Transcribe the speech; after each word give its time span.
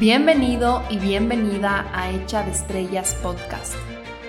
Bienvenido 0.00 0.82
y 0.88 0.98
bienvenida 0.98 1.86
a 1.92 2.10
Hecha 2.10 2.42
de 2.42 2.52
Estrellas 2.52 3.14
Podcast. 3.22 3.74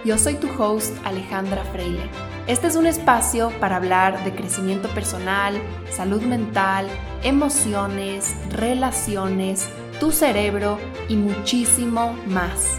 Yo 0.03 0.17
soy 0.17 0.33
tu 0.33 0.49
host 0.61 0.93
Alejandra 1.05 1.63
Freile. 1.63 2.09
Este 2.45 2.67
es 2.67 2.75
un 2.75 2.87
espacio 2.87 3.53
para 3.61 3.77
hablar 3.77 4.21
de 4.25 4.35
crecimiento 4.35 4.89
personal, 4.89 5.55
salud 5.89 6.23
mental, 6.23 6.87
emociones, 7.23 8.35
relaciones, 8.49 9.69
tu 10.01 10.11
cerebro 10.11 10.77
y 11.07 11.15
muchísimo 11.15 12.17
más. 12.27 12.77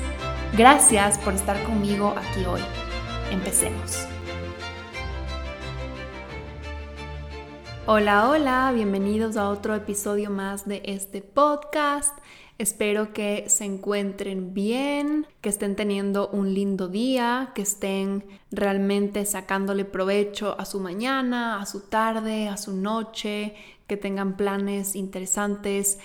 Gracias 0.54 1.16
por 1.16 1.32
estar 1.32 1.62
conmigo 1.62 2.14
aquí 2.14 2.44
hoy. 2.44 2.60
Empecemos. 3.30 4.06
Hola, 7.86 8.28
hola, 8.28 8.70
bienvenidos 8.74 9.38
a 9.38 9.48
otro 9.48 9.74
episodio 9.74 10.28
más 10.28 10.68
de 10.68 10.82
este 10.84 11.22
podcast. 11.22 12.18
Espero 12.62 13.12
que 13.12 13.46
se 13.48 13.64
encuentren 13.64 14.54
bien, 14.54 15.26
que 15.40 15.48
estén 15.48 15.74
teniendo 15.74 16.28
un 16.28 16.54
lindo 16.54 16.86
día, 16.86 17.50
que 17.56 17.62
estén 17.62 18.24
realmente 18.52 19.24
sacándole 19.24 19.84
provecho 19.84 20.54
a 20.60 20.64
su 20.64 20.78
mañana, 20.78 21.60
a 21.60 21.66
su 21.66 21.80
tarde, 21.80 22.46
a 22.46 22.56
su 22.56 22.72
noche, 22.72 23.56
que 23.88 23.96
tengan 23.96 24.36
planes 24.36 24.94
interesantes, 24.94 25.98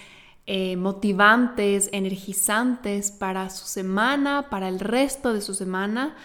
eh, 0.47 0.77
motivantes, 0.77 1.89
energizantes 1.91 3.11
para 3.11 3.51
su 3.51 3.67
semana, 3.67 4.49
para 4.49 4.67
el 4.67 4.79
resto 4.79 5.33
de 5.33 5.41
su 5.41 5.53
semana. 5.53 6.15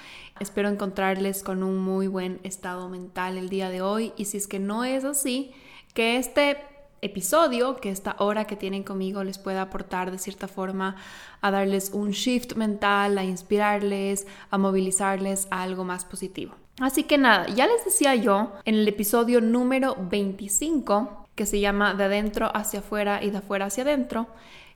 Espero 0.40 0.70
encontrarles 0.70 1.42
con 1.42 1.62
un 1.62 1.76
muy 1.76 2.06
buen 2.06 2.40
estado 2.42 2.88
mental 2.88 3.37
el 3.37 3.51
día 3.51 3.68
de 3.68 3.82
hoy 3.82 4.14
y 4.16 4.24
si 4.24 4.38
es 4.38 4.46
que 4.46 4.59
no 4.59 4.82
es 4.84 5.04
así, 5.04 5.52
que 5.92 6.16
este 6.16 6.57
episodio, 7.02 7.76
que 7.76 7.90
esta 7.90 8.16
hora 8.18 8.46
que 8.46 8.56
tienen 8.56 8.84
conmigo 8.84 9.24
les 9.24 9.38
pueda 9.38 9.62
aportar 9.62 10.10
de 10.10 10.18
cierta 10.18 10.48
forma 10.48 10.96
a 11.40 11.50
darles 11.50 11.90
un 11.92 12.12
shift 12.12 12.54
mental, 12.54 13.18
a 13.18 13.24
inspirarles, 13.24 14.26
a 14.50 14.56
movilizarles 14.56 15.48
a 15.50 15.62
algo 15.62 15.84
más 15.84 16.04
positivo. 16.04 16.54
Así 16.80 17.02
que 17.02 17.18
nada, 17.18 17.46
ya 17.48 17.66
les 17.66 17.84
decía 17.84 18.14
yo 18.14 18.52
en 18.64 18.76
el 18.76 18.88
episodio 18.88 19.40
número 19.40 19.96
25, 19.98 21.26
que 21.34 21.45
se 21.45 21.60
llama 21.60 21.95
De 21.95 22.04
adentro 22.04 22.50
hacia 22.54 22.80
afuera 22.80 23.23
y 23.23 23.30
de 23.30 23.38
afuera 23.38 23.66
hacia 23.66 23.82
adentro, 23.82 24.28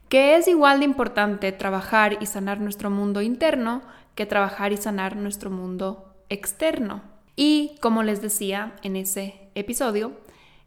que 0.09 0.37
es 0.37 0.47
igual 0.49 0.81
de 0.81 0.85
importante 0.85 1.53
trabajar 1.53 2.19
y 2.21 2.27
sanar 2.27 2.61
nuestro 2.61 2.91
mundo 2.91 3.23
interno 3.23 3.83
que 4.15 4.27
trabajar 4.27 4.73
y 4.73 4.77
sanar 4.77 5.15
nuestro 5.15 5.51
mundo 5.51 6.15
externo. 6.29 7.03
Y 7.37 7.77
como 7.81 8.03
les 8.03 8.23
decía 8.23 8.75
en 8.83 8.97
ese 8.97 9.51
episodio, 9.55 10.13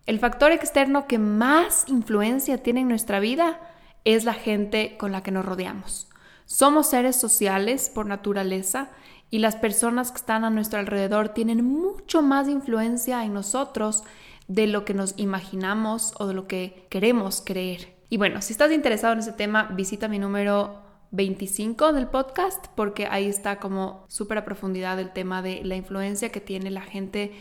el 0.06 0.20
factor 0.20 0.52
externo 0.52 1.08
que 1.08 1.20
más 1.20 1.86
influencia 1.88 2.58
tiene 2.58 2.82
en 2.82 2.88
nuestra 2.88 3.20
vida 3.20 3.60
es 4.06 4.26
la 4.26 4.34
gente 4.34 4.98
con 4.98 5.12
la 5.12 5.22
que 5.24 5.32
nos 5.32 5.46
rodeamos. 5.46 6.08
Somos 6.46 6.90
seres 6.90 7.16
sociales 7.16 7.92
por 7.94 8.06
naturaleza 8.06 8.90
y 9.30 9.40
las 9.40 9.56
personas 9.56 10.12
que 10.12 10.18
están 10.18 10.44
a 10.44 10.50
nuestro 10.50 10.80
alrededor 10.80 11.30
tienen 11.30 11.64
mucho 11.64 12.22
más 12.22 12.48
influencia 12.48 13.24
en 13.24 13.34
nosotros 13.34 14.04
de 14.48 14.66
lo 14.66 14.84
que 14.84 14.96
nos 14.96 15.14
imaginamos 15.18 16.14
o 16.18 16.26
de 16.26 16.34
lo 16.34 16.48
que 16.48 16.88
queremos 16.90 17.44
creer. 17.46 17.94
Y 18.10 18.18
bueno, 18.18 18.42
si 18.42 18.54
estás 18.54 18.72
interesado 18.72 19.14
en 19.14 19.20
ese 19.20 19.34
tema, 19.34 19.70
visita 19.76 20.08
mi 20.08 20.18
número 20.18 20.82
25 21.12 21.94
del 21.94 22.08
podcast 22.08 22.66
porque 22.76 23.08
ahí 23.10 23.28
está 23.28 23.60
como 23.60 24.06
súper 24.08 24.40
a 24.40 24.46
profundidad 24.46 25.00
el 25.00 25.12
tema 25.12 25.42
de 25.42 25.64
la 25.64 25.76
influencia 25.76 26.30
que 26.30 26.42
tiene 26.42 26.72
la 26.72 26.82
gente 26.82 27.34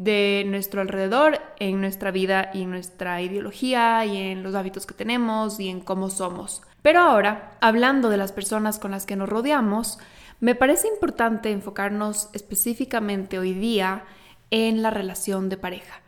de 0.00 0.44
nuestro 0.46 0.80
alrededor 0.80 1.38
en 1.58 1.82
nuestra 1.82 2.10
vida 2.10 2.50
y 2.54 2.62
en 2.62 2.70
nuestra 2.70 3.20
ideología 3.20 4.06
y 4.06 4.16
en 4.16 4.42
los 4.42 4.54
hábitos 4.54 4.86
que 4.86 4.94
tenemos 4.94 5.60
y 5.60 5.68
en 5.68 5.80
cómo 5.80 6.08
somos. 6.08 6.62
Pero 6.80 7.00
ahora, 7.00 7.58
hablando 7.60 8.08
de 8.08 8.16
las 8.16 8.32
personas 8.32 8.78
con 8.78 8.92
las 8.92 9.04
que 9.04 9.16
nos 9.16 9.28
rodeamos, 9.28 9.98
me 10.40 10.54
parece 10.54 10.88
importante 10.88 11.50
enfocarnos 11.50 12.30
específicamente 12.32 13.38
hoy 13.38 13.52
día 13.52 14.04
en 14.50 14.80
la 14.80 14.88
relación 14.88 15.50
de 15.50 15.58
pareja. 15.58 16.00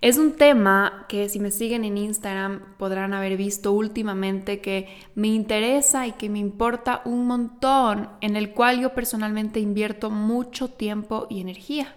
Es 0.00 0.18
un 0.18 0.32
tema 0.32 1.06
que 1.08 1.28
si 1.28 1.38
me 1.38 1.52
siguen 1.52 1.84
en 1.84 1.96
Instagram 1.96 2.74
podrán 2.76 3.14
haber 3.14 3.36
visto 3.36 3.70
últimamente 3.70 4.60
que 4.60 4.88
me 5.14 5.28
interesa 5.28 6.08
y 6.08 6.12
que 6.12 6.28
me 6.28 6.40
importa 6.40 7.02
un 7.04 7.28
montón, 7.28 8.08
en 8.20 8.34
el 8.34 8.50
cual 8.50 8.80
yo 8.80 8.94
personalmente 8.94 9.60
invierto 9.60 10.10
mucho 10.10 10.70
tiempo 10.70 11.28
y 11.30 11.40
energía. 11.40 11.94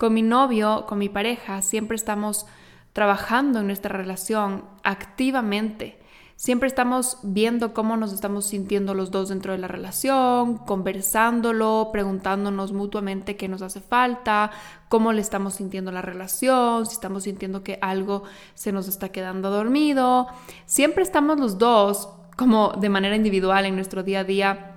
Con 0.00 0.14
mi 0.14 0.22
novio, 0.22 0.86
con 0.88 0.96
mi 0.96 1.10
pareja, 1.10 1.60
siempre 1.60 1.94
estamos 1.94 2.46
trabajando 2.94 3.60
en 3.60 3.66
nuestra 3.66 3.94
relación 3.94 4.64
activamente. 4.82 6.00
Siempre 6.36 6.68
estamos 6.68 7.18
viendo 7.22 7.74
cómo 7.74 7.98
nos 7.98 8.14
estamos 8.14 8.46
sintiendo 8.46 8.94
los 8.94 9.10
dos 9.10 9.28
dentro 9.28 9.52
de 9.52 9.58
la 9.58 9.68
relación, 9.68 10.56
conversándolo, 10.56 11.90
preguntándonos 11.92 12.72
mutuamente 12.72 13.36
qué 13.36 13.46
nos 13.46 13.60
hace 13.60 13.82
falta, 13.82 14.52
cómo 14.88 15.12
le 15.12 15.20
estamos 15.20 15.56
sintiendo 15.56 15.92
la 15.92 16.00
relación, 16.00 16.86
si 16.86 16.94
estamos 16.94 17.24
sintiendo 17.24 17.62
que 17.62 17.78
algo 17.82 18.22
se 18.54 18.72
nos 18.72 18.88
está 18.88 19.10
quedando 19.10 19.50
dormido. 19.50 20.28
Siempre 20.64 21.02
estamos 21.02 21.38
los 21.38 21.58
dos 21.58 22.08
como 22.38 22.70
de 22.70 22.88
manera 22.88 23.16
individual 23.16 23.66
en 23.66 23.74
nuestro 23.74 24.02
día 24.02 24.20
a 24.20 24.24
día 24.24 24.69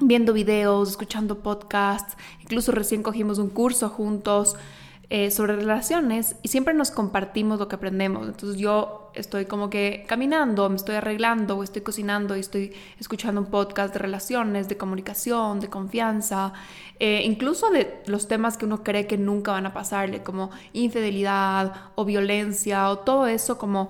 viendo 0.00 0.32
videos, 0.32 0.90
escuchando 0.90 1.38
podcasts, 1.40 2.16
incluso 2.40 2.72
recién 2.72 3.02
cogimos 3.02 3.38
un 3.38 3.50
curso 3.50 3.88
juntos 3.88 4.56
eh, 5.10 5.30
sobre 5.30 5.56
relaciones 5.56 6.36
y 6.42 6.48
siempre 6.48 6.74
nos 6.74 6.90
compartimos 6.90 7.58
lo 7.58 7.66
que 7.66 7.76
aprendemos. 7.76 8.28
Entonces 8.28 8.58
yo 8.58 9.10
estoy 9.14 9.46
como 9.46 9.70
que 9.70 10.04
caminando, 10.06 10.68
me 10.68 10.76
estoy 10.76 10.96
arreglando 10.96 11.62
estoy 11.62 11.80
cocinando 11.80 12.36
y 12.36 12.40
estoy 12.40 12.74
escuchando 13.00 13.40
un 13.40 13.46
podcast 13.46 13.94
de 13.94 14.00
relaciones, 14.00 14.68
de 14.68 14.76
comunicación, 14.76 15.60
de 15.60 15.68
confianza, 15.68 16.52
eh, 17.00 17.22
incluso 17.24 17.70
de 17.70 18.02
los 18.04 18.28
temas 18.28 18.58
que 18.58 18.66
uno 18.66 18.84
cree 18.84 19.06
que 19.06 19.16
nunca 19.16 19.52
van 19.52 19.64
a 19.64 19.72
pasarle, 19.72 20.22
como 20.22 20.50
infidelidad 20.74 21.72
o 21.94 22.04
violencia 22.04 22.90
o 22.90 22.98
todo 22.98 23.26
eso 23.26 23.56
como 23.56 23.88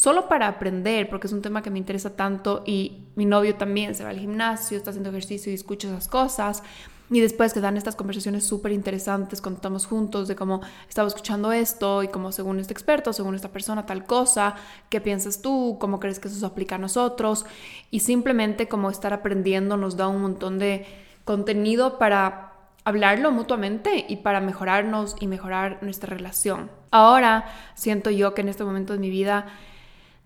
solo 0.00 0.28
para 0.28 0.48
aprender, 0.48 1.10
porque 1.10 1.26
es 1.26 1.32
un 1.34 1.42
tema 1.42 1.60
que 1.60 1.68
me 1.68 1.78
interesa 1.78 2.16
tanto 2.16 2.62
y 2.66 3.04
mi 3.16 3.26
novio 3.26 3.56
también 3.56 3.94
se 3.94 4.02
va 4.02 4.08
al 4.08 4.18
gimnasio, 4.18 4.78
está 4.78 4.88
haciendo 4.88 5.10
ejercicio 5.10 5.52
y 5.52 5.54
escucha 5.54 5.88
esas 5.88 6.08
cosas. 6.08 6.62
Y 7.10 7.20
después 7.20 7.52
que 7.52 7.60
dan 7.60 7.76
estas 7.76 7.96
conversaciones 7.96 8.46
súper 8.46 8.72
interesantes 8.72 9.42
cuando 9.42 9.58
estamos 9.58 9.84
juntos 9.84 10.26
de 10.26 10.36
cómo 10.36 10.62
estaba 10.88 11.06
escuchando 11.06 11.52
esto 11.52 12.02
y 12.02 12.08
cómo 12.08 12.32
según 12.32 12.60
este 12.60 12.72
experto, 12.72 13.12
según 13.12 13.34
esta 13.34 13.50
persona, 13.50 13.84
tal 13.84 14.06
cosa, 14.06 14.54
qué 14.88 15.02
piensas 15.02 15.42
tú, 15.42 15.76
cómo 15.78 16.00
crees 16.00 16.18
que 16.18 16.28
eso 16.28 16.40
se 16.40 16.46
aplica 16.46 16.76
a 16.76 16.78
nosotros. 16.78 17.44
Y 17.90 18.00
simplemente 18.00 18.68
como 18.68 18.90
estar 18.90 19.12
aprendiendo 19.12 19.76
nos 19.76 19.98
da 19.98 20.08
un 20.08 20.22
montón 20.22 20.58
de 20.58 20.86
contenido 21.26 21.98
para 21.98 22.54
hablarlo 22.84 23.32
mutuamente 23.32 24.06
y 24.08 24.16
para 24.16 24.40
mejorarnos 24.40 25.16
y 25.20 25.26
mejorar 25.26 25.82
nuestra 25.82 26.16
relación. 26.16 26.70
Ahora 26.90 27.44
siento 27.74 28.08
yo 28.08 28.32
que 28.32 28.40
en 28.40 28.48
este 28.48 28.64
momento 28.64 28.94
de 28.94 28.98
mi 28.98 29.10
vida 29.10 29.44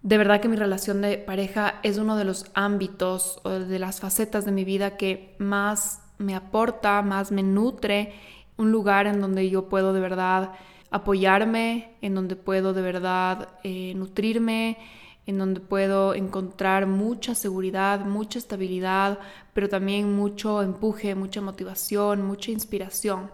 de 0.05 0.19
verdad 0.19 0.43
que 0.43 0.49
mi 0.49 0.57
relación 0.57 1.01
de 1.01 1.17
pareja 1.17 1.81
es 1.83 1.97
uno 1.97 2.17
de 2.17 2.25
los 2.25 2.45
ámbitos 2.53 3.41
o 3.43 3.49
de 3.49 3.79
las 3.79 4.01
facetas 4.01 4.45
de 4.45 4.53
mi 4.53 4.63
vida 4.63 4.99
que 4.99 5.35
más 5.39 6.03
me 6.19 6.35
aporta, 6.35 7.01
más 7.01 7.33
me 7.33 7.43
nutre, 7.43 8.13
un 8.59 8.71
lugar 8.71 9.07
en 9.07 9.23
donde 9.23 9.49
yo 9.49 9.71
puedo 9.71 9.95
de 9.95 10.01
verdad 10.01 10.53
apoyarme, 10.91 11.97
en 12.03 12.15
donde 12.15 12.37
puedo 12.37 12.75
de 12.75 12.83
verdad 12.83 13.49
eh, 13.65 13.95
nutrirme, 13.97 14.77
en 15.25 15.39
donde 15.39 15.61
puedo 15.61 16.15
encontrar 16.15 16.87
mucha 16.87 17.35
seguridad, 17.35 18.05
mucha 18.05 18.39
estabilidad, 18.39 19.19
pero 19.55 19.71
también 19.71 20.15
mucho 20.15 20.61
empuje, 20.61 21.15
mucha 21.15 21.41
motivación, 21.41 22.21
mucha 22.27 22.51
inspiración. 22.51 23.31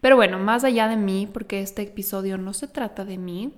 Pero 0.00 0.16
bueno, 0.16 0.38
más 0.38 0.64
allá 0.64 0.88
de 0.88 0.96
mí, 0.96 1.28
porque 1.30 1.60
este 1.60 1.82
episodio 1.82 2.38
no 2.38 2.54
se 2.54 2.68
trata 2.68 3.04
de 3.04 3.18
mí, 3.18 3.52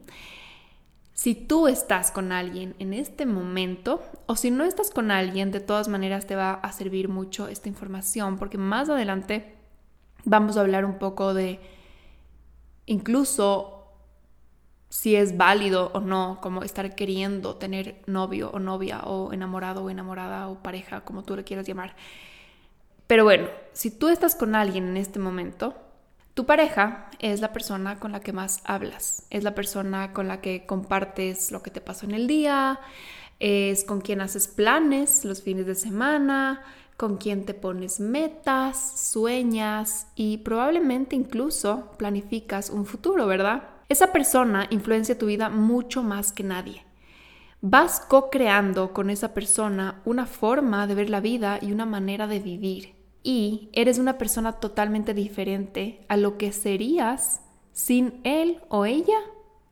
si 1.14 1.34
tú 1.34 1.68
estás 1.68 2.10
con 2.10 2.32
alguien 2.32 2.74
en 2.78 2.94
este 2.94 3.26
momento 3.26 4.02
o 4.26 4.36
si 4.36 4.50
no 4.50 4.64
estás 4.64 4.90
con 4.90 5.10
alguien, 5.10 5.50
de 5.50 5.60
todas 5.60 5.88
maneras 5.88 6.26
te 6.26 6.36
va 6.36 6.54
a 6.54 6.72
servir 6.72 7.08
mucho 7.08 7.48
esta 7.48 7.68
información 7.68 8.38
porque 8.38 8.58
más 8.58 8.88
adelante 8.88 9.54
vamos 10.24 10.56
a 10.56 10.60
hablar 10.60 10.84
un 10.84 10.98
poco 10.98 11.34
de 11.34 11.60
incluso 12.86 13.78
si 14.88 15.16
es 15.16 15.38
válido 15.38 15.90
o 15.94 16.00
no, 16.00 16.38
como 16.42 16.62
estar 16.62 16.94
queriendo 16.94 17.56
tener 17.56 18.02
novio 18.06 18.50
o 18.52 18.58
novia 18.58 19.00
o 19.04 19.32
enamorado 19.32 19.84
o 19.84 19.90
enamorada 19.90 20.48
o 20.48 20.62
pareja, 20.62 21.00
como 21.00 21.22
tú 21.22 21.34
le 21.34 21.44
quieras 21.44 21.66
llamar. 21.66 21.96
Pero 23.06 23.24
bueno, 23.24 23.48
si 23.72 23.90
tú 23.90 24.08
estás 24.08 24.34
con 24.34 24.54
alguien 24.54 24.88
en 24.88 24.98
este 24.98 25.18
momento, 25.18 25.74
tu 26.34 26.46
pareja 26.46 27.10
es 27.18 27.40
la 27.40 27.52
persona 27.52 27.98
con 27.98 28.12
la 28.12 28.20
que 28.20 28.32
más 28.32 28.60
hablas, 28.64 29.26
es 29.30 29.44
la 29.44 29.54
persona 29.54 30.12
con 30.12 30.28
la 30.28 30.40
que 30.40 30.66
compartes 30.66 31.52
lo 31.52 31.62
que 31.62 31.70
te 31.70 31.80
pasó 31.80 32.06
en 32.06 32.12
el 32.12 32.26
día, 32.26 32.80
es 33.38 33.84
con 33.84 34.00
quien 34.00 34.20
haces 34.20 34.48
planes 34.48 35.24
los 35.24 35.42
fines 35.42 35.66
de 35.66 35.74
semana, 35.74 36.62
con 36.96 37.16
quien 37.16 37.44
te 37.44 37.54
pones 37.54 38.00
metas, 38.00 39.00
sueñas 39.10 40.06
y 40.14 40.38
probablemente 40.38 41.16
incluso 41.16 41.90
planificas 41.98 42.70
un 42.70 42.86
futuro, 42.86 43.26
¿verdad? 43.26 43.64
Esa 43.88 44.12
persona 44.12 44.68
influencia 44.70 45.18
tu 45.18 45.26
vida 45.26 45.48
mucho 45.50 46.02
más 46.02 46.32
que 46.32 46.44
nadie. 46.44 46.84
vas 47.62 48.00
co-creando 48.00 48.92
con 48.92 49.08
esa 49.08 49.34
persona 49.34 50.02
una 50.04 50.26
forma 50.26 50.86
de 50.86 50.94
ver 50.96 51.10
la 51.10 51.20
vida 51.20 51.58
y 51.62 51.72
una 51.72 51.86
manera 51.86 52.26
de 52.26 52.40
vivir. 52.40 53.01
Y 53.22 53.68
eres 53.72 53.98
una 53.98 54.18
persona 54.18 54.54
totalmente 54.54 55.14
diferente 55.14 56.04
a 56.08 56.16
lo 56.16 56.38
que 56.38 56.52
serías 56.52 57.40
sin 57.72 58.20
él 58.24 58.60
o 58.68 58.84
ella 58.84 59.18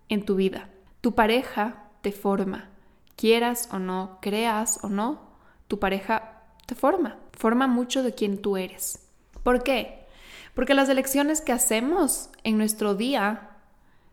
en 0.08 0.24
tu 0.24 0.36
vida. 0.36 0.68
Tu 1.00 1.14
pareja 1.14 1.84
te 2.02 2.12
forma. 2.12 2.68
Quieras 3.16 3.68
o 3.72 3.78
no, 3.78 4.18
creas 4.20 4.78
o 4.82 4.88
no, 4.88 5.20
tu 5.68 5.78
pareja 5.78 6.42
te 6.66 6.74
forma. 6.74 7.18
Forma 7.32 7.66
mucho 7.66 8.02
de 8.02 8.14
quien 8.14 8.40
tú 8.40 8.56
eres. 8.56 9.06
¿Por 9.42 9.62
qué? 9.62 10.06
Porque 10.54 10.74
las 10.74 10.88
elecciones 10.88 11.40
que 11.40 11.52
hacemos 11.52 12.30
en 12.44 12.58
nuestro 12.58 12.94
día 12.94 13.50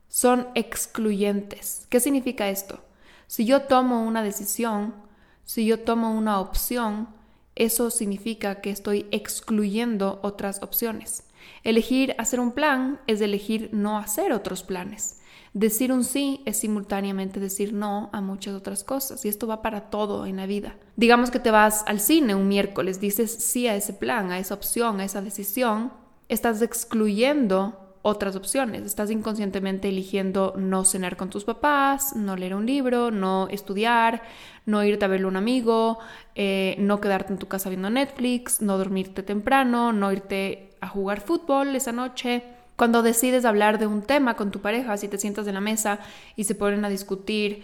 son 0.07 0.47
excluyentes. 0.55 1.85
¿Qué 1.89 1.99
significa 1.99 2.49
esto? 2.49 2.79
Si 3.27 3.45
yo 3.45 3.63
tomo 3.63 4.03
una 4.03 4.23
decisión, 4.23 4.95
si 5.43 5.65
yo 5.65 5.81
tomo 5.81 6.13
una 6.13 6.39
opción, 6.39 7.09
eso 7.57 7.89
significa 7.89 8.61
que 8.61 8.69
estoy 8.69 9.07
excluyendo 9.11 10.19
otras 10.23 10.61
opciones. 10.61 11.23
Elegir 11.63 12.15
hacer 12.17 12.39
un 12.39 12.51
plan 12.51 12.99
es 13.07 13.19
elegir 13.21 13.69
no 13.73 13.97
hacer 13.97 14.31
otros 14.31 14.63
planes. 14.63 15.19
Decir 15.53 15.91
un 15.91 16.03
sí 16.03 16.41
es 16.45 16.59
simultáneamente 16.59 17.39
decir 17.39 17.73
no 17.73 18.09
a 18.13 18.21
muchas 18.21 18.53
otras 18.53 18.83
cosas 18.83 19.25
y 19.25 19.27
esto 19.27 19.47
va 19.47 19.61
para 19.61 19.89
todo 19.89 20.25
en 20.25 20.37
la 20.37 20.45
vida. 20.45 20.75
Digamos 20.95 21.31
que 21.31 21.39
te 21.39 21.51
vas 21.51 21.83
al 21.87 21.99
cine 21.99 22.35
un 22.35 22.47
miércoles, 22.47 22.99
dices 22.99 23.31
sí 23.31 23.67
a 23.67 23.75
ese 23.75 23.93
plan, 23.93 24.31
a 24.31 24.39
esa 24.39 24.53
opción, 24.53 24.99
a 24.99 25.05
esa 25.05 25.21
decisión, 25.21 25.91
estás 26.29 26.61
excluyendo 26.61 27.86
otras 28.01 28.35
opciones. 28.35 28.83
Estás 28.83 29.11
inconscientemente 29.11 29.89
eligiendo 29.89 30.53
no 30.57 30.85
cenar 30.85 31.17
con 31.17 31.29
tus 31.29 31.43
papás, 31.43 32.15
no 32.15 32.35
leer 32.35 32.55
un 32.55 32.65
libro, 32.65 33.11
no 33.11 33.47
estudiar, 33.49 34.23
no 34.65 34.83
irte 34.83 35.05
a 35.05 35.07
verle 35.07 35.25
a 35.25 35.29
un 35.29 35.37
amigo, 35.37 35.99
eh, 36.35 36.75
no 36.79 37.01
quedarte 37.01 37.33
en 37.33 37.39
tu 37.39 37.47
casa 37.47 37.69
viendo 37.69 37.89
Netflix, 37.89 38.61
no 38.61 38.77
dormirte 38.77 39.23
temprano, 39.23 39.93
no 39.93 40.11
irte 40.11 40.69
a 40.81 40.87
jugar 40.87 41.21
fútbol 41.21 41.75
esa 41.75 41.91
noche. 41.91 42.43
Cuando 42.75 43.01
decides 43.01 43.45
hablar 43.45 43.79
de 43.79 43.87
un 43.87 44.03
tema 44.03 44.35
con 44.35 44.51
tu 44.51 44.61
pareja, 44.61 44.97
si 44.97 45.07
te 45.07 45.17
sientas 45.17 45.47
en 45.47 45.55
la 45.55 45.61
mesa 45.61 45.99
y 46.35 46.43
se 46.43 46.53
ponen 46.53 46.85
a 46.85 46.89
discutir, 46.89 47.63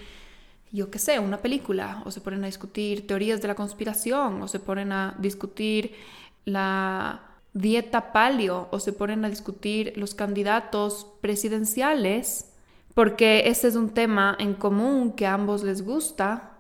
yo 0.72 0.90
qué 0.90 0.98
sé, 0.98 1.20
una 1.20 1.38
película, 1.38 2.02
o 2.06 2.12
se 2.12 2.20
ponen 2.20 2.44
a 2.44 2.48
discutir 2.48 3.06
teorías 3.06 3.42
de 3.42 3.48
la 3.48 3.56
conspiración, 3.56 4.42
o 4.42 4.48
se 4.48 4.60
ponen 4.60 4.92
a 4.92 5.16
discutir 5.20 5.94
la 6.46 7.33
dieta 7.54 8.12
palio 8.12 8.68
o 8.72 8.80
se 8.80 8.94
ponen 8.94 9.26
a 9.26 9.30
discutir 9.30 9.94
los 9.96 10.16
candidatos 10.16 11.08
presidenciales, 11.22 12.52
porque 12.94 13.48
ese 13.48 13.68
es 13.68 13.76
un 13.76 13.90
tema 13.90 14.36
en 14.40 14.54
común 14.54 15.14
que 15.14 15.26
a 15.26 15.34
ambos 15.34 15.64
les 15.64 15.84
gusta, 15.84 16.54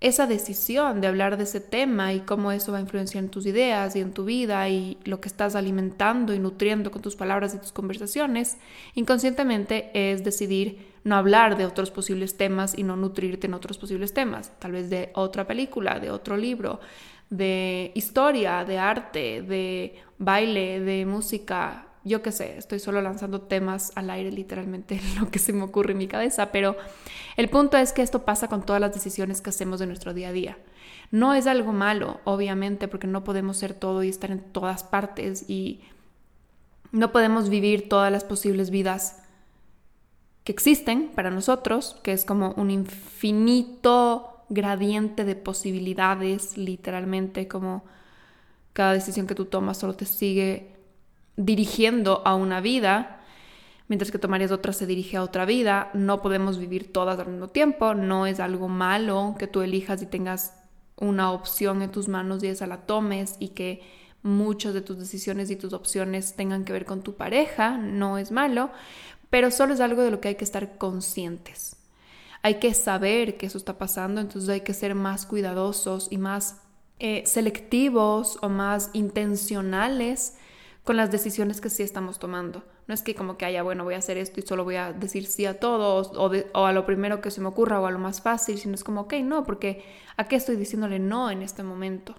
esa 0.00 0.28
decisión 0.28 1.00
de 1.00 1.08
hablar 1.08 1.36
de 1.36 1.42
ese 1.42 1.60
tema 1.60 2.12
y 2.12 2.20
cómo 2.20 2.52
eso 2.52 2.70
va 2.70 2.78
a 2.78 2.80
influenciar 2.80 3.24
en 3.24 3.30
tus 3.30 3.46
ideas 3.46 3.96
y 3.96 4.00
en 4.00 4.12
tu 4.12 4.24
vida 4.24 4.68
y 4.68 4.96
lo 5.04 5.20
que 5.20 5.28
estás 5.28 5.56
alimentando 5.56 6.32
y 6.32 6.38
nutriendo 6.38 6.92
con 6.92 7.02
tus 7.02 7.16
palabras 7.16 7.52
y 7.54 7.58
tus 7.58 7.72
conversaciones, 7.72 8.58
inconscientemente 8.94 9.90
es 9.92 10.22
decidir 10.22 10.86
no 11.02 11.16
hablar 11.16 11.56
de 11.56 11.66
otros 11.66 11.90
posibles 11.90 12.36
temas 12.36 12.78
y 12.78 12.84
no 12.84 12.96
nutrirte 12.96 13.48
en 13.48 13.54
otros 13.54 13.76
posibles 13.76 14.14
temas, 14.14 14.52
tal 14.60 14.72
vez 14.72 14.88
de 14.88 15.10
otra 15.14 15.48
película, 15.48 15.98
de 15.98 16.12
otro 16.12 16.36
libro, 16.36 16.78
de 17.30 17.92
historia, 17.94 18.64
de 18.64 18.78
arte, 18.78 19.42
de 19.42 19.96
baile, 20.18 20.80
de 20.80 21.06
música, 21.06 21.86
yo 22.04 22.22
qué 22.22 22.32
sé, 22.32 22.56
estoy 22.56 22.78
solo 22.78 23.02
lanzando 23.02 23.42
temas 23.42 23.92
al 23.94 24.10
aire 24.10 24.32
literalmente 24.32 25.00
lo 25.20 25.30
que 25.30 25.38
se 25.38 25.52
me 25.52 25.62
ocurre 25.62 25.92
en 25.92 25.98
mi 25.98 26.08
cabeza, 26.08 26.50
pero 26.52 26.76
el 27.36 27.48
punto 27.48 27.76
es 27.76 27.92
que 27.92 28.02
esto 28.02 28.24
pasa 28.24 28.48
con 28.48 28.64
todas 28.64 28.80
las 28.80 28.94
decisiones 28.94 29.40
que 29.40 29.50
hacemos 29.50 29.78
de 29.78 29.86
nuestro 29.86 30.14
día 30.14 30.28
a 30.28 30.32
día. 30.32 30.58
No 31.10 31.34
es 31.34 31.46
algo 31.46 31.72
malo, 31.72 32.20
obviamente, 32.24 32.88
porque 32.88 33.06
no 33.06 33.24
podemos 33.24 33.56
ser 33.56 33.72
todo 33.74 34.02
y 34.02 34.08
estar 34.08 34.30
en 34.30 34.40
todas 34.40 34.84
partes 34.84 35.48
y 35.48 35.80
no 36.92 37.12
podemos 37.12 37.48
vivir 37.48 37.88
todas 37.88 38.12
las 38.12 38.24
posibles 38.24 38.70
vidas 38.70 39.22
que 40.44 40.52
existen 40.52 41.10
para 41.14 41.30
nosotros, 41.30 41.96
que 42.02 42.12
es 42.12 42.24
como 42.24 42.52
un 42.52 42.70
infinito 42.70 44.37
gradiente 44.48 45.24
de 45.24 45.36
posibilidades, 45.36 46.56
literalmente 46.56 47.48
como 47.48 47.84
cada 48.72 48.92
decisión 48.92 49.26
que 49.26 49.34
tú 49.34 49.46
tomas 49.46 49.78
solo 49.78 49.94
te 49.94 50.04
sigue 50.04 50.76
dirigiendo 51.36 52.22
a 52.24 52.34
una 52.34 52.60
vida, 52.60 53.20
mientras 53.88 54.10
que 54.10 54.18
tomarías 54.18 54.50
otra 54.50 54.72
se 54.72 54.86
dirige 54.86 55.16
a 55.16 55.22
otra 55.22 55.44
vida. 55.44 55.90
No 55.94 56.22
podemos 56.22 56.58
vivir 56.58 56.92
todas 56.92 57.18
al 57.18 57.28
mismo 57.28 57.48
tiempo, 57.48 57.94
no 57.94 58.26
es 58.26 58.40
algo 58.40 58.68
malo 58.68 59.34
que 59.38 59.46
tú 59.46 59.62
elijas 59.62 60.02
y 60.02 60.06
tengas 60.06 60.54
una 60.96 61.32
opción 61.32 61.82
en 61.82 61.90
tus 61.90 62.08
manos 62.08 62.42
y 62.42 62.48
esa 62.48 62.66
la 62.66 62.86
tomes 62.86 63.36
y 63.38 63.48
que 63.48 63.82
muchas 64.22 64.74
de 64.74 64.80
tus 64.80 64.98
decisiones 64.98 65.50
y 65.50 65.56
tus 65.56 65.72
opciones 65.72 66.34
tengan 66.34 66.64
que 66.64 66.72
ver 66.72 66.84
con 66.84 67.02
tu 67.02 67.14
pareja, 67.14 67.78
no 67.78 68.18
es 68.18 68.32
malo, 68.32 68.70
pero 69.30 69.50
solo 69.50 69.74
es 69.74 69.80
algo 69.80 70.02
de 70.02 70.10
lo 70.10 70.20
que 70.20 70.28
hay 70.28 70.34
que 70.34 70.44
estar 70.44 70.76
conscientes 70.76 71.77
hay 72.42 72.54
que 72.54 72.74
saber 72.74 73.36
que 73.36 73.46
eso 73.46 73.58
está 73.58 73.78
pasando, 73.78 74.20
entonces 74.20 74.48
hay 74.50 74.60
que 74.60 74.74
ser 74.74 74.94
más 74.94 75.26
cuidadosos 75.26 76.08
y 76.10 76.18
más 76.18 76.62
eh, 76.98 77.22
selectivos 77.26 78.38
o 78.42 78.48
más 78.48 78.90
intencionales 78.92 80.36
con 80.84 80.96
las 80.96 81.10
decisiones 81.10 81.60
que 81.60 81.70
sí 81.70 81.82
estamos 81.82 82.18
tomando. 82.18 82.62
No 82.86 82.94
es 82.94 83.02
que 83.02 83.14
como 83.14 83.36
que 83.36 83.44
haya, 83.44 83.62
bueno, 83.62 83.84
voy 83.84 83.94
a 83.94 83.98
hacer 83.98 84.16
esto 84.16 84.40
y 84.40 84.42
solo 84.42 84.64
voy 84.64 84.76
a 84.76 84.92
decir 84.92 85.26
sí 85.26 85.44
a 85.44 85.60
todo 85.60 86.02
o, 86.14 86.32
o, 86.54 86.64
a 86.64 86.72
lo 86.72 86.86
primero 86.86 87.20
que 87.20 87.30
se 87.30 87.40
me 87.40 87.48
ocurra 87.48 87.80
o 87.80 87.86
a 87.86 87.90
lo 87.90 87.98
más 87.98 88.22
fácil, 88.22 88.58
sino 88.58 88.74
es 88.74 88.84
como, 88.84 89.02
ok, 89.02 89.14
no, 89.22 89.44
porque 89.44 89.84
¿a 90.16 90.24
qué 90.24 90.36
estoy 90.36 90.56
diciéndole 90.56 90.98
no 90.98 91.30
en 91.30 91.42
este 91.42 91.62
momento? 91.62 92.14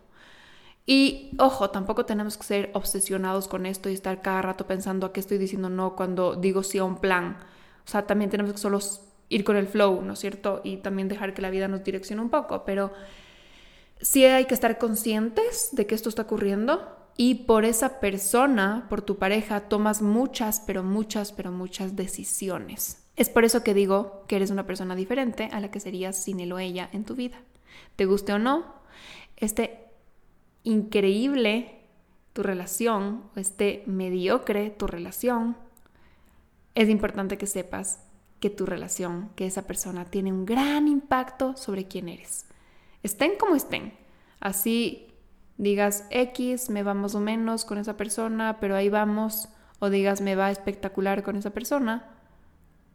Y 0.85 1.31
ojo, 1.39 1.69
tampoco 1.71 2.05
tenemos 2.05 2.37
que 2.37 2.43
ser 2.43 2.71
obsesionados 2.73 3.47
con 3.47 3.65
esto 3.65 3.89
y 3.89 3.93
estar 3.93 4.21
cada 4.21 4.41
rato 4.41 4.67
pensando 4.67 5.07
a 5.07 5.13
qué 5.13 5.19
estoy 5.19 5.37
diciendo 5.37 5.69
no 5.69 5.95
cuando 5.95 6.35
digo 6.35 6.63
sí 6.63 6.77
a 6.77 6.83
un 6.83 6.97
plan. 6.97 7.37
O 7.85 7.89
sea, 7.89 8.07
también 8.07 8.29
tenemos 8.29 8.53
que 8.53 8.59
solo 8.59 8.79
ir 9.29 9.43
con 9.43 9.55
el 9.55 9.67
flow, 9.67 10.01
¿no 10.01 10.13
es 10.13 10.19
cierto? 10.19 10.61
Y 10.63 10.77
también 10.77 11.07
dejar 11.07 11.33
que 11.33 11.41
la 11.41 11.49
vida 11.49 11.67
nos 11.67 11.83
direccione 11.83 12.21
un 12.21 12.29
poco, 12.29 12.65
pero 12.65 12.91
sí 14.01 14.25
hay 14.25 14.45
que 14.45 14.53
estar 14.53 14.77
conscientes 14.77 15.69
de 15.71 15.87
que 15.87 15.95
esto 15.95 16.09
está 16.09 16.23
ocurriendo 16.23 16.97
y 17.15 17.35
por 17.35 17.65
esa 17.65 17.99
persona, 17.99 18.87
por 18.89 19.01
tu 19.01 19.17
pareja, 19.17 19.61
tomas 19.61 20.01
muchas, 20.01 20.61
pero 20.65 20.83
muchas, 20.83 21.31
pero 21.31 21.51
muchas 21.51 21.95
decisiones. 21.95 23.03
Es 23.15 23.29
por 23.29 23.43
eso 23.43 23.63
que 23.63 23.73
digo 23.73 24.23
que 24.27 24.37
eres 24.37 24.51
una 24.51 24.65
persona 24.65 24.95
diferente 24.95 25.49
a 25.51 25.59
la 25.59 25.71
que 25.71 25.79
serías 25.79 26.21
sin 26.21 26.39
él 26.39 26.53
o 26.53 26.59
ella 26.59 26.89
en 26.93 27.03
tu 27.03 27.15
vida. 27.15 27.41
Te 27.95 28.05
guste 28.05 28.33
o 28.33 28.39
no, 28.39 28.73
este 29.37 29.85
increíble 30.63 31.79
tu 32.33 32.43
relación 32.43 33.23
este 33.35 33.83
mediocre 33.85 34.69
tu 34.69 34.87
relación, 34.87 35.57
es 36.75 36.87
importante 36.87 37.37
que 37.37 37.47
sepas 37.47 37.99
que 38.39 38.49
tu 38.49 38.65
relación, 38.65 39.29
que 39.35 39.45
esa 39.45 39.63
persona 39.63 40.05
tiene 40.05 40.31
un 40.31 40.45
gran 40.45 40.87
impacto 40.87 41.55
sobre 41.57 41.87
quién 41.87 42.09
eres. 42.09 42.45
Estén 43.03 43.33
como 43.37 43.55
estén. 43.55 43.93
Así 44.39 45.07
digas 45.57 46.05
X, 46.09 46.69
me 46.69 46.83
va 46.83 46.93
más 46.93 47.15
o 47.15 47.19
menos 47.19 47.65
con 47.65 47.77
esa 47.77 47.97
persona, 47.97 48.57
pero 48.59 48.75
ahí 48.75 48.89
vamos, 48.89 49.49
o 49.79 49.89
digas 49.89 50.21
me 50.21 50.35
va 50.35 50.51
espectacular 50.51 51.21
con 51.23 51.35
esa 51.35 51.49
persona, 51.51 52.15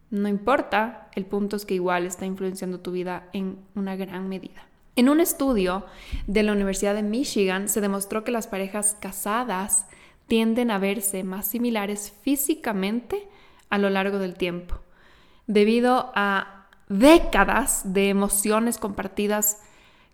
no 0.09 0.27
importa, 0.27 1.09
el 1.15 1.25
punto 1.25 1.55
es 1.55 1.65
que 1.65 1.73
igual 1.73 2.05
está 2.05 2.25
influenciando 2.25 2.79
tu 2.79 2.91
vida 2.91 3.27
en 3.33 3.59
una 3.75 3.95
gran 3.95 4.29
medida. 4.29 4.67
En 4.95 5.09
un 5.09 5.19
estudio 5.19 5.85
de 6.25 6.43
la 6.43 6.53
Universidad 6.53 6.95
de 6.95 7.03
Michigan 7.03 7.69
se 7.69 7.81
demostró 7.81 8.23
que 8.23 8.31
las 8.31 8.47
parejas 8.47 8.95
casadas 8.99 9.87
tienden 10.27 10.71
a 10.71 10.79
verse 10.79 11.23
más 11.23 11.47
similares 11.47 12.13
físicamente 12.21 13.27
a 13.69 13.77
lo 13.77 13.89
largo 13.89 14.19
del 14.19 14.35
tiempo 14.35 14.84
debido 15.47 16.11
a 16.15 16.67
décadas 16.89 17.93
de 17.93 18.09
emociones 18.09 18.77
compartidas 18.77 19.59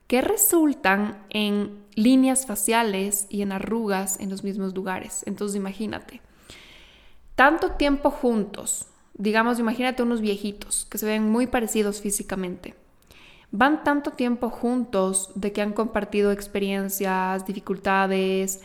que 0.08 0.22
resultan 0.22 1.24
en 1.30 1.84
líneas 1.96 2.46
faciales 2.46 3.28
y 3.30 3.42
en 3.42 3.52
arrugas 3.52 4.20
en 4.20 4.30
los 4.30 4.44
mismos 4.44 4.74
lugares. 4.74 5.24
Entonces 5.26 5.56
imagínate, 5.56 6.22
tanto 7.36 7.72
tiempo 7.72 8.12
juntos, 8.12 8.88
digamos, 9.14 9.60
imagínate 9.60 10.04
unos 10.04 10.22
viejitos 10.22 10.86
que 10.90 10.98
se 10.98 11.06
ven 11.06 11.30
muy 11.30 11.48
parecidos 11.48 12.02
físicamente. 12.02 12.76
Van 13.52 13.84
tanto 13.84 14.12
tiempo 14.12 14.50
juntos 14.50 15.32
de 15.36 15.52
que 15.52 15.62
han 15.62 15.74
compartido 15.74 16.32
experiencias, 16.32 17.46
dificultades, 17.46 18.62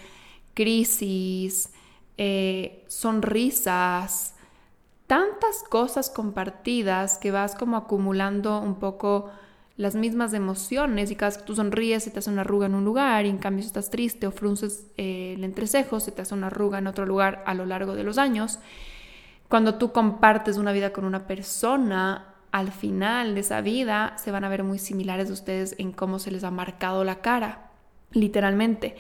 crisis, 0.55 1.71
eh, 2.19 2.85
sonrisas, 2.87 4.36
tantas 5.07 5.63
cosas 5.69 6.11
compartidas 6.11 7.19
que 7.19 7.31
vas 7.31 7.55
como 7.55 7.77
acumulando 7.77 8.61
un 8.61 8.77
poco 8.77 9.31
las 9.77 9.95
mismas 9.95 10.33
emociones 10.33 11.11
y 11.11 11.17
cada 11.17 11.31
vez 11.31 11.39
que 11.39 11.45
tú 11.45 11.55
sonríes 11.55 12.05
se 12.05 12.11
te 12.11 12.19
hace 12.19 12.31
una 12.31 12.41
arruga 12.41 12.67
en 12.67 12.75
un 12.75 12.85
lugar 12.85 13.27
y 13.27 13.29
en 13.29 13.39
cambio 13.39 13.63
si 13.63 13.69
estás 13.69 13.91
triste 13.91 14.27
o 14.27 14.31
frunces 14.31 14.87
eh, 14.97 15.35
el 15.37 15.45
entrecejo 15.45 16.01
se 16.01 16.13
te 16.13 16.23
hace 16.23 16.35
una 16.35 16.47
arruga 16.47 16.79
en 16.79 16.87
otro 16.87 17.05
lugar 17.05 17.43
a 17.47 17.55
lo 17.55 17.67
largo 17.67 17.95
de 17.95 18.03
los 18.03 18.19
años. 18.19 18.59
Cuando 19.49 19.77
tú 19.77 19.93
compartes 19.93 20.57
una 20.57 20.73
vida 20.73 20.93
con 20.93 21.05
una 21.05 21.27
persona 21.27 22.35
al 22.51 22.73
final 22.73 23.35
de 23.35 23.41
esa 23.41 23.61
vida 23.61 24.15
se 24.17 24.31
van 24.31 24.45
a 24.45 24.49
ver 24.49 24.65
muy 24.65 24.79
similares 24.79 25.31
ustedes 25.31 25.75
en 25.79 25.93
cómo 25.93 26.19
se 26.19 26.31
les 26.31 26.43
ha 26.43 26.51
marcado 26.51 27.05
la 27.05 27.21
cara, 27.21 27.71
literalmente. 28.13 28.97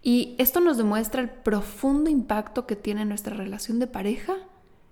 Y 0.00 0.36
esto 0.38 0.60
nos 0.60 0.76
demuestra 0.76 1.20
el 1.20 1.30
profundo 1.30 2.08
impacto 2.08 2.66
que 2.66 2.76
tiene 2.76 3.04
nuestra 3.04 3.34
relación 3.34 3.78
de 3.78 3.88
pareja 3.88 4.36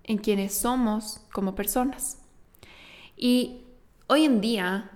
en 0.05 0.19
quienes 0.19 0.55
somos 0.55 1.21
como 1.33 1.55
personas. 1.55 2.19
Y 3.17 3.63
hoy 4.09 4.25
en 4.25 4.41
día 4.41 4.91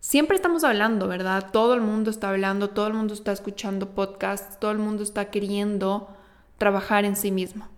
siempre 0.00 0.36
estamos 0.36 0.64
hablando, 0.64 1.08
¿verdad? 1.08 1.50
Todo 1.52 1.74
el 1.74 1.80
mundo 1.80 2.10
está 2.10 2.30
hablando, 2.30 2.70
todo 2.70 2.86
el 2.86 2.94
mundo 2.94 3.14
está 3.14 3.32
escuchando 3.32 3.90
podcasts, 3.90 4.58
todo 4.58 4.70
el 4.70 4.78
mundo 4.78 5.02
está 5.02 5.30
queriendo 5.30 6.08
trabajar 6.58 7.04
en 7.04 7.16
sí 7.16 7.30
mismo. 7.30 7.68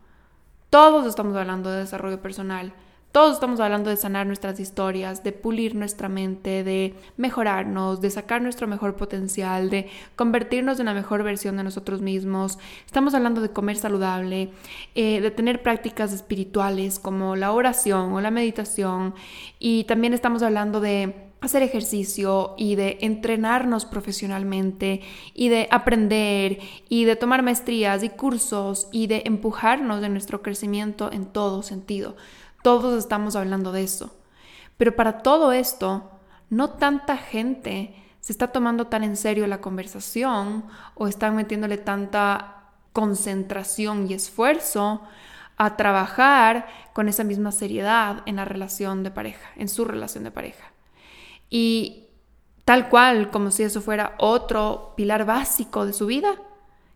Todos 0.70 1.06
estamos 1.06 1.36
hablando 1.36 1.70
de 1.70 1.80
desarrollo 1.80 2.22
personal. 2.22 2.72
Todos 3.12 3.34
estamos 3.34 3.60
hablando 3.60 3.90
de 3.90 3.98
sanar 3.98 4.26
nuestras 4.26 4.58
historias, 4.58 5.22
de 5.22 5.32
pulir 5.32 5.74
nuestra 5.74 6.08
mente, 6.08 6.64
de 6.64 6.94
mejorarnos, 7.18 8.00
de 8.00 8.08
sacar 8.08 8.40
nuestro 8.40 8.66
mejor 8.66 8.96
potencial, 8.96 9.68
de 9.68 9.90
convertirnos 10.16 10.80
en 10.80 10.86
la 10.86 10.94
mejor 10.94 11.22
versión 11.22 11.58
de 11.58 11.62
nosotros 11.62 12.00
mismos. 12.00 12.58
Estamos 12.86 13.12
hablando 13.12 13.42
de 13.42 13.50
comer 13.50 13.76
saludable, 13.76 14.50
eh, 14.94 15.20
de 15.20 15.30
tener 15.30 15.62
prácticas 15.62 16.14
espirituales 16.14 16.98
como 16.98 17.36
la 17.36 17.52
oración 17.52 18.14
o 18.14 18.22
la 18.22 18.30
meditación. 18.30 19.14
Y 19.58 19.84
también 19.84 20.14
estamos 20.14 20.42
hablando 20.42 20.80
de 20.80 21.32
hacer 21.42 21.62
ejercicio 21.62 22.54
y 22.56 22.76
de 22.76 22.96
entrenarnos 23.02 23.84
profesionalmente 23.84 25.02
y 25.34 25.50
de 25.50 25.68
aprender 25.70 26.60
y 26.88 27.04
de 27.04 27.16
tomar 27.16 27.42
maestrías 27.42 28.04
y 28.04 28.08
cursos 28.08 28.88
y 28.90 29.06
de 29.08 29.24
empujarnos 29.26 30.02
en 30.02 30.12
nuestro 30.12 30.40
crecimiento 30.40 31.12
en 31.12 31.26
todo 31.26 31.62
sentido. 31.62 32.16
Todos 32.62 32.98
estamos 32.98 33.36
hablando 33.36 33.72
de 33.72 33.82
eso. 33.82 34.16
Pero 34.76 34.96
para 34.96 35.18
todo 35.18 35.52
esto, 35.52 36.10
no 36.50 36.70
tanta 36.70 37.16
gente 37.16 37.94
se 38.20 38.32
está 38.32 38.48
tomando 38.48 38.86
tan 38.86 39.02
en 39.02 39.16
serio 39.16 39.46
la 39.46 39.60
conversación 39.60 40.64
o 40.94 41.08
están 41.08 41.34
metiéndole 41.34 41.76
tanta 41.76 42.70
concentración 42.92 44.08
y 44.08 44.14
esfuerzo 44.14 45.02
a 45.56 45.76
trabajar 45.76 46.66
con 46.92 47.08
esa 47.08 47.24
misma 47.24 47.52
seriedad 47.52 48.22
en 48.26 48.36
la 48.36 48.44
relación 48.44 49.02
de 49.02 49.10
pareja, 49.10 49.50
en 49.56 49.68
su 49.68 49.84
relación 49.84 50.24
de 50.24 50.30
pareja. 50.30 50.72
Y 51.50 52.06
tal 52.64 52.88
cual, 52.88 53.30
como 53.30 53.50
si 53.50 53.62
eso 53.62 53.80
fuera 53.80 54.14
otro 54.18 54.94
pilar 54.96 55.24
básico 55.24 55.84
de 55.84 55.92
su 55.92 56.06
vida, 56.06 56.40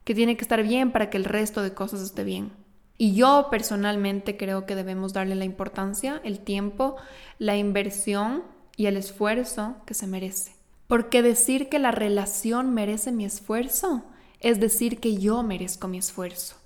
que 0.04 0.14
tiene 0.14 0.36
que 0.36 0.42
estar 0.42 0.62
bien 0.62 0.92
para 0.92 1.10
que 1.10 1.16
el 1.16 1.24
resto 1.24 1.62
de 1.62 1.74
cosas 1.74 2.00
esté 2.00 2.24
bien. 2.24 2.52
Y 2.98 3.14
yo 3.14 3.48
personalmente 3.50 4.36
creo 4.36 4.66
que 4.66 4.74
debemos 4.74 5.12
darle 5.12 5.34
la 5.34 5.44
importancia, 5.44 6.20
el 6.24 6.40
tiempo, 6.40 6.96
la 7.38 7.56
inversión 7.56 8.42
y 8.76 8.86
el 8.86 8.96
esfuerzo 8.96 9.76
que 9.86 9.94
se 9.94 10.06
merece. 10.06 10.54
Porque 10.86 11.22
decir 11.22 11.68
que 11.68 11.78
la 11.78 11.90
relación 11.90 12.72
merece 12.72 13.12
mi 13.12 13.24
esfuerzo 13.24 14.04
es 14.40 14.60
decir 14.60 15.00
que 15.00 15.16
yo 15.16 15.42
merezco 15.42 15.88
mi 15.88 15.98
esfuerzo. 15.98 16.56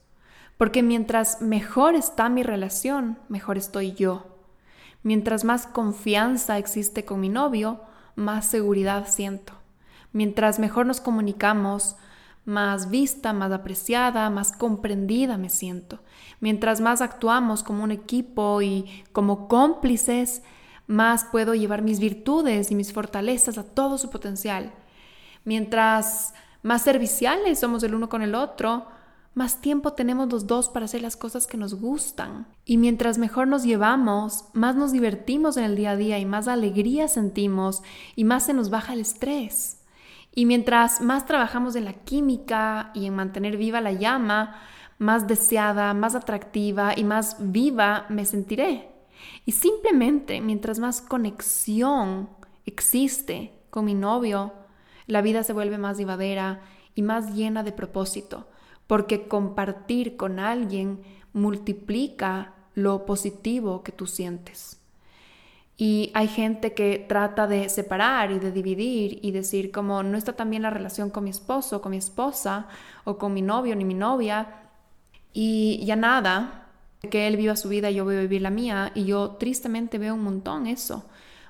Porque 0.56 0.82
mientras 0.82 1.40
mejor 1.40 1.94
está 1.94 2.28
mi 2.28 2.42
relación, 2.42 3.18
mejor 3.28 3.56
estoy 3.56 3.92
yo. 3.92 4.26
Mientras 5.02 5.44
más 5.44 5.66
confianza 5.66 6.58
existe 6.58 7.04
con 7.04 7.20
mi 7.20 7.30
novio, 7.30 7.80
más 8.16 8.46
seguridad 8.46 9.08
siento. 9.08 9.54
Mientras 10.12 10.58
mejor 10.58 10.84
nos 10.84 11.00
comunicamos, 11.00 11.96
más 12.44 12.90
vista, 12.90 13.32
más 13.32 13.52
apreciada, 13.52 14.30
más 14.30 14.52
comprendida 14.52 15.36
me 15.36 15.50
siento. 15.50 16.00
Mientras 16.40 16.80
más 16.80 17.00
actuamos 17.00 17.62
como 17.62 17.84
un 17.84 17.90
equipo 17.90 18.62
y 18.62 19.04
como 19.12 19.48
cómplices, 19.48 20.42
más 20.86 21.24
puedo 21.24 21.54
llevar 21.54 21.82
mis 21.82 22.00
virtudes 22.00 22.70
y 22.70 22.74
mis 22.74 22.92
fortalezas 22.92 23.58
a 23.58 23.64
todo 23.64 23.98
su 23.98 24.10
potencial. 24.10 24.72
Mientras 25.44 26.34
más 26.62 26.82
serviciales 26.82 27.60
somos 27.60 27.82
el 27.82 27.94
uno 27.94 28.08
con 28.08 28.22
el 28.22 28.34
otro, 28.34 28.86
más 29.34 29.60
tiempo 29.60 29.92
tenemos 29.92 30.28
los 30.30 30.46
dos 30.46 30.68
para 30.68 30.86
hacer 30.86 31.02
las 31.02 31.16
cosas 31.16 31.46
que 31.46 31.56
nos 31.56 31.74
gustan. 31.74 32.48
Y 32.64 32.76
mientras 32.76 33.18
mejor 33.18 33.46
nos 33.46 33.62
llevamos, 33.62 34.46
más 34.52 34.74
nos 34.74 34.90
divertimos 34.90 35.56
en 35.56 35.64
el 35.64 35.76
día 35.76 35.92
a 35.92 35.96
día 35.96 36.18
y 36.18 36.24
más 36.24 36.48
alegría 36.48 37.06
sentimos 37.06 37.82
y 38.16 38.24
más 38.24 38.46
se 38.46 38.54
nos 38.54 38.70
baja 38.70 38.92
el 38.92 39.00
estrés. 39.00 39.79
Y 40.32 40.46
mientras 40.46 41.00
más 41.00 41.26
trabajamos 41.26 41.74
en 41.76 41.84
la 41.84 41.92
química 41.92 42.90
y 42.94 43.06
en 43.06 43.16
mantener 43.16 43.56
viva 43.56 43.80
la 43.80 43.92
llama, 43.92 44.56
más 44.98 45.26
deseada, 45.26 45.92
más 45.94 46.14
atractiva 46.14 46.92
y 46.96 47.04
más 47.04 47.36
viva 47.40 48.06
me 48.08 48.24
sentiré. 48.24 48.90
Y 49.44 49.52
simplemente 49.52 50.40
mientras 50.40 50.78
más 50.78 51.00
conexión 51.00 52.28
existe 52.64 53.52
con 53.70 53.84
mi 53.86 53.94
novio, 53.94 54.52
la 55.06 55.22
vida 55.22 55.42
se 55.42 55.52
vuelve 55.52 55.78
más 55.78 55.98
llevadera 55.98 56.62
y 56.94 57.02
más 57.02 57.34
llena 57.34 57.62
de 57.62 57.72
propósito, 57.72 58.48
porque 58.86 59.26
compartir 59.26 60.16
con 60.16 60.38
alguien 60.38 61.02
multiplica 61.32 62.54
lo 62.74 63.06
positivo 63.06 63.82
que 63.82 63.92
tú 63.92 64.06
sientes. 64.06 64.79
Y 65.82 66.10
hay 66.12 66.28
gente 66.28 66.74
que 66.74 66.98
trata 67.08 67.46
de 67.46 67.70
separar 67.70 68.32
y 68.32 68.38
de 68.38 68.52
dividir 68.52 69.18
y 69.22 69.30
decir 69.30 69.72
como 69.72 70.02
no 70.02 70.18
está 70.18 70.34
tan 70.34 70.50
bien 70.50 70.60
la 70.60 70.68
relación 70.68 71.08
con 71.08 71.24
mi 71.24 71.30
esposo, 71.30 71.80
con 71.80 71.92
mi 71.92 71.96
esposa 71.96 72.66
o 73.04 73.16
con 73.16 73.32
mi 73.32 73.40
novio 73.40 73.74
ni 73.74 73.86
mi 73.86 73.94
novia 73.94 74.60
y 75.32 75.82
ya 75.86 75.96
nada, 75.96 76.66
que 77.10 77.26
él 77.26 77.38
viva 77.38 77.56
su 77.56 77.70
vida 77.70 77.90
y 77.90 77.94
yo 77.94 78.04
voy 78.04 78.16
a 78.16 78.20
vivir 78.20 78.42
la 78.42 78.50
mía 78.50 78.92
y 78.94 79.06
yo 79.06 79.36
tristemente 79.40 79.96
veo 79.96 80.12
un 80.12 80.22
montón 80.22 80.66
eso. 80.66 81.06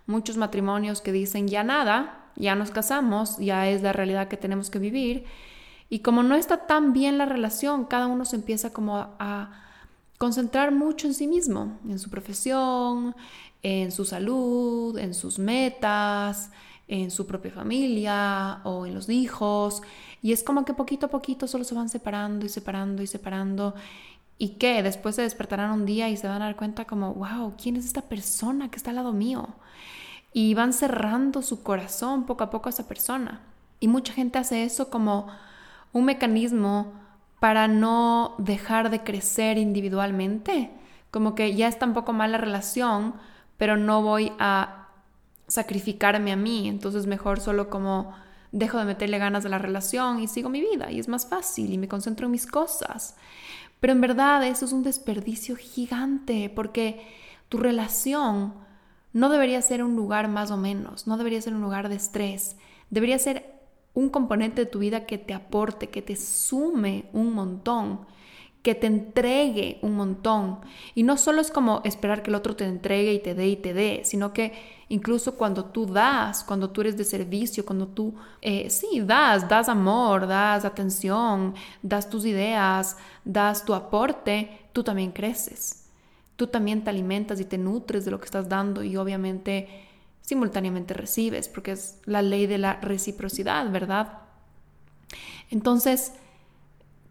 Muchos 0.07 0.37
matrimonios 0.37 1.01
que 1.01 1.11
dicen 1.11 1.49
ya 1.49 1.65
nada, 1.65 2.31
ya 2.37 2.55
nos 2.55 2.71
casamos, 2.71 3.37
ya 3.39 3.69
es 3.69 3.83
la 3.83 3.93
realidad 3.93 4.29
que 4.29 4.37
tenemos 4.37 4.71
que 4.71 4.79
vivir 4.79 5.25
y 5.89 6.03
como 6.03 6.23
no 6.23 6.37
está 6.37 6.69
tan 6.69 6.93
bien 6.93 7.19
la 7.19 7.27
relación, 7.27 7.85
cada 7.85 8.07
uno 8.07 8.25
se 8.25 8.37
empieza 8.37 8.73
como 8.73 8.97
a 8.97 9.65
concentrar 10.19 10.71
mucho 10.71 11.07
en 11.09 11.15
sí 11.15 11.27
mismo, 11.27 11.81
en 11.89 11.99
su 11.99 12.11
profesión, 12.11 13.17
en 13.63 13.93
su 13.93 14.05
salud, 14.05 14.97
en 14.99 15.15
sus 15.15 15.39
metas, 15.39 16.51
en 16.89 17.11
su 17.11 17.27
propia 17.27 17.53
familia 17.53 18.61
o 18.65 18.87
en 18.87 18.95
los 18.95 19.09
hijos. 19.09 19.83
Y 20.23 20.33
es 20.33 20.43
como 20.43 20.65
que 20.65 20.75
poquito 20.75 21.07
a 21.07 21.09
poquito 21.11 21.47
solo 21.47 21.65
se 21.65 21.75
van 21.75 21.89
separando 21.89 22.45
y 22.45 22.49
separando 22.49 23.03
y 23.03 23.07
separando. 23.07 23.75
Y 24.39 24.51
que 24.51 24.83
después 24.83 25.17
se 25.17 25.23
despertarán 25.23 25.71
un 25.73 25.87
día 25.87 26.09
y 26.09 26.17
se 26.17 26.27
van 26.27 26.43
a 26.43 26.47
dar 26.47 26.57
cuenta 26.57 26.87
como, 26.87 27.15
wow, 27.15 27.55
¿quién 27.61 27.77
es 27.77 27.85
esta 27.85 28.03
persona 28.03 28.71
que 28.71 28.77
está 28.77 28.91
al 28.91 28.97
lado 28.97 29.13
mío? 29.13 29.49
Y 30.33 30.55
van 30.55 30.73
cerrando 30.73 31.43
su 31.43 31.63
corazón 31.63 32.25
poco 32.25 32.45
a 32.45 32.51
poco 32.51 32.69
a 32.69 32.71
esa 32.71 32.89
persona. 32.89 33.41
Y 33.81 33.89
mucha 33.89 34.13
gente 34.13 34.39
hace 34.39 34.65
eso 34.65 34.91
como 34.91 35.29
un 35.93 36.05
mecanismo 36.05 36.93
para 37.39 37.69
no 37.69 38.35
dejar 38.39 38.91
de 38.91 39.01
crecer 39.01 39.59
individualmente. 39.59 40.71
Como 41.11 41.35
que 41.35 41.55
ya 41.55 41.69
está 41.69 41.87
un 41.87 41.95
poco 41.95 42.13
mal 42.13 42.33
la 42.33 42.39
relación, 42.39 43.15
pero 43.61 43.77
no 43.77 44.01
voy 44.01 44.33
a 44.39 44.89
sacrificarme 45.47 46.33
a 46.33 46.37
mí, 46.37 46.67
entonces 46.67 47.05
mejor 47.07 47.41
solo 47.41 47.69
como 47.69 48.15
dejo 48.53 48.79
de 48.79 48.87
meterle 48.87 49.19
ganas 49.19 49.45
a 49.45 49.51
la 49.51 49.59
relación 49.59 50.19
y 50.19 50.29
sigo 50.29 50.49
mi 50.49 50.63
vida 50.63 50.91
y 50.91 50.99
es 50.99 51.09
más 51.09 51.27
fácil 51.27 51.71
y 51.71 51.77
me 51.77 51.87
concentro 51.87 52.25
en 52.25 52.33
mis 52.33 52.47
cosas. 52.47 53.17
Pero 53.79 53.93
en 53.93 54.01
verdad 54.01 54.47
eso 54.47 54.65
es 54.65 54.73
un 54.73 54.83
desperdicio 54.83 55.57
gigante 55.57 56.49
porque 56.49 57.07
tu 57.51 57.59
relación 57.59 58.55
no 59.13 59.29
debería 59.29 59.61
ser 59.61 59.85
un 59.85 59.95
lugar 59.95 60.29
más 60.29 60.51
o 60.51 60.57
menos, 60.57 61.07
no 61.07 61.19
debería 61.19 61.43
ser 61.43 61.53
un 61.53 61.61
lugar 61.61 61.91
de 61.91 61.97
estrés, 61.97 62.57
debería 62.89 63.19
ser 63.19 63.45
un 63.93 64.09
componente 64.09 64.65
de 64.65 64.71
tu 64.71 64.79
vida 64.79 65.05
que 65.05 65.19
te 65.19 65.35
aporte, 65.35 65.91
que 65.91 66.01
te 66.01 66.17
sume 66.17 67.11
un 67.13 67.35
montón 67.35 68.07
que 68.63 68.75
te 68.75 68.87
entregue 68.87 69.79
un 69.83 69.97
montón. 69.97 70.61
Y 70.95 71.03
no 71.03 71.17
solo 71.17 71.41
es 71.41 71.51
como 71.51 71.81
esperar 71.85 72.23
que 72.23 72.31
el 72.31 72.35
otro 72.35 72.57
te 72.57 72.65
entregue 72.65 73.15
y 73.15 73.19
te 73.19 73.35
dé 73.35 73.49
y 73.49 73.57
te 73.57 73.73
dé, 73.73 74.03
sino 74.05 74.33
que 74.33 74.53
incluso 74.89 75.37
cuando 75.37 75.65
tú 75.67 75.87
das, 75.87 76.45
cuando 76.45 76.71
tú 76.71 76.83
eres 76.83 76.97
de 76.97 77.05
servicio, 77.05 77.65
cuando 77.65 77.87
tú, 77.87 78.15
eh, 78.43 78.69
sí, 78.69 79.01
das, 79.01 79.49
das 79.49 79.69
amor, 79.69 80.27
das 80.27 80.65
atención, 80.65 81.55
das 81.83 82.11
tus 82.11 82.27
ideas, 82.27 82.99
das 83.25 83.65
tu 83.65 83.73
aporte, 83.75 84.69
tú 84.73 84.85
también 84.85 85.13
creces. 85.13 85.87
Tú 86.37 86.47
también 86.47 86.85
te 86.85 86.91
alimentas 86.91 87.41
y 87.41 87.45
te 87.45 87.59
nutres 87.59 88.05
de 88.05 88.11
lo 88.11 88.19
que 88.19 88.25
estás 88.27 88.49
dando 88.49 88.83
y 88.83 88.97
obviamente 88.97 89.69
simultáneamente 90.23 90.95
recibes, 90.95 91.49
porque 91.49 91.73
es 91.73 91.99
la 92.05 92.23
ley 92.23 92.47
de 92.47 92.59
la 92.59 92.75
reciprocidad, 92.81 93.71
¿verdad? 93.71 94.21
Entonces, 95.51 96.13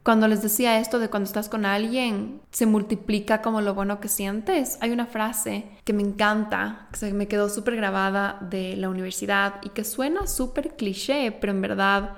cuando 0.09 0.27
les 0.27 0.41
decía 0.41 0.79
esto 0.79 0.97
de 0.97 1.07
cuando 1.07 1.27
estás 1.27 1.49
con 1.49 1.67
alguien, 1.67 2.41
se 2.49 2.65
multiplica 2.65 3.43
como 3.43 3.61
lo 3.61 3.75
bueno 3.75 3.99
que 3.99 4.07
sientes. 4.07 4.79
Hay 4.81 4.89
una 4.89 5.05
frase 5.05 5.65
que 5.83 5.93
me 5.93 6.01
encanta, 6.01 6.87
que 6.91 6.97
se 6.97 7.13
me 7.13 7.27
quedó 7.27 7.47
súper 7.47 7.75
grabada 7.75 8.39
de 8.41 8.75
la 8.75 8.89
universidad 8.89 9.61
y 9.61 9.69
que 9.69 9.83
suena 9.83 10.25
súper 10.25 10.75
cliché, 10.75 11.31
pero 11.31 11.53
en 11.53 11.61
verdad 11.61 12.15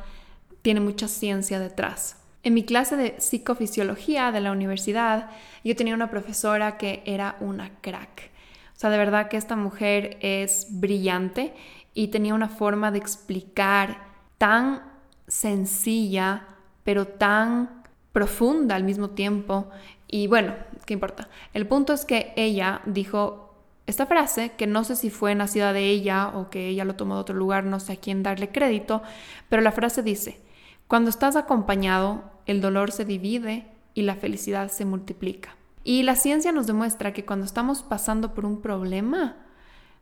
tiene 0.62 0.80
mucha 0.80 1.10
ciencia 1.10 1.60
detrás. 1.60 2.16
En 2.44 2.54
mi 2.54 2.64
clase 2.64 2.96
de 2.96 3.16
psicofisiología 3.20 4.32
de 4.32 4.40
la 4.40 4.54
universidad, 4.54 5.30
yo 5.66 5.76
tenía 5.76 5.94
una 5.94 6.10
profesora 6.10 6.78
que 6.78 7.04
era 7.06 7.36
una 7.42 7.72
crack. 7.82 8.32
O 8.74 8.80
sea, 8.80 8.90
de 8.90 9.00
verdad 9.00 9.28
que 9.28 9.36
esta 9.36 9.58
mujer 9.58 10.18
es 10.22 10.68
brillante 10.70 11.54
y 11.94 12.08
tenía 12.08 12.36
una 12.36 12.48
forma 12.48 12.90
de 12.90 13.00
explicar 13.00 13.98
tan 14.38 14.82
sencilla, 15.28 16.48
pero 16.86 17.06
tan 17.06 17.81
profunda 18.14 18.76
al 18.76 18.84
mismo 18.84 19.12
tiempo. 19.12 19.70
Y 20.08 20.28
bueno, 20.28 20.54
¿qué 20.86 20.94
importa? 20.94 21.30
El 21.54 21.68
punto 21.68 21.94
es 21.94 22.06
que 22.06 22.34
ella 22.36 22.82
dijo 22.86 23.54
esta 23.88 24.06
frase, 24.06 24.52
que 24.58 24.68
no 24.68 24.84
sé 24.84 24.96
si 24.96 25.10
fue 25.10 25.36
nacida 25.36 25.74
de 25.74 25.90
ella 25.90 26.30
o 26.30 26.50
que 26.50 26.70
ella 26.70 26.86
lo 26.86 26.96
tomó 26.96 27.16
de 27.16 27.22
otro 27.22 27.36
lugar, 27.36 27.64
no 27.64 27.80
sé 27.80 27.94
a 27.94 27.98
quién 27.98 28.24
darle 28.24 28.50
crédito, 28.50 29.02
pero 29.50 29.62
la 29.62 29.72
frase 29.72 30.04
dice, 30.04 30.40
cuando 30.88 31.10
estás 31.10 31.36
acompañado, 31.36 32.24
el 32.46 32.62
dolor 32.62 32.92
se 32.92 33.06
divide 33.06 33.68
y 33.94 34.04
la 34.04 34.16
felicidad 34.16 34.70
se 34.70 34.86
multiplica. 34.86 35.56
Y 35.84 36.04
la 36.04 36.16
ciencia 36.16 36.52
nos 36.52 36.68
demuestra 36.68 37.12
que 37.12 37.26
cuando 37.26 37.46
estamos 37.46 37.82
pasando 37.82 38.34
por 38.34 38.46
un 38.46 38.62
problema, 38.62 39.38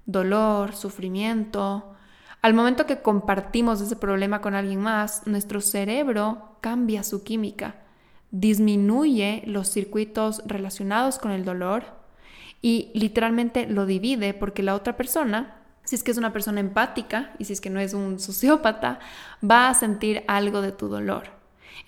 dolor, 0.06 0.76
sufrimiento, 0.76 1.96
al 2.42 2.54
momento 2.54 2.86
que 2.86 3.02
compartimos 3.02 3.82
ese 3.82 3.96
problema 3.96 4.42
con 4.42 4.56
alguien 4.56 4.82
más, 4.82 5.26
nuestro 5.26 5.62
cerebro 5.62 6.58
cambia 6.62 7.04
su 7.04 7.24
química, 7.24 7.76
disminuye 8.32 9.44
los 9.46 9.70
circuitos 9.70 10.42
relacionados 10.46 11.18
con 11.20 11.32
el 11.32 11.46
dolor 11.46 11.84
y 12.62 12.92
literalmente 12.94 13.68
lo 13.68 13.86
divide 13.86 14.34
porque 14.34 14.64
la 14.64 14.76
otra 14.76 14.98
persona, 14.98 15.62
si 15.84 15.96
es 15.96 16.04
que 16.04 16.12
es 16.12 16.18
una 16.18 16.34
persona 16.34 16.60
empática 16.60 17.34
y 17.40 17.46
si 17.46 17.54
es 17.54 17.62
que 17.62 17.70
no 17.70 17.80
es 17.80 17.94
un 17.94 18.20
sociópata, 18.20 19.00
va 19.44 19.70
a 19.70 19.74
sentir 19.74 20.24
algo 20.28 20.62
de 20.62 20.72
tu 20.72 20.88
dolor. 20.90 21.28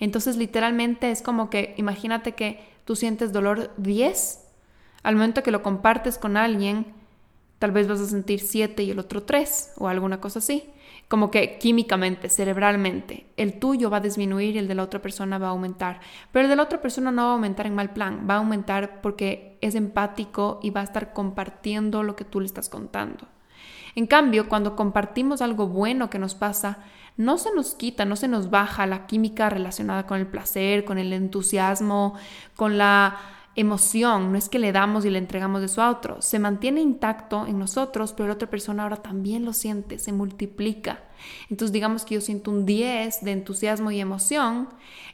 Entonces 0.00 0.36
literalmente 0.36 1.10
es 1.10 1.22
como 1.22 1.50
que 1.50 1.74
imagínate 1.76 2.32
que 2.32 2.60
tú 2.84 2.96
sientes 2.96 3.32
dolor 3.32 3.70
10, 3.76 4.40
al 5.02 5.14
momento 5.14 5.42
que 5.42 5.50
lo 5.50 5.62
compartes 5.62 6.18
con 6.18 6.36
alguien, 6.36 6.86
tal 7.58 7.70
vez 7.70 7.86
vas 7.86 8.00
a 8.00 8.06
sentir 8.06 8.40
7 8.40 8.82
y 8.82 8.90
el 8.90 8.98
otro 8.98 9.22
3 9.22 9.74
o 9.76 9.88
alguna 9.88 10.20
cosa 10.20 10.40
así 10.40 10.72
como 11.08 11.30
que 11.30 11.58
químicamente, 11.58 12.28
cerebralmente, 12.28 13.26
el 13.36 13.58
tuyo 13.58 13.90
va 13.90 13.98
a 13.98 14.00
disminuir 14.00 14.56
y 14.56 14.58
el 14.58 14.68
de 14.68 14.74
la 14.74 14.82
otra 14.82 15.02
persona 15.02 15.38
va 15.38 15.48
a 15.48 15.50
aumentar. 15.50 16.00
Pero 16.32 16.44
el 16.44 16.48
de 16.48 16.56
la 16.56 16.62
otra 16.62 16.80
persona 16.80 17.10
no 17.10 17.24
va 17.24 17.28
a 17.30 17.32
aumentar 17.34 17.66
en 17.66 17.74
mal 17.74 17.92
plan, 17.92 18.26
va 18.28 18.34
a 18.34 18.38
aumentar 18.38 19.00
porque 19.02 19.58
es 19.60 19.74
empático 19.74 20.58
y 20.62 20.70
va 20.70 20.80
a 20.80 20.84
estar 20.84 21.12
compartiendo 21.12 22.02
lo 22.02 22.16
que 22.16 22.24
tú 22.24 22.40
le 22.40 22.46
estás 22.46 22.68
contando. 22.68 23.28
En 23.94 24.06
cambio, 24.06 24.48
cuando 24.48 24.74
compartimos 24.74 25.42
algo 25.42 25.66
bueno 25.66 26.08
que 26.08 26.18
nos 26.18 26.34
pasa, 26.34 26.78
no 27.16 27.36
se 27.36 27.54
nos 27.54 27.74
quita, 27.74 28.04
no 28.04 28.16
se 28.16 28.28
nos 28.28 28.48
baja 28.48 28.86
la 28.86 29.06
química 29.06 29.50
relacionada 29.50 30.06
con 30.06 30.18
el 30.18 30.26
placer, 30.26 30.84
con 30.84 30.98
el 30.98 31.12
entusiasmo, 31.12 32.14
con 32.56 32.78
la 32.78 33.18
emoción, 33.54 34.32
no 34.32 34.38
es 34.38 34.48
que 34.48 34.58
le 34.58 34.72
damos 34.72 35.04
y 35.04 35.10
le 35.10 35.18
entregamos 35.18 35.62
eso 35.62 35.82
a 35.82 35.90
otro, 35.90 36.22
se 36.22 36.38
mantiene 36.38 36.80
intacto 36.80 37.46
en 37.46 37.58
nosotros, 37.58 38.12
pero 38.12 38.28
la 38.28 38.34
otra 38.34 38.48
persona 38.48 38.82
ahora 38.82 38.96
también 38.96 39.44
lo 39.44 39.52
siente, 39.52 39.98
se 39.98 40.12
multiplica. 40.12 41.00
Entonces 41.50 41.72
digamos 41.72 42.04
que 42.04 42.14
yo 42.14 42.20
siento 42.20 42.50
un 42.50 42.64
10 42.64 43.24
de 43.24 43.32
entusiasmo 43.32 43.90
y 43.90 44.00
emoción, 44.00 44.68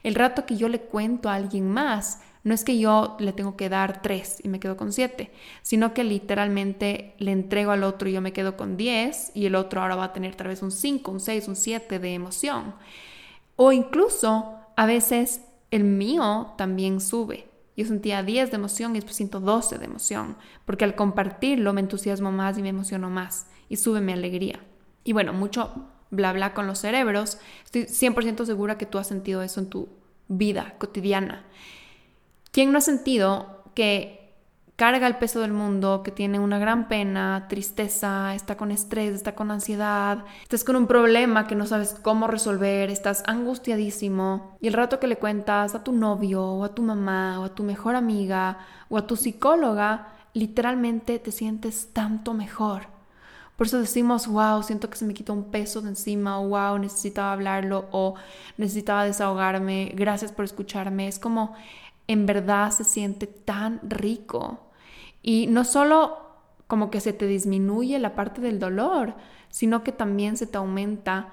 el 0.04 0.14
rato 0.14 0.46
que 0.46 0.56
yo 0.56 0.68
le 0.68 0.80
cuento 0.80 1.28
a 1.28 1.34
alguien 1.34 1.68
más, 1.68 2.20
no 2.44 2.54
es 2.54 2.64
que 2.64 2.78
yo 2.78 3.16
le 3.18 3.32
tengo 3.32 3.56
que 3.56 3.68
dar 3.68 4.00
3 4.00 4.42
y 4.44 4.48
me 4.48 4.60
quedo 4.60 4.76
con 4.76 4.92
7, 4.92 5.30
sino 5.62 5.92
que 5.92 6.04
literalmente 6.04 7.14
le 7.18 7.32
entrego 7.32 7.72
al 7.72 7.82
otro 7.82 8.08
y 8.08 8.12
yo 8.12 8.20
me 8.20 8.32
quedo 8.32 8.56
con 8.56 8.76
10 8.76 9.32
y 9.34 9.46
el 9.46 9.56
otro 9.56 9.82
ahora 9.82 9.96
va 9.96 10.04
a 10.04 10.12
tener 10.12 10.36
tal 10.36 10.46
vez 10.46 10.62
un 10.62 10.70
5, 10.70 11.10
un 11.10 11.20
6, 11.20 11.48
un 11.48 11.56
7 11.56 11.98
de 11.98 12.14
emoción. 12.14 12.74
O 13.56 13.72
incluso 13.72 14.54
a 14.76 14.86
veces 14.86 15.42
el 15.70 15.82
mío 15.84 16.54
también 16.56 17.00
sube. 17.00 17.47
Yo 17.78 17.86
sentía 17.86 18.24
10 18.24 18.50
de 18.50 18.56
emoción 18.56 18.90
y 18.90 18.98
después 18.98 19.14
siento 19.14 19.38
12 19.38 19.78
de 19.78 19.84
emoción, 19.84 20.36
porque 20.64 20.84
al 20.84 20.96
compartirlo 20.96 21.72
me 21.72 21.80
entusiasmo 21.80 22.32
más 22.32 22.58
y 22.58 22.62
me 22.62 22.70
emociono 22.70 23.08
más 23.08 23.46
y 23.68 23.76
sube 23.76 24.00
mi 24.00 24.12
alegría. 24.12 24.58
Y 25.04 25.12
bueno, 25.12 25.32
mucho 25.32 25.86
bla 26.10 26.32
bla 26.32 26.54
con 26.54 26.66
los 26.66 26.80
cerebros. 26.80 27.38
Estoy 27.64 27.82
100% 27.82 28.44
segura 28.46 28.78
que 28.78 28.86
tú 28.86 28.98
has 28.98 29.06
sentido 29.06 29.42
eso 29.42 29.60
en 29.60 29.70
tu 29.70 29.90
vida 30.26 30.74
cotidiana. 30.78 31.46
¿Quién 32.50 32.72
no 32.72 32.78
ha 32.78 32.80
sentido 32.80 33.62
que 33.76 34.17
carga 34.78 35.08
el 35.08 35.16
peso 35.16 35.40
del 35.40 35.52
mundo, 35.52 36.04
que 36.04 36.12
tiene 36.12 36.38
una 36.38 36.60
gran 36.60 36.86
pena, 36.86 37.46
tristeza, 37.48 38.36
está 38.36 38.56
con 38.56 38.70
estrés, 38.70 39.12
está 39.12 39.34
con 39.34 39.50
ansiedad, 39.50 40.24
estás 40.40 40.62
con 40.62 40.76
un 40.76 40.86
problema 40.86 41.48
que 41.48 41.56
no 41.56 41.66
sabes 41.66 41.96
cómo 42.00 42.28
resolver, 42.28 42.88
estás 42.88 43.24
angustiadísimo 43.26 44.56
y 44.60 44.68
el 44.68 44.74
rato 44.74 45.00
que 45.00 45.08
le 45.08 45.16
cuentas 45.16 45.74
a 45.74 45.82
tu 45.82 45.90
novio 45.90 46.44
o 46.44 46.62
a 46.62 46.76
tu 46.76 46.82
mamá 46.82 47.40
o 47.40 47.44
a 47.46 47.54
tu 47.56 47.64
mejor 47.64 47.96
amiga 47.96 48.58
o 48.88 48.96
a 48.96 49.04
tu 49.08 49.16
psicóloga, 49.16 50.12
literalmente 50.32 51.18
te 51.18 51.32
sientes 51.32 51.88
tanto 51.92 52.32
mejor. 52.32 52.82
Por 53.56 53.66
eso 53.66 53.80
decimos, 53.80 54.28
wow, 54.28 54.62
siento 54.62 54.88
que 54.88 54.96
se 54.96 55.04
me 55.04 55.12
quitó 55.12 55.32
un 55.32 55.50
peso 55.50 55.82
de 55.82 55.88
encima, 55.88 56.38
wow, 56.38 56.78
necesitaba 56.78 57.32
hablarlo 57.32 57.88
o 57.90 58.14
necesitaba 58.56 59.06
desahogarme, 59.06 59.90
gracias 59.96 60.30
por 60.30 60.44
escucharme. 60.44 61.08
Es 61.08 61.18
como, 61.18 61.56
en 62.06 62.26
verdad 62.26 62.70
se 62.70 62.84
siente 62.84 63.26
tan 63.26 63.80
rico. 63.82 64.67
Y 65.22 65.46
no 65.48 65.64
solo 65.64 66.18
como 66.66 66.90
que 66.90 67.00
se 67.00 67.12
te 67.12 67.26
disminuye 67.26 67.98
la 67.98 68.14
parte 68.14 68.40
del 68.40 68.58
dolor, 68.58 69.14
sino 69.50 69.82
que 69.82 69.92
también 69.92 70.36
se 70.36 70.46
te 70.46 70.58
aumenta 70.58 71.32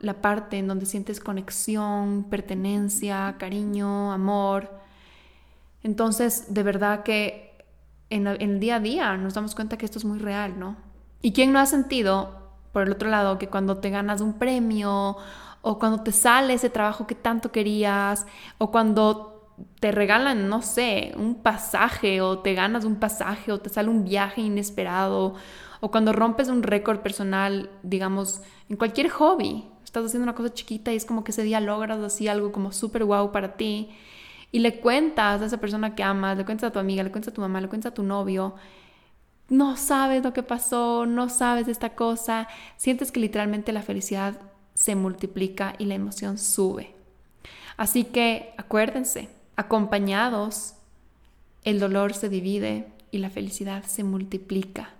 la 0.00 0.20
parte 0.20 0.58
en 0.58 0.68
donde 0.68 0.86
sientes 0.86 1.20
conexión, 1.20 2.24
pertenencia, 2.24 3.36
cariño, 3.38 4.12
amor. 4.12 4.70
Entonces, 5.82 6.52
de 6.52 6.62
verdad 6.62 7.02
que 7.02 7.64
en, 8.10 8.26
el 8.26 8.60
día 8.60 8.76
a 8.76 8.80
día 8.80 9.16
nos 9.16 9.34
damos 9.34 9.54
cuenta 9.54 9.76
que 9.76 9.84
esto 9.84 9.98
es 9.98 10.04
muy 10.04 10.18
real, 10.18 10.58
¿no? 10.58 10.76
¿Y 11.20 11.32
quién 11.32 11.52
no 11.52 11.58
ha 11.58 11.66
sentido, 11.66 12.50
por 12.72 12.82
el 12.82 12.92
otro 12.92 13.08
lado, 13.08 13.38
que 13.38 13.48
cuando 13.48 13.78
te 13.78 13.90
ganas 13.90 14.20
un 14.20 14.34
premio 14.34 15.16
o 15.62 15.78
cuando 15.78 16.02
te 16.02 16.12
sale 16.12 16.54
ese 16.54 16.70
trabajo 16.70 17.06
que 17.06 17.14
tanto 17.14 17.50
querías 17.50 18.26
o 18.58 18.70
cuando 18.70 19.37
te 19.80 19.92
regalan, 19.92 20.48
no 20.48 20.62
sé, 20.62 21.12
un 21.16 21.36
pasaje 21.36 22.20
o 22.20 22.40
te 22.40 22.54
ganas 22.54 22.84
un 22.84 22.96
pasaje 22.96 23.52
o 23.52 23.60
te 23.60 23.70
sale 23.70 23.88
un 23.88 24.04
viaje 24.04 24.40
inesperado 24.40 25.34
o 25.80 25.90
cuando 25.90 26.12
rompes 26.12 26.48
un 26.48 26.62
récord 26.62 27.00
personal, 27.00 27.70
digamos, 27.82 28.42
en 28.68 28.76
cualquier 28.76 29.08
hobby, 29.10 29.64
estás 29.84 30.04
haciendo 30.04 30.24
una 30.24 30.34
cosa 30.34 30.52
chiquita 30.52 30.92
y 30.92 30.96
es 30.96 31.04
como 31.04 31.24
que 31.24 31.30
ese 31.30 31.42
día 31.42 31.60
logras 31.60 31.98
así 32.00 32.28
algo 32.28 32.52
como 32.52 32.72
súper 32.72 33.04
guau 33.04 33.32
para 33.32 33.56
ti 33.56 33.90
y 34.50 34.58
le 34.60 34.80
cuentas 34.80 35.40
a 35.40 35.46
esa 35.46 35.58
persona 35.58 35.94
que 35.94 36.02
amas, 36.02 36.36
le 36.36 36.44
cuentas 36.44 36.68
a 36.68 36.72
tu 36.72 36.78
amiga, 36.78 37.02
le 37.02 37.10
cuentas 37.10 37.32
a 37.32 37.34
tu 37.34 37.40
mamá, 37.40 37.60
le 37.60 37.68
cuentas 37.68 37.92
a 37.92 37.94
tu 37.94 38.02
novio, 38.02 38.54
no 39.48 39.76
sabes 39.76 40.22
lo 40.22 40.32
que 40.32 40.42
pasó, 40.42 41.06
no 41.06 41.28
sabes 41.28 41.68
esta 41.68 41.94
cosa, 41.94 42.48
sientes 42.76 43.12
que 43.12 43.20
literalmente 43.20 43.72
la 43.72 43.82
felicidad 43.82 44.38
se 44.74 44.94
multiplica 44.94 45.74
y 45.78 45.86
la 45.86 45.94
emoción 45.94 46.38
sube. 46.38 46.94
Así 47.76 48.04
que 48.04 48.54
acuérdense, 48.56 49.28
Acompañados, 49.58 50.74
el 51.64 51.80
dolor 51.80 52.14
se 52.14 52.28
divide 52.28 52.92
y 53.10 53.18
la 53.18 53.28
felicidad 53.28 53.82
se 53.82 54.04
multiplica. 54.04 54.90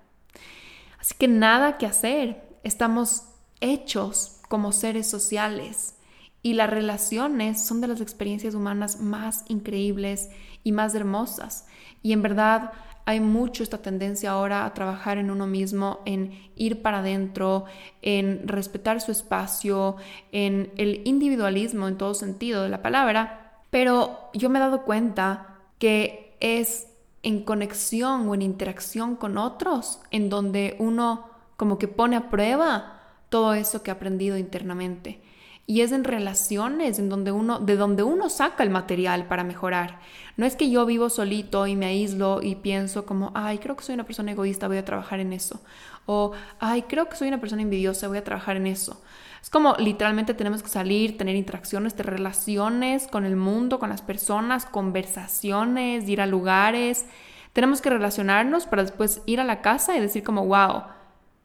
Así 0.98 1.14
que 1.16 1.28
nada 1.28 1.78
que 1.78 1.86
hacer, 1.86 2.42
estamos 2.64 3.22
hechos 3.60 4.40
como 4.48 4.72
seres 4.72 5.08
sociales 5.08 5.94
y 6.42 6.54
las 6.54 6.68
relaciones 6.70 7.64
son 7.64 7.80
de 7.80 7.86
las 7.86 8.00
experiencias 8.00 8.56
humanas 8.56 9.00
más 9.00 9.44
increíbles 9.46 10.28
y 10.64 10.72
más 10.72 10.92
hermosas. 10.96 11.68
Y 12.02 12.12
en 12.12 12.22
verdad 12.22 12.72
hay 13.04 13.20
mucho 13.20 13.62
esta 13.62 13.80
tendencia 13.80 14.32
ahora 14.32 14.64
a 14.64 14.74
trabajar 14.74 15.18
en 15.18 15.30
uno 15.30 15.46
mismo, 15.46 16.00
en 16.04 16.32
ir 16.56 16.82
para 16.82 16.98
adentro, 16.98 17.66
en 18.02 18.48
respetar 18.48 19.00
su 19.00 19.12
espacio, 19.12 19.98
en 20.32 20.72
el 20.76 21.02
individualismo 21.04 21.86
en 21.86 21.96
todo 21.96 22.12
sentido 22.14 22.64
de 22.64 22.70
la 22.70 22.82
palabra 22.82 23.44
pero 23.70 24.30
yo 24.34 24.48
me 24.48 24.58
he 24.58 24.62
dado 24.62 24.82
cuenta 24.82 25.58
que 25.78 26.36
es 26.40 26.88
en 27.22 27.42
conexión 27.42 28.28
o 28.28 28.34
en 28.34 28.42
interacción 28.42 29.16
con 29.16 29.38
otros 29.38 30.00
en 30.10 30.30
donde 30.30 30.76
uno 30.78 31.28
como 31.56 31.78
que 31.78 31.88
pone 31.88 32.16
a 32.16 32.30
prueba 32.30 33.00
todo 33.28 33.54
eso 33.54 33.82
que 33.82 33.90
ha 33.90 33.94
aprendido 33.94 34.36
internamente. 34.38 35.20
Y 35.66 35.82
es 35.82 35.92
en 35.92 36.04
relaciones 36.04 36.98
en 36.98 37.10
donde 37.10 37.30
uno, 37.30 37.58
de 37.58 37.76
donde 37.76 38.02
uno 38.02 38.30
saca 38.30 38.62
el 38.62 38.70
material 38.70 39.26
para 39.26 39.44
mejorar. 39.44 40.00
No 40.38 40.46
es 40.46 40.56
que 40.56 40.70
yo 40.70 40.86
vivo 40.86 41.10
solito 41.10 41.66
y 41.66 41.76
me 41.76 41.86
aíslo 41.86 42.40
y 42.42 42.54
pienso 42.54 43.04
como, 43.04 43.32
ay, 43.34 43.58
creo 43.58 43.76
que 43.76 43.84
soy 43.84 43.94
una 43.94 44.04
persona 44.04 44.32
egoísta, 44.32 44.66
voy 44.66 44.78
a 44.78 44.84
trabajar 44.84 45.20
en 45.20 45.34
eso. 45.34 45.60
O, 46.06 46.32
ay, 46.58 46.82
creo 46.82 47.10
que 47.10 47.16
soy 47.16 47.28
una 47.28 47.40
persona 47.40 47.60
envidiosa, 47.60 48.08
voy 48.08 48.16
a 48.16 48.24
trabajar 48.24 48.56
en 48.56 48.66
eso. 48.66 49.02
Es 49.42 49.50
como 49.50 49.74
literalmente 49.78 50.34
tenemos 50.34 50.62
que 50.62 50.68
salir, 50.68 51.16
tener 51.16 51.36
interacciones, 51.36 51.94
tener 51.94 52.12
relaciones 52.14 53.06
con 53.06 53.24
el 53.24 53.36
mundo, 53.36 53.78
con 53.78 53.88
las 53.88 54.02
personas, 54.02 54.66
conversaciones, 54.66 56.08
ir 56.08 56.20
a 56.20 56.26
lugares. 56.26 57.06
Tenemos 57.52 57.80
que 57.80 57.90
relacionarnos 57.90 58.66
para 58.66 58.82
después 58.82 59.22
ir 59.26 59.40
a 59.40 59.44
la 59.44 59.62
casa 59.62 59.96
y 59.96 60.00
decir 60.00 60.22
como, 60.22 60.46
wow, 60.46 60.82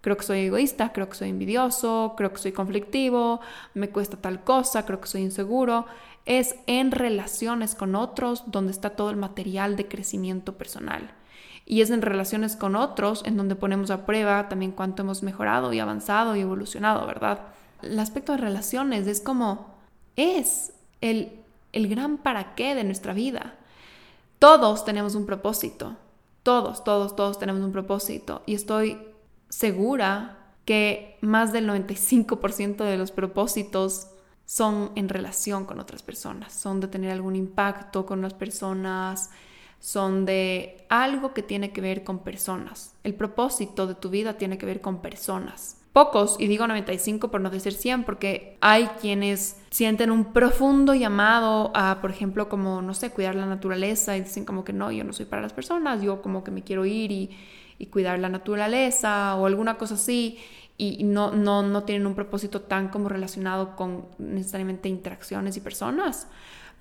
creo 0.01 0.17
que 0.17 0.23
soy 0.23 0.39
egoísta, 0.39 0.91
creo 0.91 1.08
que 1.08 1.15
soy 1.15 1.29
envidioso, 1.29 2.13
creo 2.17 2.34
que 2.34 2.39
soy 2.39 2.51
conflictivo, 2.51 3.39
me 3.73 3.89
cuesta 3.89 4.17
tal 4.17 4.43
cosa, 4.43 4.86
creo 4.86 4.99
que 4.99 5.08
soy 5.08 5.21
inseguro. 5.21 5.86
Es 6.25 6.56
en 6.67 6.91
relaciones 6.91 7.75
con 7.75 7.95
otros 7.95 8.43
donde 8.47 8.71
está 8.71 8.91
todo 8.91 9.10
el 9.10 9.17
material 9.17 9.75
de 9.75 9.88
crecimiento 9.88 10.58
personal. 10.58 11.12
Y 11.65 11.82
es 11.82 11.89
en 11.89 12.01
relaciones 12.01 12.58
con 12.58 12.75
otros 12.75 13.23
en 13.25 13.38
donde 13.38 13.56
ponemos 13.56 13.91
a 13.91 14.06
prueba 14.06 14.49
también 14.49 14.71
cuánto 14.71 15.03
hemos 15.03 15.23
mejorado 15.23 15.71
y 15.71 15.79
avanzado 15.79 16.36
y 16.36 16.41
evolucionado, 16.41 17.08
¿verdad? 17.08 17.39
El 17.84 18.00
aspecto 18.00 18.32
de 18.32 18.39
relaciones 18.39 19.08
es 19.08 19.22
como 19.22 19.74
es 20.15 20.74
el, 21.02 21.43
el 21.72 21.88
gran 21.88 22.17
para 22.17 22.56
qué 22.56 22.76
de 22.76 22.84
nuestra 22.84 23.13
vida. 23.13 23.56
Todos 24.39 24.86
tenemos 24.86 25.15
un 25.15 25.26
propósito, 25.26 25.96
todos, 26.43 26.84
todos, 26.84 27.15
todos 27.15 27.39
tenemos 27.39 27.63
un 27.63 27.72
propósito 27.72 28.43
y 28.46 28.56
estoy 28.56 29.00
segura 29.50 30.38
que 30.65 31.17
más 31.22 31.54
del 31.54 31.67
95% 31.69 32.84
de 32.84 32.98
los 32.98 33.12
propósitos 33.12 34.08
son 34.46 34.91
en 34.96 35.10
relación 35.10 35.65
con 35.65 35.80
otras 35.80 36.04
personas, 36.04 36.54
son 36.54 36.80
de 36.80 36.88
tener 36.88 37.12
algún 37.12 37.36
impacto 37.36 38.06
con 38.06 38.22
las 38.22 38.34
personas, 38.34 39.30
son 39.80 40.26
de 40.26 40.86
algo 40.89 41.34
que 41.34 41.43
tiene 41.43 41.72
que 41.72 41.82
ver 41.82 42.04
con 42.04 42.19
personas. 42.19 42.96
El 43.04 43.15
propósito 43.15 43.88
de 43.88 43.96
tu 43.96 44.10
vida 44.10 44.38
tiene 44.38 44.58
que 44.58 44.65
ver 44.65 44.82
con 44.82 45.02
personas. 45.02 45.78
Pocos, 45.93 46.38
y 46.39 46.47
digo 46.47 46.65
95 46.65 47.29
por 47.29 47.39
no 47.39 47.51
decir 47.51 47.73
100, 47.73 48.03
porque 48.03 48.58
hay 48.62 48.88
quienes 48.99 49.58
sienten 49.69 50.10
un 50.10 50.34
profundo 50.34 50.95
llamado 50.95 51.71
a, 51.75 52.01
por 52.01 52.10
ejemplo, 52.10 52.49
como, 52.49 52.82
no 52.82 52.95
sé, 52.95 53.12
cuidar 53.12 53.36
la 53.36 53.45
naturaleza 53.45 54.17
y 54.17 54.21
dicen 54.21 54.43
como 54.43 54.63
que 54.63 54.73
no, 54.73 54.91
yo 54.91 55.03
no 55.03 55.13
soy 55.13 55.27
para 55.27 55.43
las 55.43 55.53
personas, 55.53 56.01
yo 56.01 56.23
como 56.23 56.43
que 56.43 56.49
me 56.49 56.63
quiero 56.63 56.86
ir 56.86 57.12
y, 57.12 57.29
y 57.77 57.86
cuidar 57.86 58.17
la 58.17 58.29
naturaleza 58.29 59.36
o 59.36 59.45
alguna 59.45 59.77
cosa 59.77 59.93
así 59.93 60.39
y 60.77 61.03
no, 61.03 61.32
no, 61.32 61.62
no 61.62 61.84
tienen 61.84 62.08
un 62.08 62.15
propósito 62.15 62.62
tan 62.62 62.89
como 62.89 63.08
relacionado 63.08 63.75
con 63.75 64.08
necesariamente 64.17 64.89
interacciones 64.89 65.56
y 65.58 65.62
personas. 65.62 66.27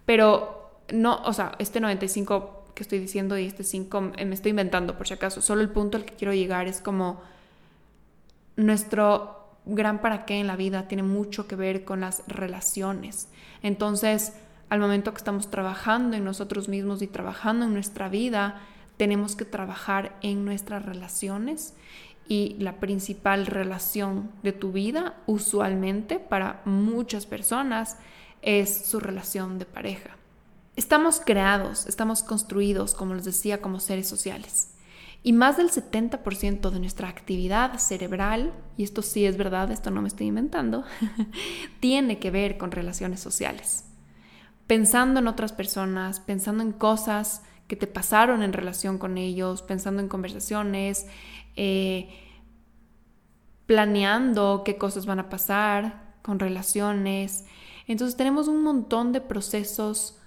Pero 0.06 0.80
no, 0.92 1.22
o 1.24 1.32
sea, 1.32 1.52
este 1.58 1.80
95 1.80 2.64
que 2.74 2.82
estoy 2.82 2.98
diciendo 2.98 3.36
y 3.36 3.46
este 3.46 3.64
5 3.64 4.00
me 4.00 4.34
estoy 4.34 4.50
inventando 4.50 4.96
por 4.96 5.06
si 5.06 5.14
acaso. 5.14 5.42
Solo 5.42 5.60
el 5.60 5.68
punto 5.68 5.98
al 5.98 6.04
que 6.04 6.14
quiero 6.14 6.32
llegar 6.32 6.66
es 6.66 6.80
como 6.80 7.20
nuestro 8.56 9.56
gran 9.64 10.00
para 10.00 10.24
qué 10.24 10.40
en 10.40 10.46
la 10.46 10.56
vida 10.56 10.88
tiene 10.88 11.02
mucho 11.02 11.46
que 11.46 11.56
ver 11.56 11.84
con 11.84 12.00
las 12.00 12.22
relaciones. 12.26 13.28
Entonces, 13.62 14.32
al 14.68 14.80
momento 14.80 15.12
que 15.12 15.18
estamos 15.18 15.50
trabajando 15.50 16.16
en 16.16 16.24
nosotros 16.24 16.68
mismos 16.68 17.02
y 17.02 17.06
trabajando 17.06 17.66
en 17.66 17.74
nuestra 17.74 18.08
vida, 18.08 18.60
tenemos 18.96 19.36
que 19.36 19.44
trabajar 19.44 20.16
en 20.22 20.44
nuestras 20.44 20.84
relaciones 20.84 21.74
y 22.28 22.56
la 22.58 22.76
principal 22.76 23.46
relación 23.46 24.30
de 24.42 24.52
tu 24.52 24.72
vida, 24.72 25.14
usualmente 25.26 26.18
para 26.18 26.62
muchas 26.64 27.26
personas, 27.26 27.98
es 28.42 28.86
su 28.86 29.00
relación 29.00 29.58
de 29.58 29.66
pareja. 29.66 30.16
Estamos 30.74 31.20
creados, 31.20 31.86
estamos 31.86 32.22
construidos, 32.22 32.94
como 32.94 33.14
les 33.14 33.24
decía, 33.24 33.60
como 33.60 33.78
seres 33.78 34.08
sociales. 34.08 34.70
Y 35.24 35.32
más 35.32 35.56
del 35.56 35.70
70% 35.70 36.70
de 36.70 36.80
nuestra 36.80 37.08
actividad 37.08 37.78
cerebral, 37.78 38.52
y 38.76 38.82
esto 38.82 39.02
sí 39.02 39.24
es 39.24 39.36
verdad, 39.36 39.70
esto 39.70 39.90
no 39.90 40.02
me 40.02 40.08
estoy 40.08 40.26
inventando, 40.26 40.84
tiene 41.80 42.18
que 42.18 42.32
ver 42.32 42.58
con 42.58 42.72
relaciones 42.72 43.20
sociales. 43.20 43.84
Pensando 44.66 45.20
en 45.20 45.28
otras 45.28 45.52
personas, 45.52 46.18
pensando 46.18 46.62
en 46.62 46.72
cosas 46.72 47.42
que 47.68 47.76
te 47.76 47.86
pasaron 47.86 48.42
en 48.42 48.52
relación 48.52 48.98
con 48.98 49.16
ellos, 49.16 49.62
pensando 49.62 50.02
en 50.02 50.08
conversaciones, 50.08 51.06
eh, 51.54 52.08
planeando 53.66 54.62
qué 54.64 54.76
cosas 54.76 55.06
van 55.06 55.20
a 55.20 55.28
pasar 55.28 56.16
con 56.22 56.40
relaciones. 56.40 57.44
Entonces 57.86 58.16
tenemos 58.16 58.48
un 58.48 58.62
montón 58.62 59.12
de 59.12 59.20
procesos 59.20 60.18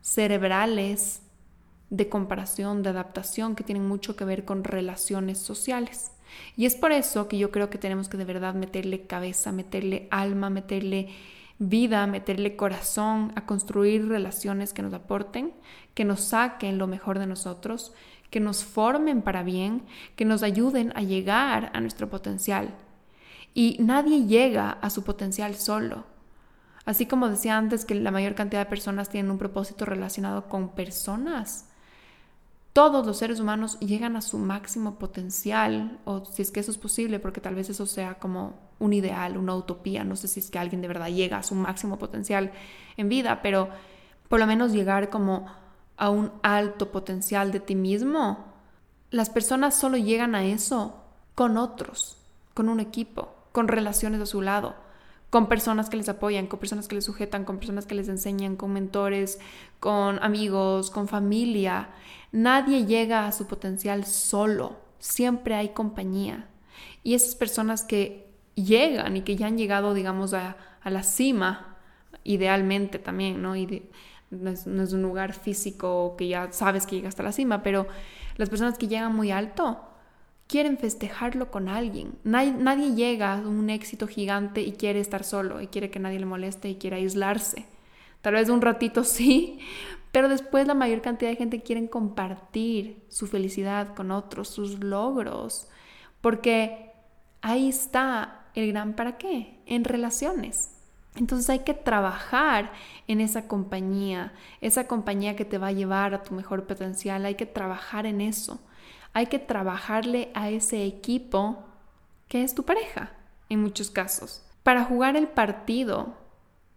cerebrales 0.00 1.22
de 1.90 2.08
comparación, 2.08 2.82
de 2.82 2.90
adaptación, 2.90 3.54
que 3.56 3.64
tienen 3.64 3.86
mucho 3.86 4.16
que 4.16 4.24
ver 4.24 4.44
con 4.44 4.64
relaciones 4.64 5.38
sociales. 5.38 6.12
Y 6.56 6.66
es 6.66 6.76
por 6.76 6.92
eso 6.92 7.28
que 7.28 7.38
yo 7.38 7.50
creo 7.50 7.70
que 7.70 7.78
tenemos 7.78 8.08
que 8.08 8.16
de 8.16 8.24
verdad 8.24 8.54
meterle 8.54 9.06
cabeza, 9.06 9.52
meterle 9.52 10.08
alma, 10.10 10.50
meterle 10.50 11.08
vida, 11.58 12.06
meterle 12.06 12.56
corazón 12.56 13.32
a 13.34 13.44
construir 13.44 14.08
relaciones 14.08 14.72
que 14.72 14.82
nos 14.82 14.94
aporten, 14.94 15.52
que 15.94 16.04
nos 16.04 16.20
saquen 16.20 16.78
lo 16.78 16.86
mejor 16.86 17.18
de 17.18 17.26
nosotros, 17.26 17.92
que 18.30 18.40
nos 18.40 18.64
formen 18.64 19.22
para 19.22 19.42
bien, 19.42 19.82
que 20.16 20.24
nos 20.24 20.42
ayuden 20.42 20.92
a 20.96 21.02
llegar 21.02 21.70
a 21.74 21.80
nuestro 21.80 22.08
potencial. 22.08 22.74
Y 23.52 23.76
nadie 23.80 24.26
llega 24.26 24.70
a 24.70 24.90
su 24.90 25.02
potencial 25.02 25.56
solo. 25.56 26.04
Así 26.84 27.06
como 27.06 27.28
decía 27.28 27.58
antes 27.58 27.84
que 27.84 27.94
la 27.94 28.10
mayor 28.10 28.34
cantidad 28.34 28.62
de 28.62 28.70
personas 28.70 29.10
tienen 29.10 29.30
un 29.30 29.38
propósito 29.38 29.84
relacionado 29.84 30.48
con 30.48 30.70
personas. 30.70 31.69
Todos 32.72 33.04
los 33.04 33.18
seres 33.18 33.40
humanos 33.40 33.78
llegan 33.80 34.16
a 34.16 34.20
su 34.20 34.38
máximo 34.38 34.98
potencial, 34.98 35.98
o 36.04 36.24
si 36.24 36.42
es 36.42 36.50
que 36.52 36.60
eso 36.60 36.70
es 36.70 36.78
posible, 36.78 37.18
porque 37.18 37.40
tal 37.40 37.56
vez 37.56 37.68
eso 37.68 37.84
sea 37.84 38.14
como 38.18 38.54
un 38.78 38.92
ideal, 38.92 39.36
una 39.36 39.54
utopía, 39.56 40.04
no 40.04 40.14
sé 40.14 40.28
si 40.28 40.40
es 40.40 40.50
que 40.50 40.58
alguien 40.58 40.80
de 40.80 40.88
verdad 40.88 41.08
llega 41.08 41.38
a 41.38 41.42
su 41.42 41.54
máximo 41.54 41.98
potencial 41.98 42.52
en 42.96 43.08
vida, 43.08 43.42
pero 43.42 43.68
por 44.28 44.38
lo 44.38 44.46
menos 44.46 44.72
llegar 44.72 45.10
como 45.10 45.46
a 45.96 46.10
un 46.10 46.30
alto 46.42 46.92
potencial 46.92 47.50
de 47.50 47.60
ti 47.60 47.74
mismo, 47.74 48.46
las 49.10 49.30
personas 49.30 49.74
solo 49.74 49.96
llegan 49.96 50.36
a 50.36 50.44
eso 50.44 51.02
con 51.34 51.56
otros, 51.56 52.16
con 52.54 52.68
un 52.68 52.78
equipo, 52.78 53.34
con 53.50 53.66
relaciones 53.66 54.20
a 54.20 54.26
su 54.26 54.40
lado, 54.40 54.74
con 55.30 55.48
personas 55.48 55.88
que 55.88 55.96
les 55.96 56.08
apoyan, 56.08 56.48
con 56.48 56.58
personas 56.58 56.88
que 56.88 56.96
les 56.96 57.04
sujetan, 57.04 57.44
con 57.44 57.58
personas 57.58 57.86
que 57.86 57.94
les 57.94 58.08
enseñan, 58.08 58.56
con 58.56 58.72
mentores, 58.72 59.38
con 59.78 60.22
amigos, 60.22 60.90
con 60.90 61.06
familia. 61.06 61.90
Nadie 62.32 62.84
llega 62.84 63.26
a 63.26 63.32
su 63.32 63.46
potencial 63.46 64.04
solo, 64.04 64.76
siempre 64.98 65.54
hay 65.54 65.68
compañía. 65.70 66.48
Y 67.04 67.14
esas 67.14 67.36
personas 67.36 67.84
que 67.84 68.28
llegan 68.56 69.16
y 69.16 69.22
que 69.22 69.36
ya 69.36 69.46
han 69.46 69.56
llegado, 69.56 69.94
digamos, 69.94 70.34
a, 70.34 70.56
la 70.84 71.02
cima, 71.02 71.76
idealmente 72.24 72.98
también, 72.98 73.40
¿no? 73.40 73.54
no 74.30 74.50
es, 74.50 74.66
un 74.66 75.02
lugar 75.02 75.32
físico 75.34 76.16
que 76.18 76.28
ya 76.28 76.50
sabes 76.52 76.86
que 76.86 76.96
llega 76.96 77.08
hasta 77.08 77.22
la 77.22 77.32
cima, 77.32 77.62
pero 77.62 77.86
las 78.36 78.48
personas 78.48 78.78
que 78.78 78.88
llegan 78.88 79.14
muy 79.14 79.30
alto 79.30 79.89
quieren 80.50 80.78
festejarlo 80.78 81.52
con 81.52 81.68
alguien. 81.68 82.18
Nadie, 82.24 82.94
llega 82.96 83.34
a 83.34 83.36
un 83.36 83.70
éxito 83.70 84.08
gigante 84.08 84.62
y 84.62 84.72
quiere 84.72 84.98
estar 84.98 85.22
solo 85.22 85.60
y 85.60 85.68
quiere 85.68 85.90
que 85.90 86.00
nadie 86.00 86.18
le 86.18 86.26
moleste 86.26 86.68
y 86.68 86.74
quiere 86.74 86.96
aislarse. 86.96 87.66
Tal 88.20 88.34
vez 88.34 88.48
un 88.48 88.60
ratito 88.60 89.04
sí, 89.04 89.60
pero 90.10 90.28
después 90.28 90.66
la 90.66 90.74
mayor 90.74 91.02
cantidad 91.02 91.30
de 91.30 91.36
gente 91.36 91.62
quiere 91.62 91.88
compartir 91.88 93.04
su 93.08 93.28
felicidad 93.28 93.94
con 93.94 94.10
otros, 94.10 94.48
sus 94.48 94.82
logros, 94.82 95.68
porque 96.20 96.90
ahí 97.42 97.68
está 97.68 98.46
el 98.56 98.72
gran 98.72 98.94
para 98.94 99.18
qué, 99.18 99.60
en 99.66 99.84
relaciones. 99.84 100.74
Entonces 101.14 101.48
hay 101.48 101.60
que 101.60 101.74
trabajar 101.74 102.72
en 103.06 103.20
esa 103.20 103.46
compañía, 103.46 104.32
esa 104.60 104.88
compañía 104.88 105.36
que 105.36 105.44
te 105.44 105.58
va 105.58 105.68
a 105.68 105.72
llevar 105.72 106.12
a 106.12 106.24
tu 106.24 106.34
mejor 106.34 106.66
potencial, 106.66 107.24
hay 107.24 107.36
que 107.36 107.46
trabajar 107.46 108.04
en 108.04 108.20
eso. 108.20 108.58
Hay 109.12 109.26
que 109.26 109.38
trabajarle 109.38 110.30
a 110.34 110.50
ese 110.50 110.84
equipo 110.84 111.64
que 112.28 112.42
es 112.42 112.54
tu 112.54 112.64
pareja, 112.64 113.12
en 113.48 113.60
muchos 113.60 113.90
casos. 113.90 114.42
Para 114.62 114.84
jugar 114.84 115.16
el 115.16 115.28
partido, 115.28 116.14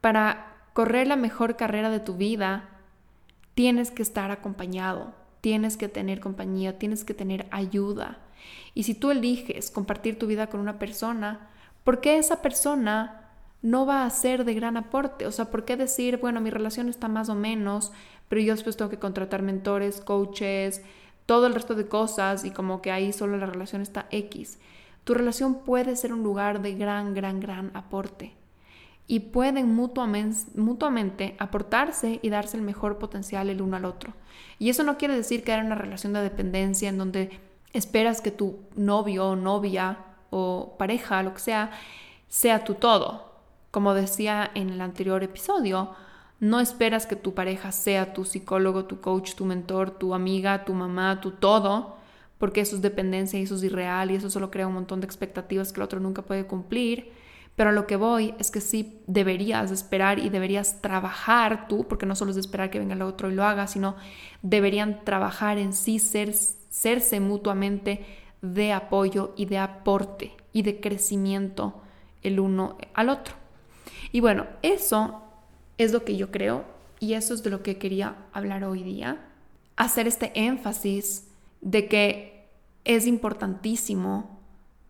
para 0.01 0.55
correr 0.73 1.07
la 1.07 1.15
mejor 1.15 1.55
carrera 1.55 1.89
de 1.89 1.99
tu 1.99 2.15
vida, 2.15 2.69
tienes 3.53 3.91
que 3.91 4.01
estar 4.01 4.31
acompañado, 4.31 5.13
tienes 5.41 5.77
que 5.77 5.89
tener 5.89 6.19
compañía, 6.19 6.79
tienes 6.79 7.03
que 7.03 7.13
tener 7.13 7.47
ayuda. 7.51 8.17
Y 8.73 8.83
si 8.83 8.95
tú 8.95 9.11
eliges 9.11 9.69
compartir 9.69 10.17
tu 10.17 10.27
vida 10.27 10.47
con 10.47 10.59
una 10.59 10.79
persona, 10.79 11.49
¿por 11.83 12.01
qué 12.01 12.17
esa 12.17 12.41
persona 12.41 13.23
no 13.63 13.85
va 13.85 14.05
a 14.05 14.09
ser 14.09 14.43
de 14.43 14.53
gran 14.53 14.77
aporte. 14.77 15.25
O 15.25 15.31
sea, 15.31 15.45
¿por 15.45 15.65
qué 15.65 15.75
decir, 15.75 16.17
bueno, 16.17 16.41
mi 16.41 16.51
relación 16.51 16.89
está 16.89 17.07
más 17.07 17.29
o 17.29 17.35
menos, 17.35 17.91
pero 18.27 18.41
yo 18.41 18.53
después 18.53 18.77
tengo 18.77 18.91
que 18.91 18.99
contratar 18.99 19.41
mentores, 19.41 20.01
coaches, 20.01 20.83
todo 21.25 21.47
el 21.47 21.53
resto 21.53 21.75
de 21.75 21.87
cosas 21.87 22.45
y 22.45 22.51
como 22.51 22.81
que 22.81 22.91
ahí 22.91 23.13
solo 23.13 23.37
la 23.37 23.45
relación 23.45 23.81
está 23.81 24.07
X? 24.11 24.59
Tu 25.03 25.13
relación 25.13 25.55
puede 25.63 25.95
ser 25.95 26.13
un 26.13 26.23
lugar 26.23 26.61
de 26.61 26.75
gran, 26.75 27.13
gran, 27.13 27.39
gran 27.39 27.71
aporte 27.73 28.35
y 29.07 29.19
pueden 29.19 29.75
mutuamente, 29.75 31.35
aportarse 31.39 32.19
y 32.21 32.29
darse 32.29 32.57
el 32.57 32.63
mejor 32.63 32.97
potencial 32.99 33.49
el 33.49 33.61
uno 33.61 33.75
al 33.75 33.85
otro. 33.85 34.13
Y 34.59 34.69
eso 34.69 34.83
no 34.83 34.97
quiere 34.97 35.15
decir 35.15 35.43
que 35.43 35.51
haya 35.51 35.63
una 35.63 35.75
relación 35.75 36.13
de 36.13 36.21
dependencia 36.21 36.89
en 36.89 36.97
donde 36.97 37.39
esperas 37.73 38.21
que 38.21 38.31
tu 38.31 38.59
novio 38.75 39.29
o 39.29 39.35
novia 39.35 39.97
o 40.29 40.75
pareja, 40.77 41.21
lo 41.21 41.33
que 41.33 41.41
sea, 41.41 41.71
sea 42.29 42.63
tu 42.63 42.75
todo. 42.75 43.33
Como 43.71 43.93
decía 43.93 44.49
en 44.53 44.69
el 44.69 44.81
anterior 44.81 45.21
episodio, 45.23 45.91
no 46.43 46.59
esperas 46.59 47.05
que 47.05 47.15
tu 47.15 47.33
pareja 47.33 47.71
sea 47.71 48.11
tu 48.11 48.25
psicólogo, 48.25 48.83
tu 48.83 48.99
coach, 48.99 49.33
tu 49.33 49.45
mentor, 49.45 49.91
tu 49.91 50.13
amiga, 50.13 50.65
tu 50.65 50.73
mamá, 50.73 51.21
tu 51.21 51.31
todo, 51.31 51.95
porque 52.37 52.59
eso 52.59 52.75
es 52.75 52.81
dependencia 52.81 53.39
y 53.39 53.43
eso 53.43 53.55
es 53.55 53.63
irreal 53.63 54.11
y 54.11 54.15
eso 54.15 54.29
solo 54.29 54.51
crea 54.51 54.67
un 54.67 54.73
montón 54.73 54.99
de 54.99 55.05
expectativas 55.05 55.71
que 55.71 55.79
el 55.79 55.85
otro 55.85 56.01
nunca 56.01 56.21
puede 56.21 56.45
cumplir. 56.45 57.13
Pero 57.55 57.69
a 57.69 57.71
lo 57.73 57.87
que 57.87 57.95
voy 57.95 58.35
es 58.39 58.51
que 58.51 58.59
sí 58.59 58.99
deberías 59.07 59.71
esperar 59.71 60.19
y 60.19 60.29
deberías 60.29 60.81
trabajar 60.81 61.69
tú, 61.69 61.87
porque 61.87 62.05
no 62.05 62.13
solo 62.13 62.31
es 62.31 62.37
esperar 62.37 62.69
que 62.69 62.79
venga 62.79 62.95
el 62.95 63.03
otro 63.03 63.31
y 63.31 63.35
lo 63.35 63.45
haga, 63.45 63.67
sino 63.67 63.95
deberían 64.41 65.05
trabajar 65.05 65.57
en 65.57 65.71
sí 65.71 65.97
ser 65.97 66.33
hacerse 66.69 67.21
mutuamente 67.21 68.05
de 68.41 68.73
apoyo 68.73 69.33
y 69.37 69.45
de 69.45 69.59
aporte 69.59 70.35
y 70.51 70.63
de 70.63 70.81
crecimiento 70.81 71.81
el 72.21 72.41
uno 72.41 72.77
al 72.95 73.07
otro. 73.07 73.35
Y 74.11 74.19
bueno, 74.19 74.47
eso 74.61 75.22
es 75.77 75.91
lo 75.91 76.03
que 76.03 76.15
yo 76.17 76.31
creo 76.31 76.65
y 76.99 77.13
eso 77.13 77.33
es 77.33 77.43
de 77.43 77.49
lo 77.49 77.63
que 77.63 77.77
quería 77.77 78.15
hablar 78.31 78.63
hoy 78.63 78.83
día. 78.83 79.17
Hacer 79.75 80.07
este 80.07 80.31
énfasis 80.35 81.27
de 81.61 81.87
que 81.87 82.47
es 82.85 83.07
importantísimo 83.07 84.39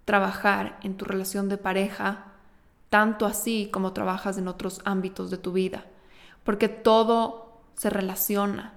trabajar 0.06 0.80
en 0.84 0.96
tu 0.96 1.06
relación 1.06 1.50
de 1.50 1.58
pareja, 1.58 2.34
tanto 2.90 3.26
así 3.26 3.70
como 3.72 3.94
trabajas 3.94 4.38
en 4.38 4.48
otros 4.48 4.82
ámbitos 4.86 5.32
de 5.32 5.38
tu 5.38 5.54
vida, 5.54 5.86
porque 6.44 6.68
todo 6.70 7.62
se 7.76 7.90
relaciona. 7.90 8.74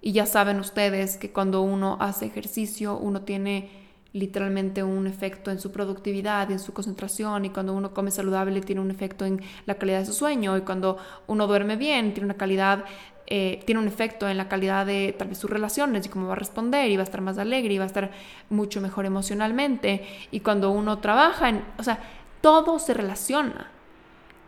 Y 0.00 0.12
ya 0.12 0.24
saben 0.24 0.60
ustedes 0.60 1.16
que 1.16 1.32
cuando 1.32 1.60
uno 1.60 1.98
hace 2.00 2.26
ejercicio, 2.26 2.96
uno 2.96 3.22
tiene 3.22 3.89
literalmente 4.12 4.82
un 4.82 5.06
efecto 5.06 5.50
en 5.50 5.60
su 5.60 5.70
productividad 5.70 6.48
y 6.48 6.54
en 6.54 6.58
su 6.58 6.72
concentración 6.72 7.44
y 7.44 7.50
cuando 7.50 7.74
uno 7.74 7.94
come 7.94 8.10
saludable 8.10 8.60
tiene 8.60 8.80
un 8.80 8.90
efecto 8.90 9.24
en 9.24 9.40
la 9.66 9.74
calidad 9.76 10.00
de 10.00 10.06
su 10.06 10.12
sueño 10.12 10.56
y 10.56 10.62
cuando 10.62 10.98
uno 11.28 11.46
duerme 11.46 11.76
bien 11.76 12.12
tiene 12.12 12.24
una 12.24 12.36
calidad 12.36 12.84
eh, 13.32 13.62
tiene 13.64 13.80
un 13.80 13.86
efecto 13.86 14.28
en 14.28 14.36
la 14.36 14.48
calidad 14.48 14.86
de 14.86 15.14
tal 15.16 15.28
vez 15.28 15.38
sus 15.38 15.48
relaciones 15.48 16.04
y 16.04 16.08
cómo 16.08 16.26
va 16.26 16.32
a 16.32 16.36
responder 16.36 16.90
y 16.90 16.96
va 16.96 17.02
a 17.02 17.04
estar 17.04 17.20
más 17.20 17.38
alegre 17.38 17.72
y 17.72 17.78
va 17.78 17.84
a 17.84 17.86
estar 17.86 18.10
mucho 18.48 18.80
mejor 18.80 19.06
emocionalmente 19.06 20.04
y 20.32 20.40
cuando 20.40 20.72
uno 20.72 20.98
trabaja 20.98 21.52
o 21.78 21.82
sea, 21.84 22.00
todo 22.40 22.80
se 22.80 22.94
relaciona, 22.94 23.70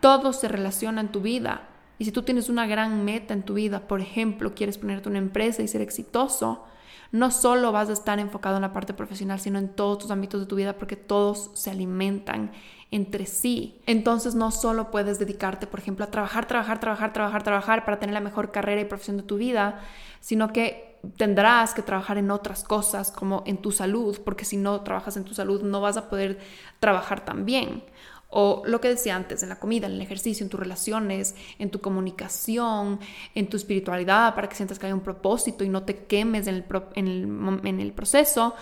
todo 0.00 0.32
se 0.32 0.48
relaciona 0.48 1.00
en 1.00 1.08
tu 1.08 1.20
vida. 1.20 1.68
Y 1.98 2.04
si 2.04 2.10
tú 2.10 2.22
tienes 2.22 2.48
una 2.48 2.66
gran 2.66 3.04
meta 3.04 3.34
en 3.34 3.42
tu 3.42 3.54
vida, 3.54 3.86
por 3.86 4.00
ejemplo, 4.00 4.54
quieres 4.54 4.78
ponerte 4.78 5.08
una 5.08 5.18
empresa 5.18 5.62
y 5.62 5.68
ser 5.68 5.82
exitoso, 5.82 6.64
no 7.12 7.30
solo 7.30 7.72
vas 7.72 7.90
a 7.90 7.92
estar 7.92 8.18
enfocado 8.18 8.56
en 8.56 8.62
la 8.62 8.72
parte 8.72 8.94
profesional, 8.94 9.38
sino 9.38 9.58
en 9.58 9.68
todos 9.68 9.98
tus 9.98 10.10
ámbitos 10.10 10.40
de 10.40 10.46
tu 10.46 10.56
vida 10.56 10.72
porque 10.78 10.96
todos 10.96 11.50
se 11.54 11.70
alimentan 11.70 12.50
entre 12.90 13.26
sí. 13.26 13.80
Entonces 13.86 14.34
no 14.34 14.50
solo 14.50 14.90
puedes 14.90 15.18
dedicarte, 15.18 15.66
por 15.66 15.80
ejemplo, 15.80 16.04
a 16.04 16.10
trabajar, 16.10 16.46
trabajar, 16.46 16.80
trabajar, 16.80 17.12
trabajar, 17.12 17.42
trabajar 17.42 17.84
para 17.84 17.98
tener 17.98 18.14
la 18.14 18.20
mejor 18.20 18.50
carrera 18.50 18.80
y 18.80 18.86
profesión 18.86 19.18
de 19.18 19.22
tu 19.22 19.36
vida, 19.36 19.80
sino 20.20 20.52
que 20.52 20.98
tendrás 21.16 21.74
que 21.74 21.82
trabajar 21.82 22.16
en 22.16 22.30
otras 22.30 22.64
cosas 22.64 23.12
como 23.12 23.42
en 23.46 23.58
tu 23.58 23.72
salud, 23.72 24.18
porque 24.24 24.44
si 24.44 24.56
no 24.56 24.80
trabajas 24.80 25.16
en 25.16 25.24
tu 25.24 25.34
salud 25.34 25.62
no 25.62 25.80
vas 25.80 25.96
a 25.96 26.08
poder 26.08 26.38
trabajar 26.80 27.24
tan 27.24 27.44
bien. 27.44 27.84
O 28.34 28.62
lo 28.64 28.80
que 28.80 28.88
decía 28.88 29.14
antes, 29.14 29.42
en 29.42 29.50
la 29.50 29.60
comida, 29.60 29.86
en 29.86 29.92
el 29.92 30.00
ejercicio, 30.00 30.42
en 30.42 30.48
tus 30.48 30.58
relaciones, 30.58 31.34
en 31.58 31.70
tu 31.70 31.80
comunicación, 31.82 32.98
en 33.34 33.48
tu 33.48 33.58
espiritualidad, 33.58 34.34
para 34.34 34.48
que 34.48 34.56
sientas 34.56 34.78
que 34.78 34.86
hay 34.86 34.92
un 34.92 35.00
propósito 35.00 35.64
y 35.64 35.68
no 35.68 35.82
te 35.82 36.04
quemes 36.06 36.46
en 36.46 36.56
el, 36.56 37.92
proceso. 37.92 38.54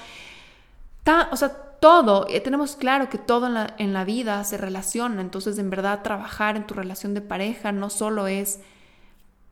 o 1.30 1.37
sea, 1.37 1.48
todo, 1.80 2.26
eh, 2.28 2.40
tenemos 2.40 2.74
claro 2.74 3.09
que 3.09 3.18
todo 3.18 3.46
en 3.46 3.54
la, 3.54 3.74
en 3.78 3.92
la 3.92 4.04
vida 4.04 4.42
se 4.44 4.59
relaciona, 4.59 5.20
entonces 5.20 5.56
en 5.59 5.70
verdad 5.70 6.02
trabajar 6.02 6.56
en 6.56 6.66
tu 6.66 6.74
relación 6.74 7.14
de 7.14 7.20
pareja 7.20 7.72
no 7.72 7.90
solo 7.90 8.26
es 8.26 8.61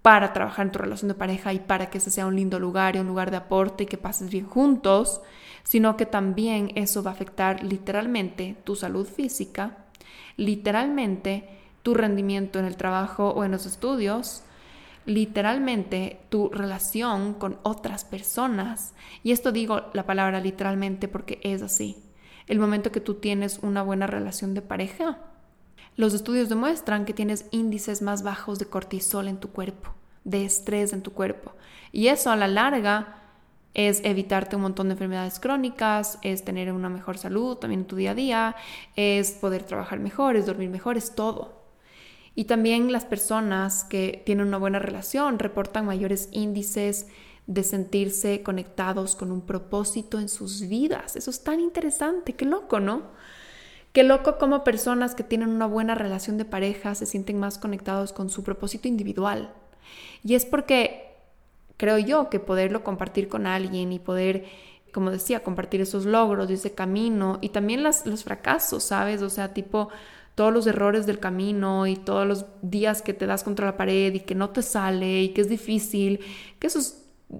para 0.02 0.32
trabajar 0.32 0.66
en 0.66 0.72
tu 0.72 0.78
relación 0.78 1.08
de 1.08 1.14
pareja 1.14 1.52
y 1.52 1.58
para 1.58 1.90
que 1.90 1.98
ese 1.98 2.10
sea 2.10 2.26
un 2.26 2.36
lindo 2.36 2.58
lugar 2.58 2.96
y 2.96 2.98
un 2.98 3.06
lugar 3.06 3.30
de 3.30 3.36
aporte 3.36 3.84
y 3.84 3.86
que 3.86 3.98
pases 3.98 4.30
bien 4.30 4.46
juntos, 4.46 5.20
sino 5.64 5.96
que 5.96 6.06
también 6.06 6.72
eso 6.76 7.02
va 7.02 7.10
a 7.10 7.14
afectar 7.14 7.62
literalmente 7.62 8.56
tu 8.64 8.74
salud 8.74 9.06
física, 9.06 9.76
literalmente 10.36 11.48
tu 11.82 11.94
rendimiento 11.94 12.58
en 12.58 12.64
el 12.64 12.76
trabajo 12.76 13.30
o 13.30 13.44
en 13.44 13.52
los 13.52 13.66
estudios, 13.66 14.42
literalmente 15.06 16.20
tu 16.28 16.50
relación 16.50 17.34
con 17.34 17.58
otras 17.62 18.04
personas. 18.04 18.94
Y 19.22 19.32
esto 19.32 19.52
digo 19.52 19.82
la 19.94 20.04
palabra 20.04 20.40
literalmente 20.40 21.08
porque 21.08 21.40
es 21.42 21.62
así. 21.62 21.96
El 22.46 22.58
momento 22.58 22.92
que 22.92 23.00
tú 23.00 23.14
tienes 23.14 23.58
una 23.62 23.82
buena 23.82 24.06
relación 24.06 24.54
de 24.54 24.62
pareja, 24.62 25.18
los 25.96 26.14
estudios 26.14 26.48
demuestran 26.48 27.04
que 27.04 27.14
tienes 27.14 27.46
índices 27.50 28.02
más 28.02 28.22
bajos 28.22 28.58
de 28.58 28.66
cortisol 28.66 29.28
en 29.28 29.38
tu 29.38 29.50
cuerpo, 29.50 29.94
de 30.24 30.44
estrés 30.44 30.92
en 30.92 31.02
tu 31.02 31.12
cuerpo. 31.12 31.54
Y 31.90 32.08
eso 32.08 32.30
a 32.30 32.36
la 32.36 32.48
larga 32.48 33.17
es 33.78 34.00
evitarte 34.02 34.56
un 34.56 34.62
montón 34.62 34.88
de 34.88 34.94
enfermedades 34.94 35.38
crónicas, 35.38 36.18
es 36.22 36.44
tener 36.44 36.72
una 36.72 36.88
mejor 36.88 37.16
salud 37.16 37.58
también 37.58 37.82
en 37.82 37.86
tu 37.86 37.94
día 37.94 38.10
a 38.10 38.14
día, 38.16 38.56
es 38.96 39.30
poder 39.30 39.62
trabajar 39.62 40.00
mejor, 40.00 40.34
es 40.34 40.46
dormir 40.46 40.68
mejor, 40.68 40.96
es 40.96 41.14
todo. 41.14 41.62
Y 42.34 42.46
también 42.46 42.90
las 42.90 43.04
personas 43.04 43.84
que 43.84 44.20
tienen 44.26 44.48
una 44.48 44.58
buena 44.58 44.80
relación 44.80 45.38
reportan 45.38 45.86
mayores 45.86 46.28
índices 46.32 47.06
de 47.46 47.62
sentirse 47.62 48.42
conectados 48.42 49.14
con 49.14 49.30
un 49.30 49.42
propósito 49.42 50.18
en 50.18 50.28
sus 50.28 50.66
vidas. 50.68 51.14
Eso 51.14 51.30
es 51.30 51.44
tan 51.44 51.60
interesante, 51.60 52.32
qué 52.32 52.46
loco, 52.46 52.80
¿no? 52.80 53.02
Qué 53.92 54.02
loco 54.02 54.38
como 54.38 54.64
personas 54.64 55.14
que 55.14 55.22
tienen 55.22 55.50
una 55.50 55.66
buena 55.66 55.94
relación 55.94 56.36
de 56.36 56.44
pareja 56.44 56.96
se 56.96 57.06
sienten 57.06 57.38
más 57.38 57.58
conectados 57.58 58.12
con 58.12 58.28
su 58.28 58.42
propósito 58.42 58.88
individual. 58.88 59.54
Y 60.24 60.34
es 60.34 60.44
porque 60.44 61.07
creo 61.78 61.96
yo 61.96 62.28
que 62.28 62.40
poderlo 62.40 62.84
compartir 62.84 63.28
con 63.28 63.46
alguien 63.46 63.92
y 63.92 63.98
poder, 63.98 64.44
como 64.92 65.10
decía, 65.10 65.42
compartir 65.42 65.80
esos 65.80 66.04
logros 66.04 66.50
y 66.50 66.54
ese 66.54 66.74
camino 66.74 67.38
y 67.40 67.48
también 67.48 67.82
las, 67.82 68.04
los 68.04 68.24
fracasos, 68.24 68.84
¿sabes? 68.84 69.22
O 69.22 69.30
sea, 69.30 69.54
tipo 69.54 69.88
todos 70.34 70.52
los 70.52 70.66
errores 70.66 71.06
del 71.06 71.18
camino 71.18 71.86
y 71.86 71.96
todos 71.96 72.26
los 72.26 72.46
días 72.62 73.00
que 73.00 73.14
te 73.14 73.26
das 73.26 73.42
contra 73.42 73.66
la 73.66 73.76
pared 73.76 74.12
y 74.12 74.20
que 74.20 74.34
no 74.34 74.50
te 74.50 74.62
sale 74.62 75.22
y 75.22 75.28
que 75.30 75.40
es 75.40 75.48
difícil, 75.48 76.20
que 76.58 76.66
eso 76.66 76.80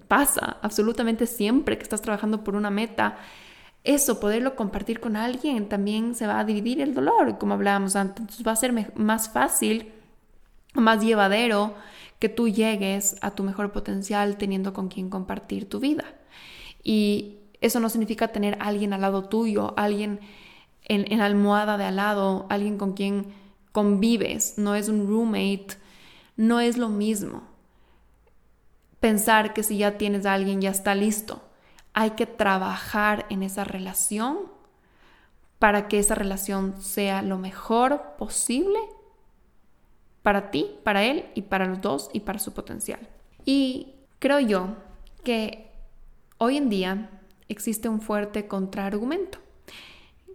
pasa 0.07 0.57
absolutamente 0.63 1.27
siempre 1.27 1.77
que 1.77 1.83
estás 1.83 2.03
trabajando 2.03 2.43
por 2.45 2.55
una 2.55 2.71
meta. 2.71 3.19
Eso, 3.85 4.21
poderlo 4.21 4.55
compartir 4.57 5.01
con 5.01 5.17
alguien, 5.17 5.69
también 5.69 6.15
se 6.15 6.27
va 6.27 6.41
a 6.41 6.45
dividir 6.45 6.81
el 6.81 6.95
dolor, 6.95 7.39
como 7.39 7.55
hablábamos 7.55 7.97
antes. 7.97 8.21
Entonces 8.21 8.47
va 8.47 8.53
a 8.53 8.57
ser 8.57 8.93
más 8.97 9.31
fácil, 9.31 9.93
más 10.75 11.03
llevadero 11.03 11.75
que 12.19 12.29
tú 12.29 12.49
llegues 12.49 13.17
a 13.21 13.33
tu 13.33 13.43
mejor 13.43 13.73
potencial 13.73 14.37
teniendo 14.37 14.73
con 14.73 14.89
quien 14.89 15.11
compartir 15.11 15.69
tu 15.69 15.81
vida. 15.81 16.05
Y 16.83 17.39
eso 17.61 17.81
no 17.81 17.89
significa 17.89 18.29
tener 18.29 18.57
alguien 18.61 18.93
al 18.93 19.03
lado 19.03 19.25
tuyo, 19.25 19.75
alguien 19.77 20.21
en, 20.85 21.11
en 21.13 21.21
almohada 21.21 21.79
de 21.79 21.85
al 21.85 21.97
lado, 21.97 22.47
alguien 22.49 22.79
con 22.79 22.93
quien 22.93 23.27
convives, 23.73 24.55
no 24.57 24.75
es 24.75 24.89
un 24.89 25.07
roommate, 25.07 25.77
no 26.37 26.61
es 26.61 26.77
lo 26.77 26.89
mismo. 26.89 27.43
Pensar 29.01 29.55
que 29.55 29.63
si 29.63 29.79
ya 29.79 29.99
tienes 29.99 30.27
a 30.27 30.35
alguien 30.35 30.61
ya 30.61 30.71
está 30.71 30.95
listo. 30.95 31.43
Hay 31.93 32.11
que 32.11 32.27
trabajar 32.27 33.27
en 33.29 33.43
esa 33.43 33.65
relación 33.65 34.39
para 35.59 35.89
que 35.89 35.99
esa 35.99 36.15
relación 36.15 36.81
sea 36.81 37.23
lo 37.23 37.39
mejor 37.39 38.17
posible 38.19 38.79
para 40.29 40.51
ti, 40.51 40.79
para 40.85 41.05
él 41.05 41.25
y 41.35 41.41
para 41.41 41.65
los 41.65 41.81
dos 41.81 42.11
y 42.13 42.21
para 42.21 42.39
su 42.39 42.53
potencial. 42.53 43.01
Y 43.47 43.95
creo 44.19 44.41
yo 44.41 44.77
que 45.25 45.73
hoy 46.37 46.59
en 46.59 46.69
día 46.69 47.09
existe 47.49 47.89
un 47.89 48.03
fuerte 48.03 48.47
contraargumento 48.47 49.39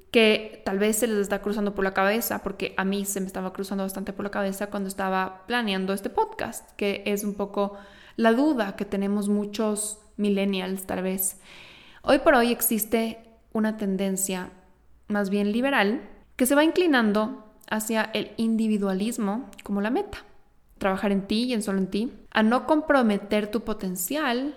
que 0.10 0.64
tal 0.66 0.80
vez 0.80 0.96
se 0.98 1.06
les 1.06 1.20
está 1.20 1.44
cruzando 1.44 1.76
por 1.76 1.84
la 1.84 1.94
cabeza, 1.94 2.42
porque 2.42 2.74
a 2.76 2.86
mí 2.86 3.06
se 3.06 3.22
me 3.22 3.28
estaba 3.28 3.54
cruzando 3.54 3.84
bastante 3.84 4.14
por 4.14 4.26
la 4.26 4.32
cabeza 4.32 4.72
cuando 4.72 4.90
estaba 4.90 5.44
planeando 5.46 5.94
este 5.94 6.10
podcast, 6.10 6.72
que 6.72 7.04
es 7.06 7.24
un 7.24 7.36
poco 7.36 7.78
la 8.16 8.34
duda 8.34 8.76
que 8.76 8.86
tenemos 8.86 9.30
muchos 9.30 10.00
millennials 10.18 10.88
tal 10.88 11.04
vez. 11.04 11.40
Hoy 12.02 12.18
por 12.18 12.34
hoy 12.34 12.52
existe 12.52 13.20
una 13.52 13.78
tendencia 13.78 14.50
más 15.08 15.30
bien 15.30 15.52
liberal 15.52 16.10
que 16.36 16.48
se 16.48 16.56
va 16.56 16.64
inclinando 16.64 17.43
hacia 17.70 18.04
el 18.04 18.32
individualismo 18.38 19.50
como 19.64 19.82
la 19.82 19.90
meta. 19.90 20.20
Trabajar 20.78 21.12
en 21.12 21.28
ti 21.28 21.44
y 21.44 21.54
en 21.54 21.62
solo 21.62 21.80
en 21.80 21.88
ti. 21.88 22.14
A 22.32 22.44
no 22.44 22.66
comprometer 22.66 23.50
tu 23.50 23.62
potencial 23.62 24.56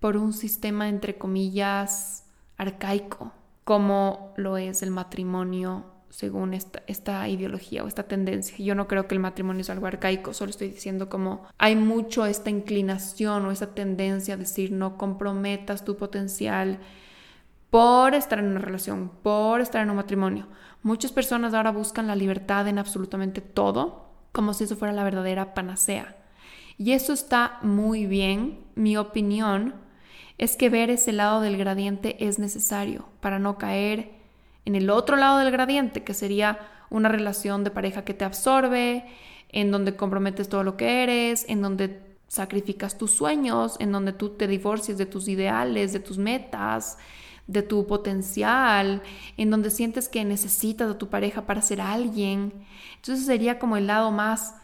por 0.00 0.16
un 0.16 0.32
sistema, 0.32 0.88
entre 0.88 1.16
comillas, 1.16 2.24
arcaico, 2.56 3.32
como 3.64 4.32
lo 4.36 4.56
es 4.56 4.82
el 4.82 4.90
matrimonio 4.90 5.96
según 6.10 6.54
esta, 6.54 6.82
esta, 6.86 7.28
ideología 7.28 7.84
o 7.84 7.88
esta 7.88 8.04
tendencia. 8.04 8.56
Yo 8.58 8.74
no 8.74 8.88
creo 8.88 9.06
que 9.06 9.14
el 9.14 9.20
matrimonio 9.20 9.60
es 9.60 9.70
algo 9.70 9.86
arcaico, 9.86 10.32
solo 10.32 10.50
estoy 10.50 10.68
diciendo 10.68 11.10
como 11.10 11.44
hay 11.58 11.76
mucho 11.76 12.24
esta 12.24 12.48
inclinación 12.48 13.44
o 13.44 13.50
esa 13.50 13.74
tendencia 13.74 14.34
a 14.34 14.38
decir 14.38 14.72
no 14.72 14.96
comprometas 14.96 15.84
tu 15.84 15.96
potencial 15.96 16.78
por 17.70 18.14
estar 18.14 18.38
en 18.38 18.46
una 18.46 18.60
relación, 18.60 19.10
por 19.22 19.60
estar 19.60 19.82
en 19.82 19.90
un 19.90 19.96
matrimonio. 19.96 20.46
Muchas 20.86 21.10
personas 21.10 21.52
ahora 21.52 21.72
buscan 21.72 22.06
la 22.06 22.14
libertad 22.14 22.68
en 22.68 22.78
absolutamente 22.78 23.40
todo, 23.40 24.06
como 24.30 24.54
si 24.54 24.62
eso 24.62 24.76
fuera 24.76 24.94
la 24.94 25.02
verdadera 25.02 25.52
panacea. 25.52 26.14
Y 26.78 26.92
eso 26.92 27.12
está 27.12 27.58
muy 27.62 28.06
bien. 28.06 28.60
Mi 28.76 28.96
opinión 28.96 29.74
es 30.38 30.54
que 30.54 30.70
ver 30.70 30.90
ese 30.90 31.10
lado 31.10 31.40
del 31.40 31.56
gradiente 31.56 32.24
es 32.24 32.38
necesario 32.38 33.08
para 33.18 33.40
no 33.40 33.58
caer 33.58 34.12
en 34.64 34.76
el 34.76 34.88
otro 34.90 35.16
lado 35.16 35.38
del 35.38 35.50
gradiente, 35.50 36.04
que 36.04 36.14
sería 36.14 36.60
una 36.88 37.08
relación 37.08 37.64
de 37.64 37.72
pareja 37.72 38.04
que 38.04 38.14
te 38.14 38.24
absorbe, 38.24 39.06
en 39.48 39.72
donde 39.72 39.96
comprometes 39.96 40.48
todo 40.48 40.62
lo 40.62 40.76
que 40.76 41.02
eres, 41.02 41.46
en 41.48 41.62
donde 41.62 42.00
sacrificas 42.28 42.96
tus 42.96 43.10
sueños, 43.10 43.74
en 43.80 43.90
donde 43.90 44.12
tú 44.12 44.36
te 44.36 44.46
divorcias 44.46 44.98
de 44.98 45.06
tus 45.06 45.26
ideales, 45.26 45.92
de 45.92 45.98
tus 45.98 46.16
metas, 46.16 46.96
de 47.46 47.62
tu 47.62 47.86
potencial, 47.86 49.02
en 49.36 49.50
donde 49.50 49.70
sientes 49.70 50.08
que 50.08 50.24
necesitas 50.24 50.90
a 50.90 50.98
tu 50.98 51.08
pareja 51.08 51.42
para 51.42 51.62
ser 51.62 51.80
alguien. 51.80 52.52
Entonces 52.96 53.24
sería 53.24 53.58
como 53.58 53.76
el 53.76 53.86
lado 53.86 54.10
más 54.10 54.56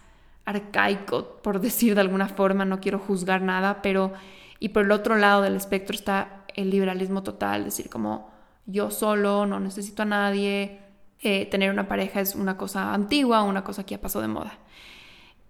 arcaico, 0.44 1.40
por 1.42 1.60
decir 1.60 1.94
de 1.94 2.00
alguna 2.00 2.28
forma, 2.28 2.64
no 2.64 2.80
quiero 2.80 2.98
juzgar 2.98 3.42
nada, 3.42 3.82
pero 3.82 4.12
y 4.58 4.70
por 4.70 4.84
el 4.84 4.92
otro 4.92 5.16
lado 5.16 5.42
del 5.42 5.56
espectro 5.56 5.94
está 5.94 6.44
el 6.54 6.70
liberalismo 6.70 7.22
total, 7.22 7.64
decir 7.64 7.88
como 7.88 8.30
yo 8.66 8.90
solo, 8.90 9.46
no 9.46 9.58
necesito 9.58 10.02
a 10.02 10.06
nadie, 10.06 10.80
eh, 11.20 11.46
tener 11.46 11.70
una 11.70 11.88
pareja 11.88 12.20
es 12.20 12.34
una 12.34 12.56
cosa 12.56 12.94
antigua, 12.94 13.42
una 13.42 13.64
cosa 13.64 13.84
que 13.84 13.96
ya 13.96 14.00
pasó 14.00 14.20
de 14.20 14.28
moda. 14.28 14.58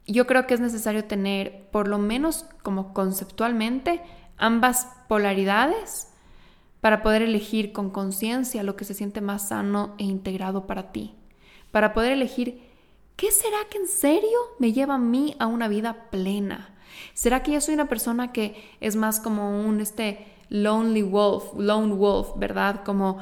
Yo 0.07 0.27
creo 0.27 0.47
que 0.47 0.55
es 0.55 0.61
necesario 0.61 1.05
tener, 1.05 1.68
por 1.71 1.88
lo 1.88 1.99
menos 1.99 2.47
como 2.62 2.92
conceptualmente, 2.92 4.03
ambas 4.37 4.88
polaridades 5.09 6.12
para 6.83 7.03
poder 7.03 7.23
elegir 7.23 7.73
con 7.73 7.90
conciencia 7.90 8.64
lo 8.64 8.75
que 8.77 8.85
se 8.85 8.92
siente 8.92 9.21
más 9.21 9.49
sano 9.49 9.95
e 9.99 10.05
integrado 10.05 10.66
para 10.66 10.90
ti, 10.92 11.14
para 11.71 11.95
poder 11.95 12.12
elegir 12.12 12.61
¿qué 13.16 13.31
será 13.31 13.59
que 13.71 13.79
en 13.79 13.87
serio 13.87 14.38
me 14.59 14.73
lleva 14.73 14.95
a 14.97 14.99
mí 14.99 15.37
a 15.38 15.47
una 15.47 15.68
vida 15.68 16.11
plena? 16.11 16.75
¿Será 17.14 17.45
que 17.45 17.53
yo 17.53 17.61
soy 17.61 17.75
una 17.75 17.88
persona 17.88 18.33
que 18.33 18.57
es 18.81 18.97
más 18.97 19.21
como 19.21 19.61
un 19.64 19.81
este 19.81 20.27
lonely 20.49 21.03
wolf, 21.03 21.55
lone 21.57 21.95
wolf, 21.95 22.31
¿verdad? 22.37 22.83
Como, 22.85 23.18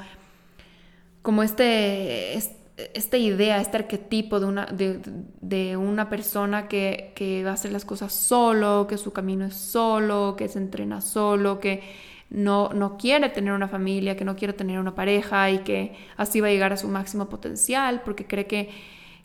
como 1.20 1.42
este, 1.42 2.34
esta 2.34 3.18
idea, 3.18 3.60
este 3.60 3.76
arquetipo 3.76 4.40
de 4.40 4.46
una, 4.46 4.66
de, 4.66 5.76
una 5.76 6.08
persona 6.08 6.66
que, 6.66 7.12
que 7.14 7.44
va 7.44 7.50
a 7.50 7.54
hacer 7.54 7.70
las 7.70 7.84
cosas 7.84 8.14
solo, 8.14 8.86
que 8.88 8.96
su 8.96 9.12
camino 9.12 9.44
es 9.44 9.54
solo, 9.54 10.34
que 10.34 10.48
se 10.48 10.58
entrena 10.58 11.02
solo, 11.02 11.60
que 11.60 11.82
no, 12.30 12.70
no 12.70 12.96
quiere 12.96 13.28
tener 13.28 13.52
una 13.52 13.68
familia, 13.68 14.16
que 14.16 14.24
no 14.24 14.36
quiere 14.36 14.54
tener 14.54 14.78
una 14.78 14.94
pareja 14.94 15.50
y 15.50 15.58
que 15.58 15.96
así 16.16 16.40
va 16.40 16.48
a 16.48 16.50
llegar 16.50 16.72
a 16.72 16.76
su 16.76 16.88
máximo 16.88 17.28
potencial 17.28 18.02
porque 18.04 18.26
cree 18.26 18.46
que 18.46 18.70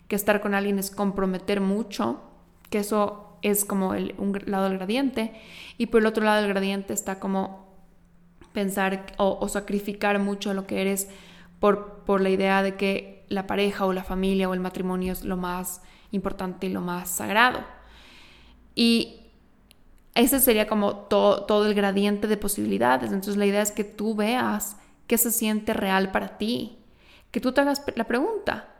que 0.08 0.16
estar 0.16 0.40
con 0.40 0.54
alguien 0.54 0.78
es 0.78 0.90
comprometer 0.90 1.60
mucho, 1.60 2.20
que 2.70 2.78
eso 2.78 3.38
es 3.42 3.64
como 3.64 3.94
el, 3.94 4.14
un 4.18 4.38
lado 4.46 4.68
del 4.68 4.78
gradiente, 4.78 5.32
y 5.78 5.86
por 5.86 6.00
el 6.00 6.06
otro 6.06 6.24
lado 6.24 6.42
del 6.42 6.50
gradiente 6.50 6.92
está 6.92 7.18
como 7.18 7.66
pensar 8.52 9.14
o, 9.18 9.46
sacrificar 9.48 10.18
mucho 10.18 10.54
lo 10.54 10.66
que 10.66 10.80
eres 10.80 11.08
por, 11.60 12.04
por 12.04 12.20
la 12.20 12.30
idea 12.30 12.62
de 12.62 12.76
que 12.76 13.24
la 13.28 13.46
pareja 13.46 13.84
o 13.84 13.92
la 13.92 14.04
familia 14.04 14.48
o 14.48 14.54
el 14.54 14.60
matrimonio 14.60 15.12
es 15.12 15.24
lo 15.24 15.36
más 15.36 15.82
importante 16.10 16.66
y 16.66 16.70
lo 16.70 16.80
más 16.80 17.10
sagrado. 17.10 17.60
Y 18.74 19.25
ese 20.16 20.40
sería 20.40 20.66
como 20.66 20.94
todo, 20.94 21.44
todo 21.44 21.66
el 21.66 21.74
gradiente 21.74 22.26
de 22.26 22.36
posibilidades. 22.36 23.12
Entonces 23.12 23.36
la 23.36 23.46
idea 23.46 23.62
es 23.62 23.70
que 23.70 23.84
tú 23.84 24.14
veas 24.14 24.76
qué 25.06 25.18
se 25.18 25.30
siente 25.30 25.72
real 25.72 26.10
para 26.10 26.38
ti, 26.38 26.78
que 27.30 27.40
tú 27.40 27.52
te 27.52 27.60
hagas 27.60 27.82
la 27.94 28.04
pregunta, 28.04 28.76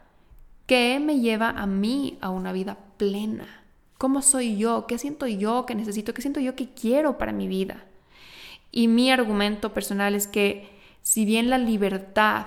¿Qué 0.66 0.98
me 0.98 1.20
lleva 1.20 1.50
a 1.50 1.66
mí 1.66 2.18
a 2.20 2.30
una 2.30 2.50
vida 2.50 2.76
plena? 2.96 3.62
¿Cómo 3.98 4.20
soy 4.20 4.56
yo? 4.56 4.86
¿Qué 4.88 4.98
siento 4.98 5.28
yo 5.28 5.64
que 5.64 5.76
necesito? 5.76 6.12
¿Qué 6.12 6.22
siento 6.22 6.40
yo 6.40 6.56
que 6.56 6.70
quiero 6.70 7.18
para 7.18 7.32
mi 7.32 7.46
vida? 7.46 7.84
Y 8.72 8.88
mi 8.88 9.12
argumento 9.12 9.72
personal 9.72 10.16
es 10.16 10.26
que 10.26 10.68
si 11.02 11.24
bien 11.24 11.50
la 11.50 11.58
libertad 11.58 12.46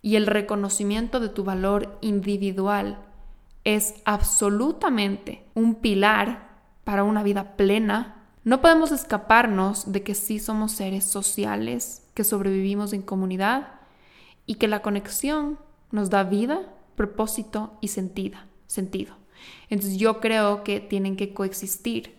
y 0.00 0.14
el 0.14 0.26
reconocimiento 0.26 1.18
de 1.18 1.28
tu 1.28 1.42
valor 1.42 1.98
individual 2.02 2.98
es 3.64 3.96
absolutamente 4.04 5.42
un 5.54 5.74
pilar 5.74 6.43
para 6.84 7.04
una 7.04 7.22
vida 7.22 7.56
plena, 7.56 8.24
no 8.44 8.60
podemos 8.60 8.92
escaparnos 8.92 9.90
de 9.90 10.02
que 10.02 10.14
sí 10.14 10.38
somos 10.38 10.72
seres 10.72 11.04
sociales, 11.04 12.06
que 12.14 12.24
sobrevivimos 12.24 12.92
en 12.92 13.02
comunidad 13.02 13.80
y 14.46 14.56
que 14.56 14.68
la 14.68 14.82
conexión 14.82 15.58
nos 15.90 16.10
da 16.10 16.24
vida 16.24 16.60
propósito 16.96 17.78
y 17.80 17.88
sentido. 17.88 18.38
sentido. 18.66 19.16
Entonces 19.68 19.98
yo 19.98 20.20
creo 20.20 20.64
que 20.64 20.80
tienen 20.80 21.16
que 21.16 21.32
coexistir 21.32 22.14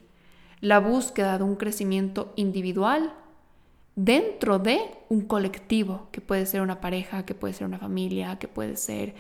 la 0.62 0.80
búsqueda 0.80 1.38
de 1.38 1.43
un 1.43 1.56
crecimiento 1.56 2.34
individual 2.36 3.13
dentro 3.95 4.60
de 4.60 4.80
un 5.10 5.21
colectivo, 5.21 6.08
que 6.12 6.21
puede 6.21 6.45
ser 6.45 6.62
una 6.62 6.82
pareja, 6.82 7.25
que 7.25 7.36
puede 7.36 7.54
ser 7.54 7.67
una 7.67 7.80
familia, 7.80 8.38
que 8.39 8.47
puede 8.47 8.75
ser 8.75 9.15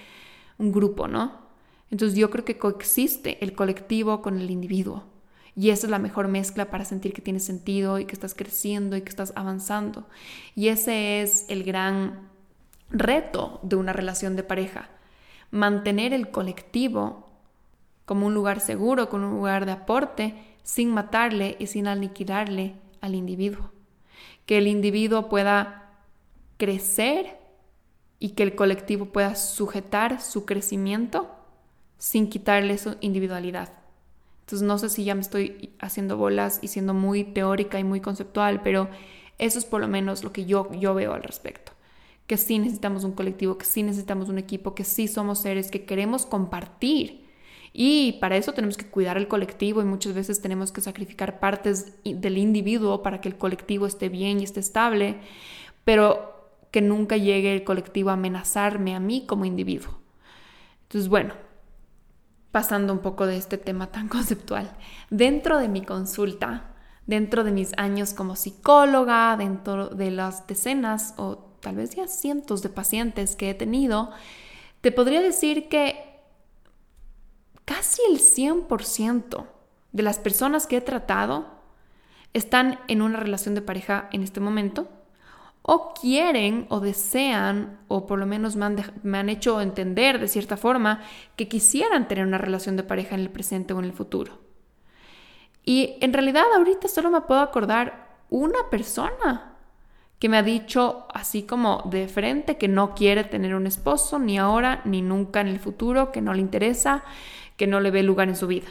un 0.57 0.71
grupo, 0.71 1.07
¿no? 1.07 1.45
Entonces 1.91 2.17
yo 2.17 2.29
creo 2.29 2.45
que 2.45 2.57
coexiste 2.57 3.43
el 3.43 3.53
colectivo 3.53 4.21
con 4.21 4.39
el 4.39 4.49
individuo. 4.49 5.03
Y 5.55 5.69
esa 5.69 5.87
es 5.87 5.91
la 5.91 5.99
mejor 5.99 6.27
mezcla 6.27 6.69
para 6.69 6.85
sentir 6.85 7.13
que 7.13 7.21
tiene 7.21 7.39
sentido 7.39 7.99
y 7.99 8.05
que 8.05 8.13
estás 8.13 8.33
creciendo 8.35 8.97
y 8.97 9.01
que 9.01 9.09
estás 9.09 9.31
avanzando. 9.35 10.07
Y 10.53 10.67
ese 10.67 11.21
es 11.21 11.45
el 11.47 11.63
gran 11.63 12.29
reto 12.89 13.59
de 13.63 13.75
una 13.77 13.93
relación 13.93 14.35
de 14.35 14.43
pareja 14.43 14.89
mantener 15.55 16.13
el 16.13 16.31
colectivo 16.31 17.29
como 18.05 18.27
un 18.27 18.33
lugar 18.33 18.59
seguro, 18.59 19.09
como 19.09 19.27
un 19.27 19.35
lugar 19.35 19.65
de 19.65 19.71
aporte, 19.71 20.35
sin 20.63 20.93
matarle 20.93 21.55
y 21.59 21.67
sin 21.67 21.87
aniquilarle 21.87 22.75
al 22.99 23.15
individuo. 23.15 23.71
Que 24.45 24.57
el 24.57 24.67
individuo 24.67 25.29
pueda 25.29 25.93
crecer 26.57 27.39
y 28.19 28.31
que 28.31 28.43
el 28.43 28.55
colectivo 28.55 29.05
pueda 29.07 29.35
sujetar 29.35 30.21
su 30.21 30.45
crecimiento 30.45 31.33
sin 31.97 32.29
quitarle 32.29 32.77
su 32.77 32.97
individualidad. 32.99 33.84
Entonces 34.45 34.67
no 34.67 34.77
sé 34.77 34.89
si 34.89 35.03
ya 35.03 35.15
me 35.15 35.21
estoy 35.21 35.73
haciendo 35.79 36.17
bolas 36.17 36.59
y 36.61 36.67
siendo 36.67 36.93
muy 36.93 37.23
teórica 37.23 37.79
y 37.79 37.83
muy 37.83 37.99
conceptual, 37.99 38.61
pero 38.61 38.89
eso 39.37 39.59
es 39.59 39.65
por 39.65 39.81
lo 39.81 39.87
menos 39.87 40.23
lo 40.23 40.31
que 40.31 40.45
yo, 40.45 40.71
yo 40.73 40.93
veo 40.93 41.13
al 41.13 41.23
respecto 41.23 41.75
que 42.27 42.37
sí 42.37 42.59
necesitamos 42.59 43.03
un 43.03 43.11
colectivo, 43.11 43.57
que 43.57 43.65
sí 43.65 43.83
necesitamos 43.83 44.29
un 44.29 44.37
equipo, 44.37 44.73
que 44.73 44.83
sí 44.83 45.07
somos 45.07 45.39
seres 45.39 45.69
que 45.69 45.85
queremos 45.85 46.25
compartir. 46.25 47.23
Y 47.71 48.13
para 48.13 48.37
eso 48.37 48.53
tenemos 48.53 48.77
que 48.77 48.87
cuidar 48.87 49.17
el 49.17 49.27
colectivo 49.27 49.81
y 49.81 49.85
muchas 49.85 50.13
veces 50.13 50.41
tenemos 50.41 50.71
que 50.71 50.81
sacrificar 50.81 51.39
partes 51.39 51.93
del 52.03 52.37
individuo 52.37 53.03
para 53.03 53.19
que 53.21 53.27
el 53.27 53.37
colectivo 53.37 53.85
esté 53.85 54.09
bien 54.09 54.39
y 54.39 54.43
esté 54.43 54.61
estable, 54.61 55.17
pero 55.83 56.49
que 56.71 56.81
nunca 56.81 57.17
llegue 57.17 57.53
el 57.53 57.63
colectivo 57.63 58.09
a 58.09 58.13
amenazarme 58.13 58.95
a 58.95 58.99
mí 58.99 59.25
como 59.27 59.45
individuo. 59.45 59.99
Entonces, 60.83 61.09
bueno, 61.09 61.33
pasando 62.55 62.93
un 62.93 62.99
poco 62.99 63.27
de 63.27 63.35
este 63.35 63.57
tema 63.57 63.87
tan 63.87 64.07
conceptual, 64.15 64.71
dentro 65.09 65.59
de 65.59 65.67
mi 65.67 65.81
consulta, 65.81 66.69
dentro 67.05 67.43
de 67.43 67.51
mis 67.51 67.73
años 67.75 68.13
como 68.13 68.37
psicóloga, 68.37 69.35
dentro 69.35 69.89
de 69.89 70.09
las 70.09 70.47
decenas 70.47 71.15
o 71.17 71.35
tal 71.59 71.75
vez 71.75 71.97
ya 71.97 72.07
cientos 72.07 72.61
de 72.61 72.69
pacientes 72.69 73.35
que 73.35 73.49
he 73.49 73.53
tenido, 73.55 74.09
te 74.79 74.93
podría 74.93 75.19
decir 75.19 75.67
que 75.67 76.21
casi 77.65 78.01
el 78.09 78.19
100% 78.19 79.45
de 79.91 80.03
las 80.03 80.19
personas 80.19 80.65
que 80.65 80.77
he 80.77 80.81
tratado 80.81 81.47
están 82.31 82.79
en 82.87 83.01
una 83.01 83.19
relación 83.19 83.53
de 83.55 83.63
pareja 83.63 84.07
en 84.13 84.23
este 84.23 84.39
momento 84.39 84.87
o 85.67 85.93
quieren 85.99 86.67
o 86.69 86.79
desean 86.79 87.79
o 87.87 88.05
por 88.05 88.19
lo 88.19 88.27
menos 88.27 88.55
me 88.55 89.17
han, 89.17 89.29
hecho 89.29 89.61
entender 89.61 90.19
de 90.19 90.27
cierta 90.27 90.57
forma 90.57 91.01
que 91.35 91.47
quisieran 91.47 92.07
tener 92.07 92.27
una 92.27 92.37
relación 92.37 92.75
de 92.75 92.83
pareja 92.83 93.15
en 93.15 93.21
el 93.21 93.31
presente 93.31 93.73
o 93.73 93.79
en 93.79 93.85
el 93.85 93.93
futuro. 93.93 94.37
Y 95.63 95.97
en 96.01 96.13
realidad 96.13 96.45
ahorita 96.55 96.87
solo 96.87 97.09
me 97.09 97.21
puedo 97.21 97.39
acordar 97.39 98.19
una 98.29 98.69
persona 98.69 99.55
que 100.19 100.29
me 100.29 100.37
ha 100.37 100.43
dicho 100.43 101.07
así 101.11 101.41
como 101.41 101.81
de 101.85 102.07
frente 102.07 102.57
que 102.57 102.67
no 102.67 102.93
quiere 102.93 103.23
tener 103.23 103.55
un 103.55 103.65
esposo 103.65 104.19
ni 104.19 104.37
ahora 104.37 104.83
ni 104.85 105.01
nunca 105.01 105.41
en 105.41 105.47
el 105.47 105.59
futuro, 105.59 106.11
que 106.11 106.21
no 106.21 106.35
le 106.35 106.41
interesa, 106.41 107.03
que 107.57 107.65
no 107.65 107.79
le 107.79 107.89
ve 107.89 108.03
lugar 108.03 108.29
en 108.29 108.35
su 108.35 108.45
vida. 108.45 108.67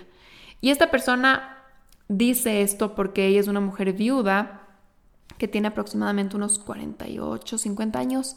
Y 0.60 0.70
esta 0.70 0.92
persona 0.92 1.58
dice 2.06 2.62
esto 2.62 2.94
porque 2.94 3.26
ella 3.26 3.40
es 3.40 3.48
una 3.48 3.60
mujer 3.60 3.92
viuda 3.94 4.63
que 5.44 5.48
tiene 5.48 5.68
aproximadamente 5.68 6.36
unos 6.36 6.58
48, 6.58 7.58
50 7.58 7.98
años, 7.98 8.34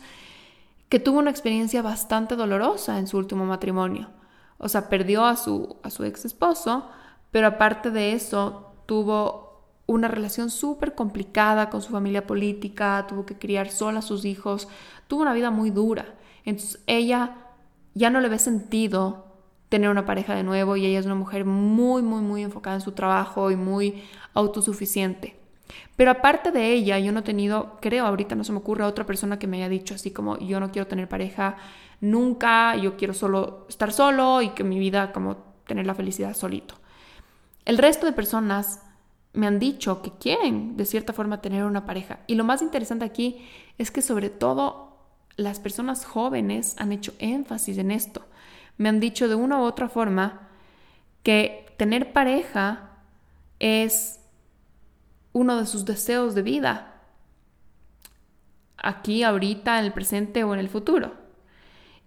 que 0.89 0.99
tuvo 0.99 1.20
una 1.20 1.30
experiencia 1.30 1.82
bastante 1.82 2.36
dolorosa 2.36 2.99
en 2.99 3.08
su 3.08 3.18
último 3.18 3.45
matrimonio. 3.45 4.10
O 4.58 4.68
sea, 4.68 4.89
perdió 4.89 5.24
a 5.24 5.38
su, 5.38 5.78
a 5.84 5.89
su 5.89 6.03
ex 6.03 6.26
esposo, 6.26 6.89
pero 7.32 7.47
aparte 7.47 7.91
de 7.91 8.12
eso 8.12 8.74
tuvo 8.88 9.64
una 9.86 10.10
relación 10.10 10.49
súper 10.49 10.95
complicada 10.95 11.70
con 11.70 11.82
su 11.82 11.93
familia 11.93 12.28
política, 12.28 13.05
tuvo 13.08 13.26
que 13.26 13.38
criar 13.38 13.70
sola 13.70 13.99
a 13.99 14.01
sus 14.01 14.26
hijos, 14.26 14.68
tuvo 15.08 15.22
una 15.22 15.34
vida 15.34 15.49
muy 15.49 15.70
dura. 15.70 16.14
Entonces 16.43 16.84
ella 16.88 17.38
ya 17.93 18.10
no 18.10 18.20
le 18.20 18.28
ve 18.28 18.38
sentido 18.38 19.28
tener 19.70 19.89
una 19.89 20.05
pareja 20.05 20.36
de 20.36 20.43
nuevo 20.43 20.76
y 20.76 20.86
ella 20.86 20.99
es 20.99 21.05
una 21.05 21.16
mujer 21.16 21.45
muy, 21.45 22.01
muy, 22.01 22.20
muy 22.20 22.43
enfocada 22.43 22.76
en 22.76 22.82
su 22.82 22.91
trabajo 22.91 23.49
y 23.49 23.55
muy 23.55 24.03
autosuficiente. 24.34 25.47
Pero 25.95 26.11
aparte 26.11 26.51
de 26.51 26.74
ella, 26.74 26.99
yo 26.99 27.11
no 27.11 27.20
he 27.20 27.24
tenido, 27.24 27.78
creo 27.82 28.05
ahorita 28.05 28.36
no 28.36 28.43
se 28.43 28.51
me 28.51 28.59
ocurre 28.59 28.84
otra 28.84 29.05
persona 29.05 29.39
que 29.39 29.47
me 29.47 29.57
haya 29.57 29.70
dicho 29.70 29.95
así 29.95 30.11
como 30.11 30.38
yo 30.39 30.59
no 30.59 30.72
quiero 30.72 30.88
tener 30.88 31.07
pareja 31.07 31.57
nunca, 31.99 32.76
yo 32.76 32.97
quiero 32.97 33.13
solo 33.13 33.65
estar 33.70 33.91
solo 33.91 34.41
y 34.41 34.49
que 34.49 34.63
mi 34.63 34.80
vida 34.80 35.11
como 35.11 35.38
tener 35.65 35.86
la 35.86 35.95
felicidad 35.95 36.36
solito. 36.36 36.76
El 37.65 37.78
resto 37.78 38.05
de 38.05 38.13
personas 38.13 38.82
me 39.34 39.47
han 39.47 39.59
dicho 39.59 40.01
que 40.01 40.11
quieren 40.11 40.78
de 40.78 40.86
cierta 40.86 41.13
forma 41.13 41.41
tener 41.41 41.63
una 41.63 41.86
pareja. 41.86 42.20
Y 42.28 42.36
lo 42.36 42.43
más 42.43 42.61
interesante 42.61 43.05
aquí 43.05 43.45
es 43.78 43.91
que 43.91 44.01
sobre 44.01 44.30
todo 44.30 44.97
las 45.36 45.59
personas 45.59 46.05
jóvenes 46.05 46.76
han 46.80 46.91
hecho 46.91 47.13
énfasis 47.20 47.78
en 47.78 47.91
esto. 47.91 48.26
Me 48.78 48.89
han 48.89 48.99
dicho 48.99 49.28
de 49.28 49.36
una 49.36 49.59
u 49.59 49.63
otra 49.63 49.89
forma 49.89 50.47
que 51.24 51.68
tener 51.78 52.13
pareja 52.13 52.89
es 53.59 54.20
uno 55.38 55.58
de 55.58 55.66
sus 55.66 55.86
deseos 55.86 56.34
de 56.34 56.42
vida, 56.42 56.96
aquí, 58.78 59.24
ahorita, 59.24 59.80
en 59.80 59.86
el 59.86 59.94
presente 59.94 60.44
o 60.44 60.54
en 60.54 60.60
el 60.60 60.70
futuro. 60.70 61.14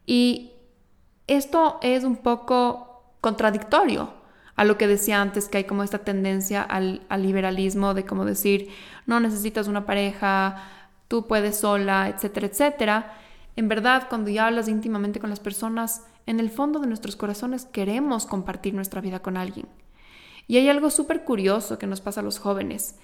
Y 0.04 0.52
esto 1.26 1.78
es 1.82 2.02
un 2.04 2.16
poco 2.16 3.14
contradictorio 3.20 4.14
a 4.56 4.64
lo 4.64 4.76
que 4.76 4.88
decía 4.88 5.22
antes, 5.22 5.48
que 5.48 5.58
hay 5.58 5.64
como 5.64 5.84
esta 5.84 5.98
tendencia 5.98 6.62
al, 6.62 7.06
liberalismo 7.16 7.94
de 7.94 8.04
como 8.04 8.24
decir, 8.24 8.68
no 9.06 9.20
necesitas 9.20 9.68
una 9.68 9.86
pareja, 9.86 10.62
tú 11.08 11.26
puedes 11.26 11.58
sola, 11.60 12.08
etcétera, 12.08 12.46
etcétera. 12.48 13.14
En 13.56 13.68
verdad, 13.68 14.06
cuando 14.08 14.30
ya 14.30 14.48
hablas 14.48 14.68
íntimamente 14.68 15.20
con 15.20 15.30
las 15.30 15.40
personas, 15.40 16.04
en 16.26 16.40
el 16.40 16.50
fondo 16.50 16.80
de 16.80 16.88
nuestros 16.88 17.16
corazones 17.16 17.64
queremos 17.64 18.26
compartir 18.26 18.74
nuestra 18.74 19.00
vida 19.00 19.20
con 19.20 19.36
alguien. 19.36 19.66
Y 20.46 20.56
hay 20.56 20.68
algo 20.68 20.90
súper 20.90 21.22
curioso 21.22 21.78
que 21.78 21.86
nos 21.86 22.00
pasa 22.00 22.20
a 22.20 22.24
los 22.24 22.40
jóvenes. 22.40 22.96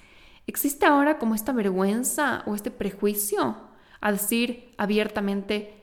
Existe 0.47 0.86
ahora 0.86 1.18
como 1.18 1.34
esta 1.34 1.53
vergüenza 1.53 2.42
o 2.47 2.55
este 2.55 2.70
prejuicio 2.70 3.57
a 4.01 4.12
decir 4.12 4.74
abiertamente, 4.78 5.82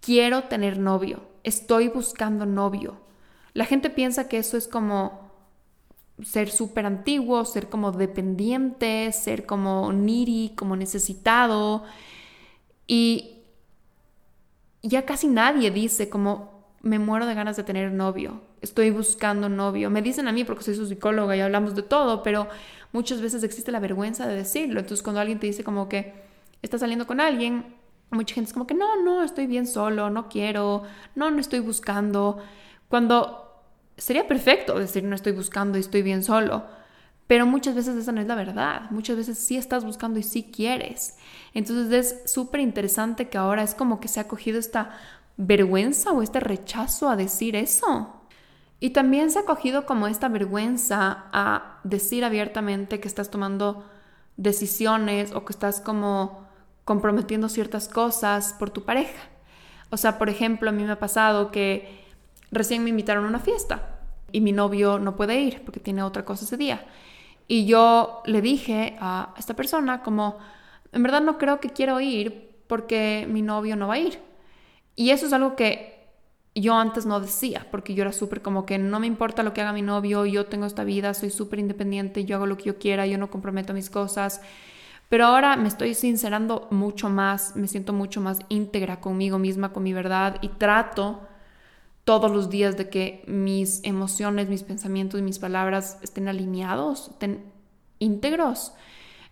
quiero 0.00 0.44
tener 0.44 0.78
novio, 0.78 1.22
estoy 1.42 1.88
buscando 1.88 2.44
novio. 2.44 3.00
La 3.54 3.64
gente 3.64 3.88
piensa 3.88 4.28
que 4.28 4.38
eso 4.38 4.56
es 4.56 4.68
como 4.68 5.30
ser 6.22 6.50
súper 6.50 6.86
antiguo, 6.86 7.44
ser 7.44 7.68
como 7.68 7.92
dependiente, 7.92 9.10
ser 9.12 9.46
como 9.46 9.92
needy, 9.92 10.54
como 10.56 10.76
necesitado. 10.76 11.84
Y 12.86 13.42
ya 14.82 15.06
casi 15.06 15.26
nadie 15.26 15.70
dice 15.70 16.10
como 16.10 16.54
me 16.82 16.98
muero 16.98 17.24
de 17.26 17.34
ganas 17.34 17.56
de 17.56 17.64
tener 17.64 17.90
novio, 17.92 18.42
estoy 18.64 18.90
buscando 18.90 19.48
novio. 19.48 19.90
Me 19.90 20.02
dicen 20.02 20.26
a 20.26 20.32
mí 20.32 20.44
porque 20.44 20.64
soy 20.64 20.74
su 20.74 20.86
psicóloga 20.86 21.36
y 21.36 21.40
hablamos 21.40 21.74
de 21.74 21.82
todo, 21.82 22.22
pero 22.22 22.48
muchas 22.92 23.20
veces 23.20 23.42
existe 23.44 23.70
la 23.70 23.80
vergüenza 23.80 24.26
de 24.26 24.34
decirlo. 24.34 24.80
Entonces 24.80 25.02
cuando 25.02 25.20
alguien 25.20 25.38
te 25.38 25.46
dice 25.46 25.62
como 25.62 25.88
que 25.88 26.12
estás 26.62 26.80
saliendo 26.80 27.06
con 27.06 27.20
alguien, 27.20 27.74
mucha 28.10 28.34
gente 28.34 28.48
es 28.48 28.54
como 28.54 28.66
que 28.66 28.74
no, 28.74 29.02
no, 29.02 29.22
estoy 29.22 29.46
bien 29.46 29.66
solo, 29.66 30.10
no 30.10 30.28
quiero, 30.28 30.82
no, 31.14 31.30
no 31.30 31.38
estoy 31.38 31.60
buscando. 31.60 32.38
Cuando 32.88 33.62
sería 33.96 34.26
perfecto 34.26 34.78
decir 34.78 35.04
no 35.04 35.14
estoy 35.14 35.32
buscando 35.32 35.78
y 35.78 35.80
estoy 35.82 36.02
bien 36.02 36.24
solo, 36.24 36.64
pero 37.26 37.46
muchas 37.46 37.74
veces 37.74 37.96
esa 37.96 38.12
no 38.12 38.20
es 38.20 38.26
la 38.26 38.34
verdad. 38.34 38.90
Muchas 38.90 39.16
veces 39.16 39.38
sí 39.38 39.56
estás 39.56 39.84
buscando 39.84 40.18
y 40.18 40.22
sí 40.22 40.50
quieres. 40.54 41.16
Entonces 41.52 41.92
es 41.92 42.30
súper 42.30 42.60
interesante 42.60 43.28
que 43.28 43.38
ahora 43.38 43.62
es 43.62 43.74
como 43.74 44.00
que 44.00 44.08
se 44.08 44.20
ha 44.20 44.28
cogido 44.28 44.58
esta 44.58 44.98
vergüenza 45.36 46.12
o 46.12 46.22
este 46.22 46.40
rechazo 46.40 47.08
a 47.08 47.16
decir 47.16 47.56
eso. 47.56 48.23
Y 48.80 48.90
también 48.90 49.30
se 49.30 49.38
ha 49.38 49.44
cogido 49.44 49.86
como 49.86 50.06
esta 50.06 50.28
vergüenza 50.28 51.26
a 51.32 51.80
decir 51.84 52.24
abiertamente 52.24 53.00
que 53.00 53.08
estás 53.08 53.30
tomando 53.30 53.84
decisiones 54.36 55.32
o 55.32 55.44
que 55.44 55.52
estás 55.52 55.80
como 55.80 56.46
comprometiendo 56.84 57.48
ciertas 57.48 57.88
cosas 57.88 58.54
por 58.58 58.70
tu 58.70 58.84
pareja. 58.84 59.22
O 59.90 59.96
sea, 59.96 60.18
por 60.18 60.28
ejemplo, 60.28 60.70
a 60.70 60.72
mí 60.72 60.82
me 60.82 60.92
ha 60.92 60.98
pasado 60.98 61.50
que 61.50 62.04
recién 62.50 62.84
me 62.84 62.90
invitaron 62.90 63.24
a 63.24 63.28
una 63.28 63.38
fiesta 63.38 64.00
y 64.32 64.40
mi 64.40 64.52
novio 64.52 64.98
no 64.98 65.16
puede 65.16 65.40
ir 65.40 65.62
porque 65.64 65.80
tiene 65.80 66.02
otra 66.02 66.24
cosa 66.24 66.44
ese 66.44 66.56
día. 66.56 66.84
Y 67.46 67.66
yo 67.66 68.22
le 68.26 68.40
dije 68.40 68.96
a 69.00 69.34
esta 69.38 69.54
persona 69.54 70.02
como, 70.02 70.38
en 70.92 71.02
verdad 71.02 71.20
no 71.20 71.38
creo 71.38 71.60
que 71.60 71.70
quiero 71.70 72.00
ir 72.00 72.58
porque 72.66 73.26
mi 73.30 73.42
novio 73.42 73.76
no 73.76 73.88
va 73.88 73.94
a 73.94 73.98
ir. 73.98 74.18
Y 74.96 75.10
eso 75.10 75.26
es 75.26 75.32
algo 75.32 75.56
que 75.56 75.93
yo 76.54 76.74
antes 76.74 77.04
no 77.04 77.20
decía, 77.20 77.66
porque 77.70 77.94
yo 77.94 78.02
era 78.02 78.12
súper 78.12 78.40
como 78.40 78.64
que 78.64 78.78
no 78.78 79.00
me 79.00 79.06
importa 79.06 79.42
lo 79.42 79.52
que 79.52 79.60
haga 79.60 79.72
mi 79.72 79.82
novio, 79.82 80.24
yo 80.24 80.46
tengo 80.46 80.66
esta 80.66 80.84
vida, 80.84 81.12
soy 81.14 81.30
súper 81.30 81.58
independiente, 81.58 82.24
yo 82.24 82.36
hago 82.36 82.46
lo 82.46 82.56
que 82.56 82.64
yo 82.64 82.78
quiera, 82.78 83.06
yo 83.06 83.18
no 83.18 83.30
comprometo 83.30 83.74
mis 83.74 83.90
cosas. 83.90 84.40
Pero 85.08 85.26
ahora 85.26 85.56
me 85.56 85.68
estoy 85.68 85.94
sincerando 85.94 86.68
mucho 86.70 87.10
más, 87.10 87.56
me 87.56 87.68
siento 87.68 87.92
mucho 87.92 88.20
más 88.20 88.38
íntegra 88.48 89.00
conmigo 89.00 89.38
misma, 89.38 89.72
con 89.72 89.82
mi 89.82 89.92
verdad 89.92 90.36
y 90.42 90.48
trato 90.48 91.20
todos 92.04 92.30
los 92.30 92.50
días 92.50 92.76
de 92.76 92.88
que 92.88 93.24
mis 93.26 93.82
emociones, 93.82 94.48
mis 94.48 94.62
pensamientos 94.62 95.18
y 95.18 95.22
mis 95.22 95.38
palabras 95.38 95.98
estén 96.02 96.28
alineados, 96.28 97.08
estén 97.08 97.44
íntegros. 97.98 98.72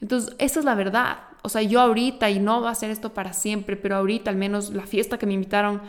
Entonces, 0.01 0.35
esa 0.39 0.61
es 0.61 0.65
la 0.65 0.75
verdad. 0.75 1.19
O 1.43 1.49
sea, 1.49 1.63
yo 1.63 1.81
ahorita, 1.81 2.31
y 2.31 2.41
no 2.41 2.63
va 2.63 2.71
a 2.71 2.75
ser 2.75 2.91
esto 2.91 3.15
para 3.15 3.33
siempre, 3.33 3.77
pero 3.77 3.97
ahorita 3.97 4.31
al 4.31 4.37
menos 4.37 4.71
la 4.71 4.87
fiesta 4.87 5.19
que 5.19 5.27
me 5.27 5.35
invitaron 5.35 5.83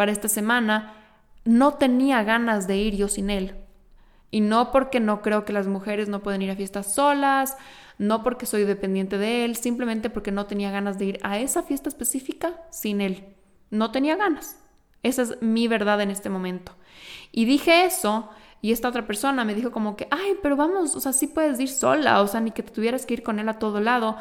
para 0.00 0.12
esta 0.12 0.28
semana, 0.28 0.94
no 1.44 1.74
tenía 1.74 2.22
ganas 2.22 2.66
de 2.66 2.78
ir 2.78 2.96
yo 2.96 3.06
sin 3.06 3.28
él. 3.28 3.54
Y 4.30 4.40
no 4.40 4.72
porque 4.72 4.98
no 4.98 5.20
creo 5.20 5.44
que 5.44 5.52
las 5.52 5.66
mujeres 5.66 6.08
no 6.08 6.22
pueden 6.22 6.40
ir 6.40 6.50
a 6.50 6.56
fiestas 6.56 6.94
solas, 6.94 7.58
no 7.98 8.22
porque 8.22 8.46
soy 8.46 8.64
dependiente 8.64 9.18
de 9.18 9.44
él, 9.44 9.56
simplemente 9.56 10.08
porque 10.08 10.32
no 10.32 10.46
tenía 10.46 10.70
ganas 10.70 10.98
de 10.98 11.04
ir 11.04 11.20
a 11.22 11.38
esa 11.38 11.62
fiesta 11.62 11.90
específica 11.90 12.62
sin 12.70 13.02
él. 13.02 13.26
No 13.68 13.90
tenía 13.90 14.16
ganas. 14.16 14.58
Esa 15.02 15.20
es 15.20 15.42
mi 15.42 15.68
verdad 15.68 16.00
en 16.00 16.10
este 16.10 16.30
momento. 16.30 16.72
Y 17.30 17.44
dije 17.44 17.84
eso 17.84 18.30
y 18.62 18.72
esta 18.72 18.88
otra 18.88 19.06
persona 19.06 19.44
me 19.44 19.54
dijo 19.54 19.70
como 19.70 19.96
que, 19.96 20.08
ay, 20.10 20.38
pero 20.42 20.56
vamos, 20.56 20.96
o 20.96 21.00
sea, 21.00 21.12
sí 21.12 21.26
puedes 21.26 21.60
ir 21.60 21.68
sola, 21.68 22.22
o 22.22 22.26
sea, 22.26 22.40
ni 22.40 22.52
que 22.52 22.62
te 22.62 22.72
tuvieras 22.72 23.04
que 23.04 23.12
ir 23.12 23.22
con 23.22 23.38
él 23.38 23.50
a 23.50 23.58
todo 23.58 23.82
lado. 23.82 24.16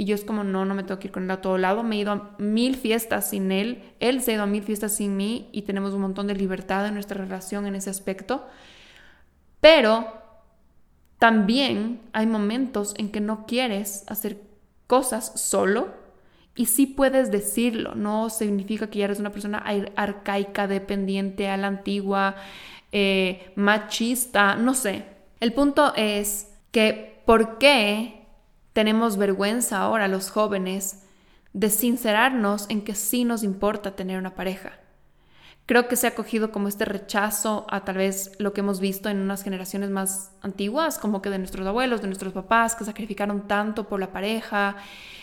Y 0.00 0.04
yo 0.04 0.14
es 0.14 0.24
como, 0.24 0.44
no, 0.44 0.64
no 0.64 0.76
me 0.76 0.84
tengo 0.84 1.00
que 1.00 1.08
ir 1.08 1.12
con 1.12 1.24
él 1.24 1.30
a 1.32 1.40
todo 1.40 1.58
lado. 1.58 1.82
Me 1.82 1.96
he 1.96 1.98
ido 1.98 2.12
a 2.12 2.36
mil 2.38 2.76
fiestas 2.76 3.30
sin 3.30 3.50
él. 3.50 3.82
Él 3.98 4.22
se 4.22 4.30
ha 4.30 4.34
ido 4.34 4.44
a 4.44 4.46
mil 4.46 4.62
fiestas 4.62 4.94
sin 4.94 5.16
mí 5.16 5.48
y 5.50 5.62
tenemos 5.62 5.92
un 5.92 6.02
montón 6.02 6.28
de 6.28 6.36
libertad 6.36 6.86
en 6.86 6.94
nuestra 6.94 7.20
relación 7.20 7.66
en 7.66 7.74
ese 7.74 7.90
aspecto. 7.90 8.46
Pero 9.60 10.06
también 11.18 12.00
hay 12.12 12.26
momentos 12.26 12.94
en 12.96 13.10
que 13.10 13.20
no 13.20 13.44
quieres 13.44 14.04
hacer 14.06 14.40
cosas 14.86 15.32
solo 15.34 15.88
y 16.54 16.66
sí 16.66 16.86
puedes 16.86 17.32
decirlo. 17.32 17.96
No 17.96 18.30
significa 18.30 18.88
que 18.88 19.00
ya 19.00 19.06
eres 19.06 19.18
una 19.18 19.32
persona 19.32 19.64
arcaica, 19.96 20.68
dependiente 20.68 21.48
a 21.48 21.56
la 21.56 21.66
antigua, 21.66 22.36
eh, 22.92 23.52
machista, 23.56 24.54
no 24.54 24.74
sé. 24.74 25.04
El 25.40 25.52
punto 25.52 25.92
es 25.96 26.52
que 26.70 27.20
¿por 27.24 27.58
qué 27.58 28.17
tenemos 28.78 29.16
vergüenza 29.16 29.78
ahora 29.78 30.06
los 30.06 30.30
jóvenes 30.30 31.02
de 31.52 31.68
sincerarnos 31.68 32.66
en 32.68 32.82
que 32.82 32.94
sí 32.94 33.24
nos 33.24 33.42
importa 33.42 33.96
tener 33.96 34.20
una 34.20 34.36
pareja. 34.36 34.70
Creo 35.66 35.88
que 35.88 35.96
se 35.96 36.06
ha 36.06 36.14
cogido 36.14 36.52
como 36.52 36.68
este 36.68 36.84
rechazo 36.84 37.66
a 37.70 37.84
tal 37.84 37.96
vez 37.96 38.30
lo 38.38 38.52
que 38.52 38.60
hemos 38.60 38.78
visto 38.78 39.08
en 39.08 39.18
unas 39.18 39.42
generaciones 39.42 39.90
más 39.90 40.30
antiguas, 40.42 41.00
como 41.00 41.20
que 41.20 41.28
de 41.28 41.40
nuestros 41.40 41.66
abuelos, 41.66 42.02
de 42.02 42.06
nuestros 42.06 42.32
papás, 42.32 42.76
que 42.76 42.84
sacrificaron 42.84 43.48
tanto 43.48 43.88
por 43.88 43.98
la 43.98 44.12
pareja 44.12 44.76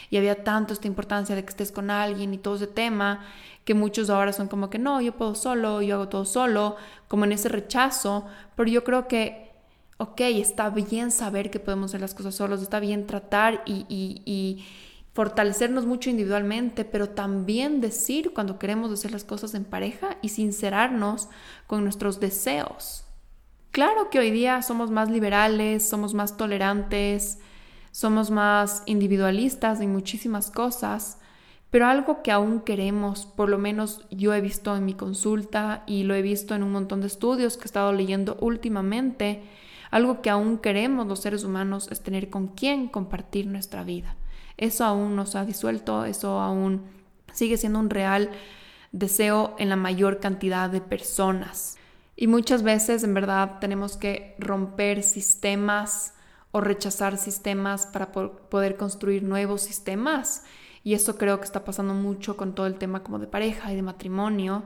y 0.10 0.18
había 0.18 0.43
tanto 0.43 0.74
esta 0.74 0.88
importancia 0.88 1.34
de 1.34 1.45
que 1.45 1.51
estés 1.51 1.72
con 1.72 1.89
alguien 1.89 2.34
y 2.34 2.38
todo 2.38 2.56
ese 2.56 2.68
tema, 2.68 3.22
que 3.64 3.74
muchos 3.74 4.10
ahora 4.10 4.34
son 4.34 4.49
como 4.49 4.70
que 4.70 4.80
no, 4.80 4.99
yo 4.99 5.14
puedo 5.14 5.34
solo, 5.34 5.82
yo 5.82 5.95
hago 5.95 6.10
todo 6.10 6.26
solo, 6.26 6.76
como 7.08 7.24
en 7.24 7.32
ese 7.32 7.47
rechazo, 7.47 8.26
pero 8.58 8.70
yo 8.70 8.84
creo 8.84 9.08
que 9.08 9.45
ok, 9.98 10.22
está 10.22 10.70
bien 10.70 11.12
saber 11.12 11.50
que 11.50 11.60
podemos 11.60 11.91
hacer 11.91 12.02
las 12.02 12.14
cosas 12.14 12.36
solos, 12.36 12.62
está 12.62 12.80
bien 12.80 13.08
tratar 13.08 13.64
y, 13.66 14.66
fortalecernos 15.14 15.86
mucho 15.86 16.10
individualmente, 16.10 16.84
pero 16.84 17.08
también 17.08 17.80
decir 17.80 18.34
cuando 18.34 18.60
queremos 18.60 18.91
hacer 18.91 19.14
las 19.14 19.24
cosas 19.24 19.54
en 19.54 19.64
pareja 19.64 20.18
y 20.22 20.28
sincerarnos 20.28 21.30
con 21.68 21.86
nuestros 21.86 22.20
deseos. 22.20 23.06
Claro 23.72 24.10
que 24.10 24.20
hoy 24.20 24.30
día 24.30 24.62
somos 24.62 24.91
más 24.91 25.10
liberales, 25.10 25.88
somos 25.88 26.14
más 26.14 26.36
tolerantes, 26.36 27.39
somos 27.91 28.30
más 28.30 28.84
individualistas 28.88 29.80
en 29.80 29.93
muchísimas 29.93 30.52
cosas, 30.52 31.18
pero 31.70 31.88
algo 31.88 32.22
que 32.22 32.34
aún 32.34 32.60
queremos, 32.60 33.26
por 33.26 33.48
lo 33.48 33.58
menos 33.58 34.06
yo 34.12 34.34
he 34.34 34.41
visto 34.41 34.76
en 34.76 34.84
mi 34.84 34.96
consulta 34.96 35.84
y 35.88 36.04
lo 36.04 36.14
he 36.14 36.22
visto 36.22 36.56
en 36.56 36.64
un 36.64 36.74
montón 36.74 37.00
de 37.00 37.08
estudios 37.08 37.56
que 37.56 37.64
he 37.64 37.66
estado 37.66 37.93
leyendo 37.93 38.38
últimamente, 38.41 39.43
algo 39.96 40.22
que 40.22 40.30
aún 40.30 40.58
queremos 40.58 41.08
los 41.08 41.22
seres 41.22 41.46
humanos 41.46 41.88
es 41.89 42.02
tener 42.02 42.30
con 42.30 42.48
quién 42.48 42.89
compartir 42.89 43.48
nuestra 43.48 43.86
vida. 43.86 44.18
Eso 44.58 44.84
aún 44.84 45.16
nos 45.16 45.36
ha 45.36 45.46
disuelto, 45.46 46.04
eso 46.04 46.41
aún 46.41 46.82
sigue 47.32 47.56
siendo 47.56 47.80
un 47.80 47.89
real 47.89 48.30
deseo 48.91 49.56
en 49.58 49.70
la 49.70 49.78
mayor 49.78 50.20
cantidad 50.20 50.70
de 50.70 50.82
personas. 50.82 51.78
Y 52.18 52.28
muchas 52.28 52.62
veces 52.62 53.06
en 53.06 53.14
verdad 53.14 53.60
tenemos 53.62 53.96
que 53.96 54.36
romper 54.38 55.02
sistemas 55.02 56.14
o 56.52 56.60
rechazar 56.60 57.18
sistemas 57.18 57.86
para 57.86 58.12
poder 58.12 58.76
construir 58.76 59.24
nuevos 59.24 59.62
sistemas. 59.62 60.43
Y 60.84 60.93
eso 60.93 61.18
creo 61.18 61.39
que 61.39 61.46
está 61.46 61.64
pasando 61.64 61.93
mucho 61.93 62.36
con 62.36 62.54
todo 62.54 62.68
el 62.68 62.76
tema 62.76 63.02
como 63.02 63.18
de 63.18 63.28
pareja 63.28 63.72
y 63.72 63.78
de 63.78 63.82
matrimonio, 63.82 64.64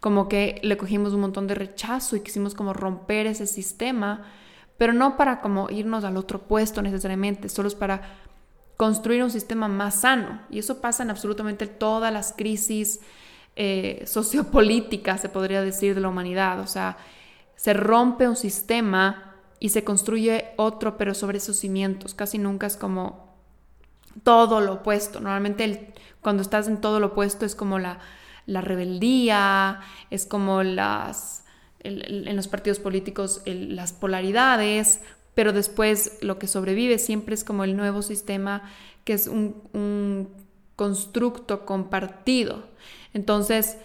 como 0.00 0.28
que 0.28 0.58
le 0.64 0.76
cogimos 0.76 1.12
un 1.12 1.20
montón 1.20 1.46
de 1.46 1.54
rechazo 1.54 2.16
y 2.16 2.20
quisimos 2.22 2.54
como 2.54 2.72
romper 2.72 3.28
ese 3.28 3.46
sistema 3.46 4.24
pero 4.82 4.94
no 4.94 5.16
para 5.16 5.40
como 5.40 5.70
irnos 5.70 6.02
al 6.02 6.16
otro 6.16 6.40
puesto 6.40 6.82
necesariamente, 6.82 7.48
solo 7.48 7.68
es 7.68 7.76
para 7.76 8.16
construir 8.76 9.22
un 9.22 9.30
sistema 9.30 9.68
más 9.68 10.00
sano. 10.00 10.40
Y 10.50 10.58
eso 10.58 10.80
pasa 10.80 11.04
en 11.04 11.10
absolutamente 11.10 11.68
todas 11.68 12.12
las 12.12 12.32
crisis 12.36 12.98
eh, 13.54 14.02
sociopolíticas, 14.08 15.20
se 15.20 15.28
podría 15.28 15.62
decir, 15.62 15.94
de 15.94 16.00
la 16.00 16.08
humanidad. 16.08 16.58
O 16.58 16.66
sea, 16.66 16.96
se 17.54 17.74
rompe 17.74 18.26
un 18.26 18.34
sistema 18.34 19.36
y 19.60 19.68
se 19.68 19.84
construye 19.84 20.46
otro, 20.56 20.96
pero 20.96 21.14
sobre 21.14 21.38
esos 21.38 21.58
cimientos. 21.58 22.12
Casi 22.12 22.38
nunca 22.38 22.66
es 22.66 22.76
como 22.76 23.36
todo 24.24 24.60
lo 24.60 24.72
opuesto. 24.72 25.20
Normalmente 25.20 25.94
cuando 26.22 26.42
estás 26.42 26.66
en 26.66 26.80
todo 26.80 26.98
lo 26.98 27.06
opuesto 27.06 27.46
es 27.46 27.54
como 27.54 27.78
la, 27.78 28.00
rebeldía, 28.48 29.78
es 30.10 30.26
como 30.26 30.64
las, 30.64 31.41
en 31.82 32.36
los 32.36 32.48
partidos 32.48 32.78
políticos 32.78 33.42
las 33.44 33.92
polaridades, 33.92 35.00
pero 35.34 35.52
después 35.52 36.18
lo 36.20 36.38
que 36.38 36.46
sobrevive 36.46 36.98
siempre 36.98 37.34
es 37.34 37.44
como 37.44 37.64
el 37.64 37.76
nuevo 37.76 38.02
sistema 38.02 38.62
que 39.04 39.14
es 39.14 39.26
un, 39.26 40.28
constructo 40.76 41.66
compartido. 41.66 42.64
Entonces, 43.12 43.76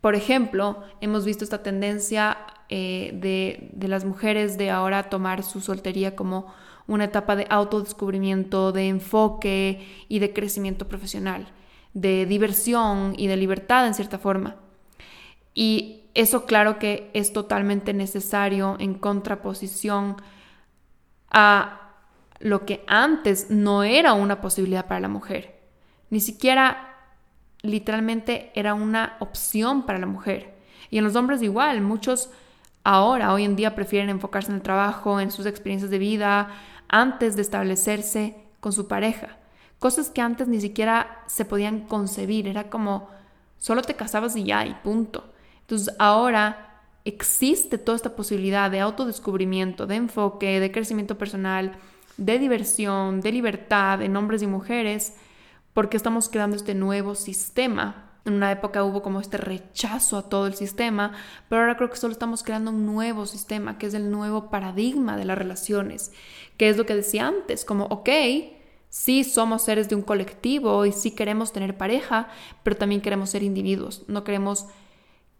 por 0.00 0.14
ejemplo, 0.14 0.82
hemos 1.00 1.24
visto 1.24 1.44
esta 1.44 1.62
tendencia 1.62 2.36
eh, 2.68 3.12
de, 3.14 3.70
de, 3.72 3.88
las 3.88 4.04
mujeres 4.04 4.58
de 4.58 4.70
ahora 4.70 5.08
tomar 5.08 5.44
su 5.44 5.60
soltería 5.60 6.16
como 6.16 6.52
una 6.88 7.04
etapa 7.04 7.36
de 7.36 7.46
autodescubrimiento, 7.48 8.72
de 8.72 8.88
enfoque 8.88 9.86
y 10.08 10.18
de 10.18 10.32
crecimiento 10.32 10.88
profesional, 10.88 11.48
de 11.94 12.26
diversión 12.26 13.14
y 13.16 13.28
de 13.28 13.36
libertad 13.36 13.86
en 13.86 13.94
cierta 13.94 14.18
forma. 14.18 14.56
Y 15.54 16.04
eso 16.14 16.44
claro 16.44 16.78
que 16.78 17.10
es 17.14 17.32
totalmente 17.32 17.94
necesario 17.94 18.76
en 18.78 18.94
contraposición 18.94 20.16
a 21.30 21.78
lo 22.38 22.66
que 22.66 22.84
antes 22.86 23.50
no 23.50 23.82
era 23.82 24.12
una 24.12 24.40
posibilidad 24.40 24.86
para 24.86 25.00
la 25.00 25.08
mujer. 25.08 25.60
Ni 26.10 26.20
siquiera 26.20 26.96
literalmente 27.62 28.50
era 28.54 28.74
una 28.74 29.16
opción 29.20 29.86
para 29.86 29.98
la 29.98 30.06
mujer. 30.06 30.54
Y 30.90 30.98
en 30.98 31.04
los 31.04 31.16
hombres 31.16 31.42
igual, 31.42 31.80
muchos 31.80 32.30
ahora, 32.84 33.32
hoy 33.32 33.44
en 33.44 33.56
día, 33.56 33.74
prefieren 33.74 34.10
enfocarse 34.10 34.50
en 34.50 34.56
el 34.56 34.62
trabajo, 34.62 35.20
en 35.20 35.30
sus 35.30 35.46
experiencias 35.46 35.90
de 35.90 35.98
vida, 35.98 36.50
antes 36.88 37.36
de 37.36 37.42
establecerse 37.42 38.36
con 38.60 38.72
su 38.72 38.88
pareja. 38.88 39.38
Cosas 39.78 40.10
que 40.10 40.20
antes 40.20 40.48
ni 40.48 40.60
siquiera 40.60 41.22
se 41.26 41.44
podían 41.44 41.80
concebir, 41.86 42.46
era 42.46 42.68
como 42.68 43.08
solo 43.58 43.82
te 43.82 43.94
casabas 43.94 44.36
y 44.36 44.44
ya, 44.44 44.66
y 44.66 44.74
punto. 44.74 45.31
Entonces 45.72 45.94
ahora 45.98 46.82
existe 47.06 47.78
toda 47.78 47.96
esta 47.96 48.14
posibilidad 48.14 48.70
de 48.70 48.80
autodescubrimiento, 48.80 49.86
de 49.86 49.94
enfoque, 49.94 50.60
de 50.60 50.70
crecimiento 50.70 51.16
personal, 51.16 51.72
de 52.18 52.38
diversión, 52.38 53.22
de 53.22 53.32
libertad 53.32 54.02
en 54.02 54.14
hombres 54.14 54.42
y 54.42 54.46
mujeres, 54.46 55.14
porque 55.72 55.96
estamos 55.96 56.28
creando 56.28 56.56
este 56.56 56.74
nuevo 56.74 57.14
sistema. 57.14 58.10
En 58.26 58.34
una 58.34 58.52
época 58.52 58.84
hubo 58.84 59.00
como 59.00 59.18
este 59.18 59.38
rechazo 59.38 60.18
a 60.18 60.28
todo 60.28 60.46
el 60.46 60.52
sistema, 60.52 61.12
pero 61.48 61.62
ahora 61.62 61.78
creo 61.78 61.88
que 61.88 61.96
solo 61.96 62.12
estamos 62.12 62.42
creando 62.42 62.70
un 62.70 62.84
nuevo 62.84 63.24
sistema, 63.24 63.78
que 63.78 63.86
es 63.86 63.94
el 63.94 64.10
nuevo 64.10 64.50
paradigma 64.50 65.16
de 65.16 65.24
las 65.24 65.38
relaciones, 65.38 66.12
que 66.58 66.68
es 66.68 66.76
lo 66.76 66.84
que 66.84 66.94
decía 66.94 67.28
antes, 67.28 67.64
como, 67.64 67.86
ok, 67.86 68.10
sí 68.90 69.24
somos 69.24 69.62
seres 69.62 69.88
de 69.88 69.94
un 69.94 70.02
colectivo 70.02 70.84
y 70.84 70.92
sí 70.92 71.12
queremos 71.12 71.50
tener 71.50 71.78
pareja, 71.78 72.28
pero 72.62 72.76
también 72.76 73.00
queremos 73.00 73.30
ser 73.30 73.42
individuos, 73.42 74.02
no 74.06 74.22
queremos 74.22 74.66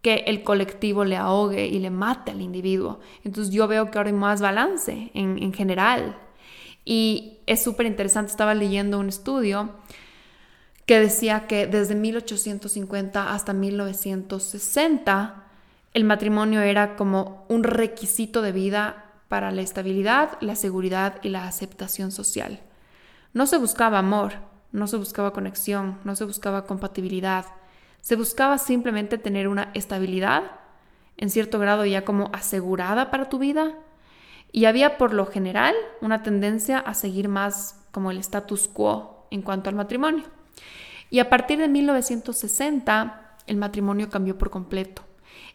que 0.03 0.25
el 0.27 0.43
colectivo 0.43 1.05
le 1.05 1.15
ahogue 1.15 1.65
y 1.65 1.79
le 1.79 1.89
mate 1.89 2.31
al 2.31 2.41
individuo. 2.41 2.99
Entonces 3.23 3.51
yo 3.53 3.67
veo 3.67 3.89
que 3.89 3.97
ahora 3.97 4.09
hay 4.09 4.15
más 4.15 4.41
balance 4.41 5.09
en, 5.13 5.41
en 5.41 5.53
general. 5.53 6.17
Y 6.85 7.39
es 7.47 7.63
súper 7.63 7.85
interesante, 7.87 8.29
estaba 8.29 8.53
leyendo 8.53 8.99
un 8.99 9.07
estudio 9.07 9.71
que 10.85 10.99
decía 10.99 11.47
que 11.47 11.67
desde 11.67 11.95
1850 11.95 13.33
hasta 13.33 13.53
1960 13.53 15.43
el 15.93 16.03
matrimonio 16.03 16.59
era 16.61 16.97
como 16.97 17.45
un 17.47 17.63
requisito 17.63 18.41
de 18.41 18.51
vida 18.51 19.05
para 19.29 19.51
la 19.51 19.61
estabilidad, 19.61 20.37
la 20.41 20.57
seguridad 20.57 21.15
y 21.23 21.29
la 21.29 21.47
aceptación 21.47 22.11
social. 22.11 22.59
No 23.31 23.45
se 23.45 23.57
buscaba 23.57 23.99
amor, 23.99 24.33
no 24.73 24.87
se 24.87 24.97
buscaba 24.97 25.31
conexión, 25.31 25.99
no 26.03 26.17
se 26.17 26.25
buscaba 26.25 26.65
compatibilidad, 26.65 27.45
se 28.03 28.17
buscaba 28.17 28.57
simplemente 28.57 29.17
tener 29.17 29.47
una 29.47 29.71
estabilidad, 29.73 30.43
en 31.15 31.29
cierto 31.29 31.57
grado 31.57 31.85
ya 31.85 32.03
como 32.03 32.29
asegurada 32.33 33.09
para 33.09 33.29
tu 33.29 33.39
vida, 33.39 33.75
y 34.51 34.65
había 34.65 34.97
por 34.97 35.13
lo 35.13 35.25
general 35.25 35.73
una 36.01 36.21
tendencia 36.21 36.79
a 36.79 36.95
seguir 36.95 37.29
más 37.29 37.81
como 37.91 38.11
el 38.11 38.17
status 38.17 38.67
quo 38.67 39.25
en 39.31 39.41
cuanto 39.41 39.69
al 39.69 39.75
matrimonio. 39.75 40.25
Y 41.09 41.19
a 41.19 41.29
partir 41.29 41.59
de 41.59 41.69
1960 41.69 43.37
el 43.47 43.55
matrimonio 43.55 44.09
cambió 44.09 44.37
por 44.37 44.49
completo 44.49 45.03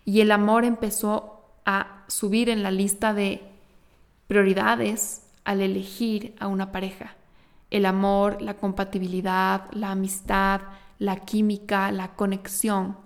y 0.07 0.22
el 0.22 0.32
amor 0.32 0.64
empezó 0.64 1.44
a 1.66 2.05
subir 2.07 2.49
en 2.49 2.62
la 2.62 2.70
lista 2.70 3.12
de 3.12 3.42
prioridades 4.26 5.22
al 5.44 5.61
elegir 5.61 6.34
a 6.40 6.46
una 6.46 6.72
pareja. 6.72 7.14
El 7.70 7.84
amor, 7.84 8.40
la 8.40 8.55
compatibilidad, 8.55 9.70
la 9.72 9.90
amistad, 9.90 10.62
la 10.99 11.16
química, 11.16 11.90
la 11.92 12.14
conexión. 12.14 12.96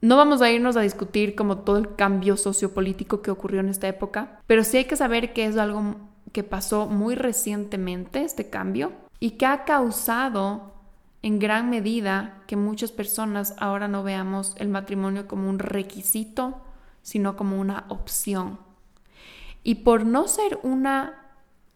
No 0.00 0.16
vamos 0.16 0.42
a 0.42 0.50
irnos 0.50 0.76
a 0.76 0.80
discutir 0.80 1.34
como 1.34 1.58
todo 1.58 1.76
el 1.76 1.94
cambio 1.94 2.36
sociopolítico 2.36 3.22
que 3.22 3.30
ocurrió 3.30 3.60
en 3.60 3.68
esta 3.68 3.86
época, 3.86 4.40
pero 4.46 4.64
sí 4.64 4.78
hay 4.78 4.84
que 4.86 4.96
saber 4.96 5.32
que 5.32 5.46
es 5.46 5.56
algo 5.56 5.96
que 6.32 6.42
pasó 6.42 6.86
muy 6.86 7.14
recientemente, 7.14 8.22
este 8.22 8.50
cambio, 8.50 8.92
y 9.20 9.32
que 9.32 9.46
ha 9.46 9.64
causado 9.64 10.72
en 11.22 11.38
gran 11.38 11.70
medida 11.70 12.42
que 12.48 12.56
muchas 12.56 12.90
personas 12.90 13.54
ahora 13.58 13.86
no 13.86 14.02
veamos 14.02 14.56
el 14.58 14.68
matrimonio 14.68 15.28
como 15.28 15.48
un 15.48 15.60
requisito, 15.60 16.60
sino 17.02 17.36
como 17.36 17.60
una 17.60 17.84
opción. 17.88 18.58
Y 19.62 19.76
por 19.76 20.04
no 20.04 20.26
ser 20.26 20.58
una 20.64 21.28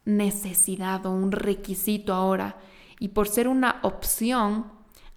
necesidad 0.04 1.06
o 1.06 1.12
un 1.12 1.30
requisito 1.30 2.12
ahora, 2.12 2.56
y 2.98 3.08
por 3.08 3.28
ser 3.28 3.48
una 3.48 3.80
opción, 3.82 4.66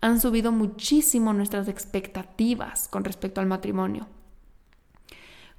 han 0.01 0.21
subido 0.21 0.51
muchísimo 0.51 1.34
nuestras 1.34 1.67
expectativas 1.67 2.88
con 2.88 3.03
respecto 3.03 3.41
al 3.41 3.47
matrimonio. 3.47 4.07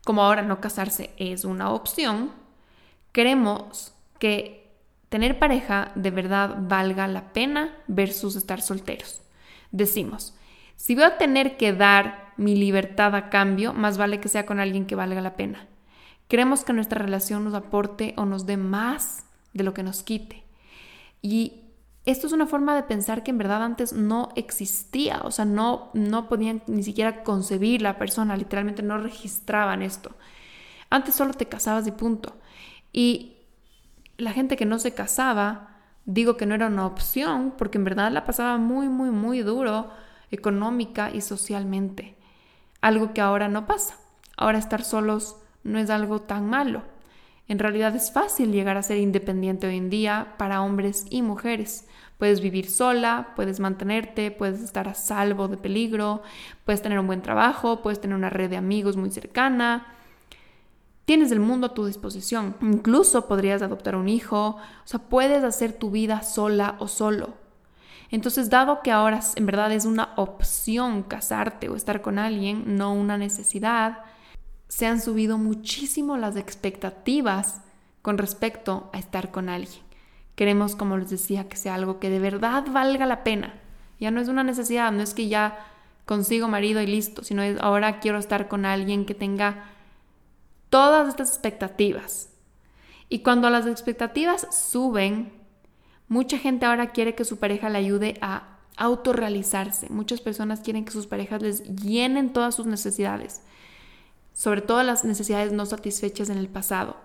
Como 0.05 0.23
ahora 0.23 0.43
no 0.43 0.61
casarse 0.61 1.11
es 1.19 1.45
una 1.45 1.71
opción, 1.71 2.33
queremos 3.13 3.95
que 4.19 4.73
tener 5.11 5.39
pareja 5.39 5.93
de 5.95 6.11
verdad 6.11 6.57
valga 6.61 7.07
la 7.07 7.33
pena 7.33 7.77
versus 7.87 8.37
estar 8.37 8.63
solteros. 8.63 9.21
Decimos, 9.73 10.35
si 10.77 10.95
voy 10.95 11.05
a 11.05 11.19
tener 11.19 11.57
que 11.59 11.75
dar 11.75 12.33
mi 12.39 12.57
libertad 12.57 13.15
a 13.15 13.29
cambio, 13.29 13.75
más 13.75 13.99
vale 13.99 14.21
que 14.21 14.29
sea 14.29 14.47
con 14.47 14.61
alguien 14.61 14.87
que 14.87 14.95
valga 14.95 15.21
la 15.21 15.37
pena. 15.37 15.67
Queremos 16.29 16.65
que 16.65 16.73
nuestra 16.73 17.03
relación 17.03 17.45
nos 17.45 17.55
aporte 17.55 18.15
o 18.17 18.25
nos 18.25 18.47
dé 18.47 18.57
más 18.57 19.27
de 19.53 19.65
lo 19.65 19.75
que 19.75 19.83
nos 19.83 20.03
quite. 20.03 20.45
Y 21.21 21.65
esto 22.11 22.27
es 22.27 22.33
una 22.33 22.47
forma 22.47 22.75
de 22.75 22.83
pensar 22.83 23.23
que 23.23 23.31
en 23.31 23.39
verdad 23.39 23.63
antes 23.63 23.93
no 23.93 24.31
existía, 24.37 25.21
o 25.25 25.31
sea, 25.31 25.45
no, 25.45 25.91
no 25.95 26.29
podían 26.29 26.63
ni 26.67 26.83
siquiera 26.83 27.23
concebir 27.23 27.83
la 27.83 27.99
persona, 27.99 28.37
literalmente 28.37 28.83
no 28.83 28.99
registraban 28.99 29.83
esto. 29.83 30.13
Antes 30.91 31.15
solo 31.15 31.35
te 31.35 31.47
casabas 31.47 31.87
y 31.87 31.93
punto. 31.93 32.35
Y 32.93 33.37
la 34.19 34.33
gente 34.33 34.57
que 34.57 34.67
no 34.67 34.79
se 34.79 34.93
casaba, 34.95 35.77
digo 36.05 36.37
que 36.37 36.47
no 36.47 36.55
era 36.55 36.67
una 36.67 36.87
opción, 36.87 37.55
porque 37.57 37.79
en 37.79 37.85
verdad 37.85 38.11
la 38.11 38.25
pasaba 38.25 38.59
muy, 38.59 38.89
muy, 38.89 39.11
muy 39.11 39.41
duro 39.43 39.91
económica 40.31 41.11
y 41.13 41.21
socialmente. 41.21 42.17
Algo 42.81 43.13
que 43.13 43.21
ahora 43.21 43.49
no 43.49 43.67
pasa. 43.67 43.97
Ahora 44.37 44.59
estar 44.59 44.85
solos 44.85 45.37
no 45.65 45.79
es 45.79 45.91
algo 45.91 46.23
tan 46.23 46.47
malo. 46.49 46.83
En 47.51 47.59
realidad 47.59 47.97
es 47.97 48.13
fácil 48.13 48.53
llegar 48.53 48.77
a 48.77 48.83
ser 48.85 48.99
independiente 48.99 49.67
hoy 49.67 49.77
en 49.77 49.91
día 49.91 50.35
para 50.39 50.63
hombres 50.63 51.07
y 51.11 51.21
mujeres. 51.21 51.85
Puedes 52.17 52.41
vivir 52.41 52.71
sola, 52.71 53.33
puedes 53.35 53.59
mantenerte, 53.59 54.31
puedes 54.31 54.61
estar 54.61 54.87
a 54.87 54.95
salvo 54.95 55.49
de 55.49 55.57
peligro, 55.57 56.23
puedes 56.65 56.81
tener 56.81 57.01
un 57.01 57.09
buen 57.09 57.23
trabajo, 57.23 57.83
puedes 57.83 58.01
tener 58.01 58.17
una 58.17 58.31
red 58.31 58.51
de 58.51 58.57
amigos 58.57 58.97
muy 58.97 59.11
cercana. 59.11 59.89
Tienes 61.07 61.33
el 61.33 61.41
mundo 61.41 61.67
a 61.67 61.75
tu 61.75 61.87
disposición. 61.87 62.55
Incluso 62.61 63.27
podrías 63.27 63.63
adoptar 63.63 63.97
un 63.97 64.09
hijo. 64.09 64.51
O 64.51 64.87
sea, 64.87 65.01
puedes 65.01 65.43
hacer 65.43 65.73
tu 65.73 65.91
vida 65.91 66.23
sola 66.23 66.77
o 66.79 66.87
solo. 66.87 67.35
Entonces, 68.13 68.49
dado 68.49 68.81
que 68.81 68.93
ahora 68.93 69.19
en 69.35 69.47
verdad 69.47 69.73
es 69.73 69.87
una 69.87 70.11
opción 70.15 71.03
casarte 71.03 71.69
o 71.69 71.75
estar 71.75 72.01
con 72.01 72.21
alguien, 72.21 72.77
no 72.77 72.95
una 72.95 73.19
necesidad, 73.19 74.05
se 74.71 74.87
han 74.87 75.01
subido 75.01 75.37
muchísimo 75.37 76.17
las 76.17 76.37
expectativas 76.37 77.61
con 78.03 78.19
respecto 78.19 78.89
a 78.93 79.01
estar 79.01 79.33
con 79.33 79.49
alguien. 79.49 79.83
Queremos, 80.37 80.77
como 80.77 80.97
les 80.97 81.11
decía, 81.11 81.49
que 81.49 81.57
sea 81.57 81.75
algo 81.75 81.99
que 81.99 82.09
de 82.09 82.21
verdad 82.21 82.65
valga 82.71 83.05
la 83.05 83.25
pena. 83.25 83.53
Ya 83.99 84.13
no 84.13 84.21
es 84.21 84.29
una 84.29 84.45
necesidad, 84.45 84.93
no 84.93 85.03
es 85.03 85.13
que 85.13 85.27
ya 85.27 85.59
consigo 86.07 86.47
marido 86.47 86.81
y 86.81 86.87
listo, 86.87 87.25
sino 87.25 87.43
es 87.43 87.61
ahora 87.61 87.99
quiero 87.99 88.19
estar 88.19 88.47
con 88.47 88.65
alguien 88.65 89.07
que 89.07 89.15
tenga 89.15 89.65
todas 90.71 91.09
estas 91.09 91.31
expectativas 91.31 92.29
Y 93.09 93.21
cuando 93.21 93.51
las 93.51 93.67
expectativas 93.67 94.47
suben, 94.55 95.33
mucha 96.07 96.39
gente 96.39 96.65
ahora 96.65 96.93
quiere 96.93 97.17
que 97.17 97.25
su 97.25 97.39
pareja 97.41 97.71
le 97.71 97.79
ayude 97.79 98.19
a 98.21 98.61
autorrealizarse. 98.77 99.89
Muchas 99.91 100.21
personas 100.21 100.61
quieren 100.61 100.85
que 100.85 100.93
sus 100.93 101.09
parejas 101.09 101.43
les 101.43 101.65
llenen 101.65 102.33
todas 102.33 102.55
sus 102.55 102.67
necesidades, 102.67 103.43
sobre 104.41 104.63
todo 104.63 104.83
las 104.83 105.05
necesidades 105.05 105.53
no 105.53 105.67
satisfechas 105.67 106.31
en 106.31 106.39
el 106.39 106.49
pasado. 106.49 106.97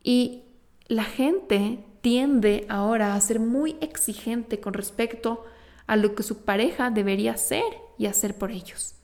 Y 0.00 0.44
la 0.86 1.02
gente 1.02 1.84
tiende 2.02 2.66
ahora 2.68 3.16
a 3.16 3.20
ser 3.20 3.40
muy 3.40 3.76
exigente 3.80 4.60
con 4.60 4.72
respecto 4.72 5.44
a 5.88 5.96
lo 5.96 6.14
que 6.14 6.22
su 6.22 6.44
pareja 6.44 6.90
debería 6.90 7.36
ser 7.36 7.64
y 7.98 8.06
hacer 8.06 8.38
por 8.38 8.52
ellos. 8.52 8.94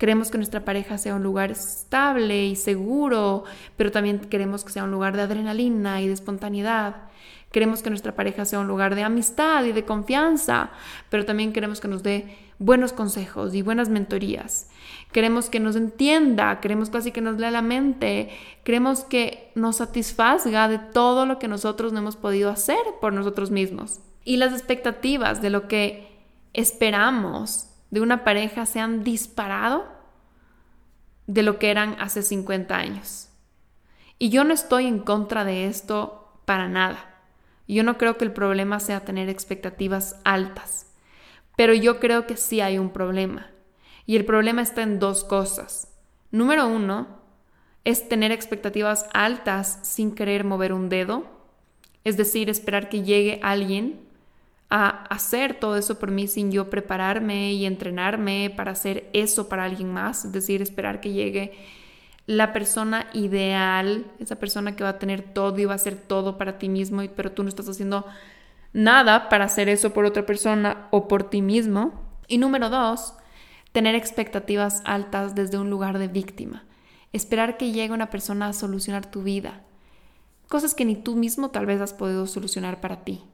Queremos 0.00 0.30
que 0.30 0.38
nuestra 0.38 0.64
pareja 0.64 0.96
sea 0.96 1.14
un 1.14 1.22
lugar 1.22 1.50
estable 1.50 2.46
y 2.46 2.56
seguro, 2.56 3.44
pero 3.76 3.90
también 3.90 4.18
queremos 4.18 4.64
que 4.64 4.72
sea 4.72 4.84
un 4.84 4.90
lugar 4.90 5.14
de 5.14 5.20
adrenalina 5.20 6.00
y 6.00 6.06
de 6.06 6.14
espontaneidad. 6.14 7.10
Queremos 7.52 7.82
que 7.82 7.90
nuestra 7.90 8.14
pareja 8.14 8.46
sea 8.46 8.60
un 8.60 8.66
lugar 8.66 8.94
de 8.94 9.02
amistad 9.02 9.62
y 9.64 9.72
de 9.72 9.84
confianza, 9.84 10.70
pero 11.10 11.26
también 11.26 11.52
queremos 11.52 11.82
que 11.82 11.88
nos 11.88 12.02
dé 12.02 12.34
buenos 12.58 12.94
consejos 12.94 13.54
y 13.54 13.60
buenas 13.60 13.90
mentorías. 13.90 14.70
Queremos 15.12 15.50
que 15.50 15.60
nos 15.60 15.76
entienda, 15.76 16.60
queremos 16.60 16.88
casi 16.88 17.12
que 17.12 17.20
nos 17.20 17.38
lea 17.38 17.50
la 17.50 17.60
mente, 17.60 18.30
queremos 18.64 19.04
que 19.04 19.52
nos 19.54 19.76
satisfazga 19.76 20.66
de 20.68 20.78
todo 20.78 21.26
lo 21.26 21.38
que 21.38 21.46
nosotros 21.46 21.92
no 21.92 21.98
hemos 21.98 22.16
podido 22.16 22.48
hacer 22.48 22.80
por 23.02 23.12
nosotros 23.12 23.50
mismos. 23.50 24.00
Y 24.24 24.38
las 24.38 24.54
expectativas 24.54 25.42
de 25.42 25.50
lo 25.50 25.68
que 25.68 26.08
esperamos 26.54 27.69
de 27.90 28.00
una 28.00 28.24
pareja 28.24 28.66
se 28.66 28.80
han 28.80 29.02
disparado 29.04 29.86
de 31.26 31.42
lo 31.42 31.58
que 31.58 31.70
eran 31.70 31.96
hace 32.00 32.22
50 32.22 32.76
años. 32.76 33.28
Y 34.18 34.30
yo 34.30 34.44
no 34.44 34.52
estoy 34.52 34.86
en 34.86 34.98
contra 34.98 35.44
de 35.44 35.66
esto 35.66 36.40
para 36.44 36.68
nada. 36.68 37.22
Yo 37.66 37.84
no 37.84 37.98
creo 37.98 38.16
que 38.16 38.24
el 38.24 38.32
problema 38.32 38.80
sea 38.80 39.04
tener 39.04 39.28
expectativas 39.28 40.20
altas, 40.24 40.92
pero 41.56 41.72
yo 41.72 42.00
creo 42.00 42.26
que 42.26 42.36
sí 42.36 42.60
hay 42.60 42.78
un 42.78 42.90
problema. 42.90 43.50
Y 44.06 44.16
el 44.16 44.24
problema 44.24 44.62
está 44.62 44.82
en 44.82 44.98
dos 44.98 45.22
cosas. 45.22 45.88
Número 46.32 46.66
uno, 46.66 47.20
es 47.84 48.08
tener 48.08 48.32
expectativas 48.32 49.06
altas 49.14 49.78
sin 49.82 50.14
querer 50.14 50.44
mover 50.44 50.72
un 50.72 50.88
dedo, 50.88 51.24
es 52.04 52.16
decir, 52.16 52.50
esperar 52.50 52.88
que 52.88 53.02
llegue 53.02 53.40
alguien 53.42 54.00
a 54.70 55.04
hacer 55.10 55.54
todo 55.54 55.76
eso 55.76 55.98
por 55.98 56.12
mí 56.12 56.28
sin 56.28 56.52
yo 56.52 56.70
prepararme 56.70 57.52
y 57.52 57.66
entrenarme 57.66 58.52
para 58.56 58.70
hacer 58.70 59.10
eso 59.12 59.48
para 59.48 59.64
alguien 59.64 59.92
más, 59.92 60.24
es 60.24 60.32
decir, 60.32 60.62
esperar 60.62 61.00
que 61.00 61.12
llegue 61.12 61.52
la 62.26 62.52
persona 62.52 63.08
ideal, 63.12 64.06
esa 64.20 64.36
persona 64.36 64.76
que 64.76 64.84
va 64.84 64.90
a 64.90 64.98
tener 65.00 65.22
todo 65.22 65.58
y 65.58 65.64
va 65.64 65.72
a 65.72 65.76
hacer 65.76 65.96
todo 65.96 66.38
para 66.38 66.58
ti 66.58 66.68
mismo, 66.68 67.02
pero 67.16 67.32
tú 67.32 67.42
no 67.42 67.48
estás 67.48 67.68
haciendo 67.68 68.06
nada 68.72 69.28
para 69.28 69.46
hacer 69.46 69.68
eso 69.68 69.92
por 69.92 70.04
otra 70.04 70.24
persona 70.24 70.86
o 70.92 71.08
por 71.08 71.28
ti 71.28 71.42
mismo. 71.42 71.92
Y 72.28 72.38
número 72.38 72.70
dos, 72.70 73.14
tener 73.72 73.96
expectativas 73.96 74.82
altas 74.84 75.34
desde 75.34 75.58
un 75.58 75.70
lugar 75.70 75.98
de 75.98 76.06
víctima. 76.06 76.64
Esperar 77.12 77.56
que 77.56 77.72
llegue 77.72 77.92
una 77.92 78.10
persona 78.10 78.46
a 78.46 78.52
solucionar 78.52 79.10
tu 79.10 79.24
vida. 79.24 79.62
Cosas 80.48 80.74
que 80.74 80.84
ni 80.84 80.94
tú 80.94 81.16
mismo 81.16 81.50
tal 81.50 81.66
vez 81.66 81.80
has 81.80 81.92
podido 81.92 82.28
solucionar 82.28 82.80
para 82.80 83.02
ti. 83.02 83.24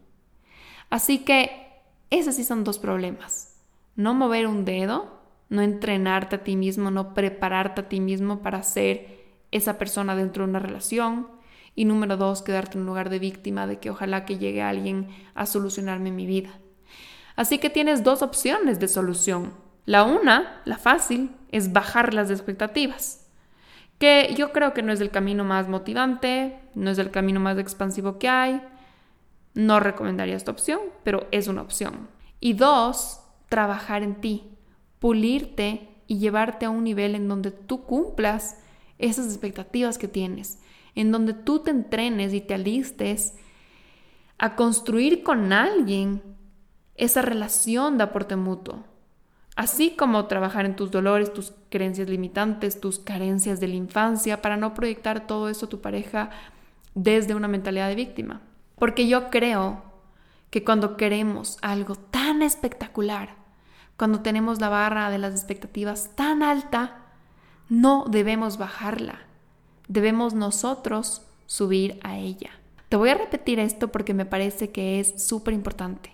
Así 0.90 1.18
que 1.18 1.66
esos 2.10 2.36
sí 2.36 2.44
son 2.44 2.64
dos 2.64 2.78
problemas. 2.78 3.56
No 3.96 4.14
mover 4.14 4.46
un 4.46 4.64
dedo 4.64 5.16
no 5.48 5.62
entrenarte 5.62 6.36
a 6.36 6.44
ti 6.44 6.56
mismo, 6.56 6.90
no 6.90 7.14
prepararte 7.14 7.82
a 7.82 7.88
ti 7.88 8.00
mismo 8.00 8.42
para 8.42 8.62
ser 8.62 9.24
esa 9.52 9.78
persona 9.78 10.16
dentro 10.16 10.44
de 10.44 10.50
una 10.50 10.58
relación. 10.58 11.28
Y 11.74 11.84
número 11.84 12.16
dos, 12.16 12.42
quedarte 12.42 12.74
en 12.74 12.82
un 12.82 12.86
lugar 12.86 13.10
de 13.10 13.18
víctima 13.18 13.66
de 13.66 13.78
que 13.78 13.90
ojalá 13.90 14.24
que 14.24 14.38
llegue 14.38 14.62
alguien 14.62 15.08
a 15.34 15.46
solucionarme 15.46 16.10
mi 16.10 16.26
vida. 16.26 16.50
Así 17.36 17.58
que 17.58 17.70
tienes 17.70 18.02
dos 18.02 18.22
opciones 18.22 18.80
de 18.80 18.88
solución. 18.88 19.52
La 19.84 20.02
una, 20.02 20.62
la 20.64 20.78
fácil, 20.78 21.30
es 21.52 21.72
bajar 21.72 22.14
las 22.14 22.30
expectativas, 22.30 23.26
que 23.98 24.34
yo 24.36 24.52
creo 24.52 24.74
que 24.74 24.82
no 24.82 24.92
es 24.92 25.00
el 25.00 25.10
camino 25.10 25.44
más 25.44 25.68
motivante, 25.68 26.58
no 26.74 26.90
es 26.90 26.98
el 26.98 27.10
camino 27.10 27.38
más 27.38 27.56
expansivo 27.58 28.18
que 28.18 28.28
hay. 28.28 28.60
No 29.56 29.80
recomendaría 29.80 30.36
esta 30.36 30.50
opción, 30.50 30.80
pero 31.02 31.26
es 31.30 31.48
una 31.48 31.62
opción. 31.62 32.08
Y 32.40 32.52
dos, 32.52 33.22
trabajar 33.48 34.02
en 34.02 34.16
ti, 34.20 34.44
pulirte 34.98 35.88
y 36.06 36.18
llevarte 36.18 36.66
a 36.66 36.70
un 36.70 36.84
nivel 36.84 37.14
en 37.14 37.26
donde 37.26 37.52
tú 37.52 37.84
cumplas 37.84 38.58
esas 38.98 39.24
expectativas 39.26 39.96
que 39.96 40.08
tienes, 40.08 40.58
en 40.94 41.10
donde 41.10 41.32
tú 41.32 41.60
te 41.60 41.70
entrenes 41.70 42.34
y 42.34 42.42
te 42.42 42.52
alistes 42.52 43.32
a 44.36 44.56
construir 44.56 45.22
con 45.22 45.54
alguien 45.54 46.22
esa 46.96 47.22
relación 47.22 47.96
de 47.96 48.04
aporte 48.04 48.36
mutuo, 48.36 48.84
así 49.56 49.96
como 49.96 50.26
trabajar 50.26 50.66
en 50.66 50.76
tus 50.76 50.90
dolores, 50.90 51.32
tus 51.32 51.54
creencias 51.70 52.10
limitantes, 52.10 52.78
tus 52.78 52.98
carencias 52.98 53.58
de 53.58 53.68
la 53.68 53.76
infancia, 53.76 54.42
para 54.42 54.58
no 54.58 54.74
proyectar 54.74 55.26
todo 55.26 55.48
eso 55.48 55.64
a 55.64 55.70
tu 55.70 55.80
pareja 55.80 56.28
desde 56.94 57.34
una 57.34 57.48
mentalidad 57.48 57.88
de 57.88 57.94
víctima. 57.94 58.42
Porque 58.76 59.08
yo 59.08 59.30
creo 59.30 59.82
que 60.50 60.64
cuando 60.64 60.96
queremos 60.96 61.58
algo 61.62 61.96
tan 61.96 62.42
espectacular, 62.42 63.34
cuando 63.96 64.20
tenemos 64.20 64.60
la 64.60 64.68
barra 64.68 65.10
de 65.10 65.18
las 65.18 65.34
expectativas 65.34 66.10
tan 66.14 66.42
alta, 66.42 66.98
no 67.68 68.04
debemos 68.08 68.58
bajarla. 68.58 69.20
Debemos 69.88 70.34
nosotros 70.34 71.22
subir 71.46 71.98
a 72.02 72.18
ella. 72.18 72.50
Te 72.88 72.96
voy 72.96 73.08
a 73.08 73.14
repetir 73.14 73.58
esto 73.58 73.88
porque 73.88 74.14
me 74.14 74.26
parece 74.26 74.70
que 74.70 75.00
es 75.00 75.22
súper 75.26 75.54
importante. 75.54 76.12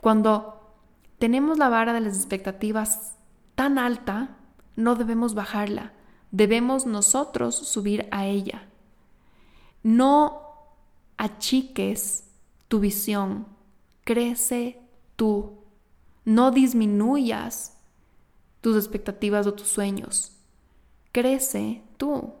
Cuando 0.00 0.74
tenemos 1.18 1.58
la 1.58 1.68
vara 1.68 1.92
de 1.92 2.00
las 2.00 2.16
expectativas 2.16 3.16
tan 3.54 3.78
alta, 3.78 4.36
no 4.76 4.94
debemos 4.94 5.34
bajarla. 5.34 5.92
Debemos 6.30 6.86
nosotros 6.86 7.54
subir 7.54 8.08
a 8.10 8.26
ella. 8.26 8.66
No 9.82 10.41
achiques 11.22 12.24
tu 12.66 12.80
visión. 12.80 13.46
Crece 14.02 14.80
tú 15.14 15.62
no 16.24 16.50
disminuyas 16.50 17.78
tus 18.60 18.76
expectativas 18.76 19.46
o 19.46 19.54
tus 19.54 19.68
sueños. 19.68 20.32
Crece 21.12 21.82
tú. 21.96 22.34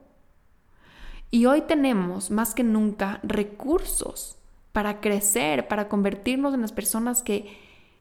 Y 1.30 1.46
hoy 1.46 1.62
tenemos 1.62 2.32
más 2.32 2.54
que 2.54 2.64
nunca 2.64 3.20
recursos 3.22 4.36
para 4.72 5.00
crecer, 5.00 5.68
para 5.68 5.88
convertirnos 5.88 6.52
en 6.52 6.62
las 6.62 6.72
personas 6.72 7.22
que 7.22 7.56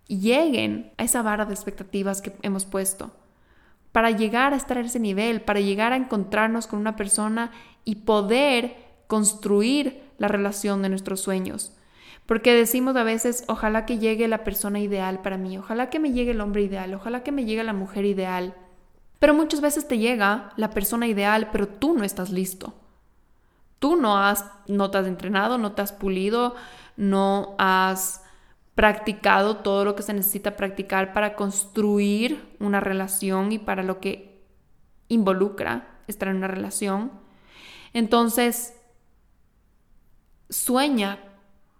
lleguen 0.07 0.91
a 0.97 1.03
esa 1.03 1.21
vara 1.21 1.45
de 1.45 1.53
expectativas 1.53 2.23
que 2.23 2.33
hemos 2.41 2.65
puesto, 2.65 3.11
para 3.91 4.09
llegar 4.09 4.53
a 4.53 4.57
estar 4.57 4.79
ese 4.79 4.99
nivel, 4.99 5.41
para 5.41 5.59
llegar 5.59 5.93
a 5.93 5.97
encontrarnos 5.97 6.65
con 6.65 6.79
una 6.79 6.95
persona 6.95 7.51
y 7.85 7.95
poder 7.95 8.90
construir 9.11 10.03
la 10.19 10.29
relación 10.29 10.81
de 10.81 10.87
nuestros 10.87 11.19
sueños. 11.19 11.73
Porque 12.25 12.53
decimos 12.53 12.95
a 12.95 13.03
veces, 13.03 13.43
ojalá 13.49 13.85
que 13.85 13.97
llegue 13.97 14.29
la 14.29 14.45
persona 14.45 14.79
ideal 14.79 15.21
para 15.21 15.37
mí, 15.37 15.57
ojalá 15.57 15.89
que 15.89 15.99
me 15.99 16.13
llegue 16.13 16.31
el 16.31 16.39
hombre 16.39 16.61
ideal, 16.61 16.93
ojalá 16.93 17.21
que 17.21 17.33
me 17.33 17.43
llegue 17.43 17.61
la 17.65 17.73
mujer 17.73 18.05
ideal. 18.05 18.55
Pero 19.19 19.33
muchas 19.33 19.59
veces 19.59 19.85
te 19.85 19.97
llega 19.97 20.53
la 20.55 20.69
persona 20.69 21.07
ideal, 21.07 21.49
pero 21.51 21.67
tú 21.67 21.93
no 21.93 22.05
estás 22.05 22.29
listo. 22.29 22.73
Tú 23.79 23.97
no 23.97 24.17
has, 24.17 24.45
no 24.65 24.89
te 24.91 24.99
has 24.99 25.07
entrenado, 25.07 25.57
no 25.57 25.73
te 25.73 25.81
has 25.81 25.91
pulido, 25.91 26.55
no 26.95 27.55
has 27.57 28.23
practicado 28.75 29.57
todo 29.57 29.83
lo 29.83 29.97
que 29.97 30.03
se 30.03 30.13
necesita 30.13 30.55
practicar 30.55 31.11
para 31.11 31.35
construir 31.35 32.55
una 32.61 32.79
relación 32.79 33.51
y 33.51 33.59
para 33.59 33.83
lo 33.83 33.99
que 33.99 34.41
involucra 35.09 35.99
estar 36.07 36.29
en 36.29 36.37
una 36.37 36.47
relación. 36.47 37.11
Entonces, 37.91 38.73
sueña 40.51 41.17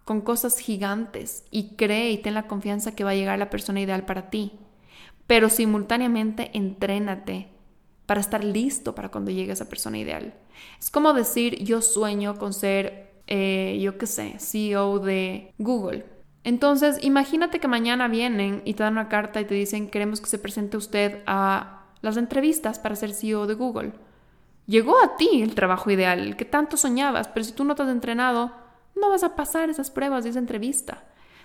con 0.05 0.21
cosas 0.21 0.57
gigantes 0.57 1.45
y 1.51 1.75
cree 1.75 2.11
y 2.11 2.17
ten 2.17 2.33
la 2.33 2.47
confianza 2.47 2.95
que 2.95 3.03
va 3.03 3.11
a 3.11 3.15
llegar 3.15 3.37
la 3.37 3.51
persona 3.51 3.81
ideal 3.81 4.05
para 4.05 4.29
ti. 4.29 4.53
Pero 5.27 5.49
simultáneamente 5.49 6.49
entrénate 6.53 7.49
para 8.05 8.19
estar 8.19 8.43
listo 8.43 8.95
para 8.95 9.09
cuando 9.09 9.31
llegue 9.31 9.53
esa 9.53 9.69
persona 9.69 9.99
ideal. 9.99 10.33
Es 10.79 10.89
como 10.89 11.13
decir, 11.13 11.63
yo 11.63 11.81
sueño 11.81 12.37
con 12.37 12.53
ser, 12.53 13.13
eh, 13.27 13.79
yo 13.81 13.97
qué 13.97 14.07
sé, 14.07 14.35
CEO 14.39 14.99
de 14.99 15.53
Google. 15.57 16.05
Entonces, 16.43 16.97
imagínate 17.03 17.59
que 17.59 17.67
mañana 17.67 18.07
vienen 18.07 18.63
y 18.65 18.73
te 18.73 18.83
dan 18.83 18.93
una 18.93 19.09
carta 19.09 19.39
y 19.39 19.45
te 19.45 19.53
dicen, 19.53 19.89
queremos 19.89 20.19
que 20.19 20.29
se 20.29 20.39
presente 20.39 20.75
usted 20.75 21.21
a 21.27 21.85
las 22.01 22.17
entrevistas 22.17 22.79
para 22.79 22.95
ser 22.95 23.13
CEO 23.13 23.45
de 23.45 23.53
Google. 23.53 23.93
Llegó 24.65 25.01
a 25.01 25.17
ti 25.17 25.41
el 25.41 25.55
trabajo 25.55 25.91
ideal, 25.91 26.35
que 26.35 26.45
tanto 26.45 26.77
soñabas, 26.77 27.27
pero 27.27 27.43
si 27.43 27.51
tú 27.51 27.63
no 27.63 27.75
te 27.75 27.83
has 27.83 27.89
entrenado, 27.89 28.51
no 28.95 29.09
vas 29.09 29.23
a 29.23 29.35
pasar 29.35 29.69
esas 29.69 29.91
pruebas 29.91 30.23
de 30.23 30.31
esa 30.31 30.39
entrevista. 30.39 31.03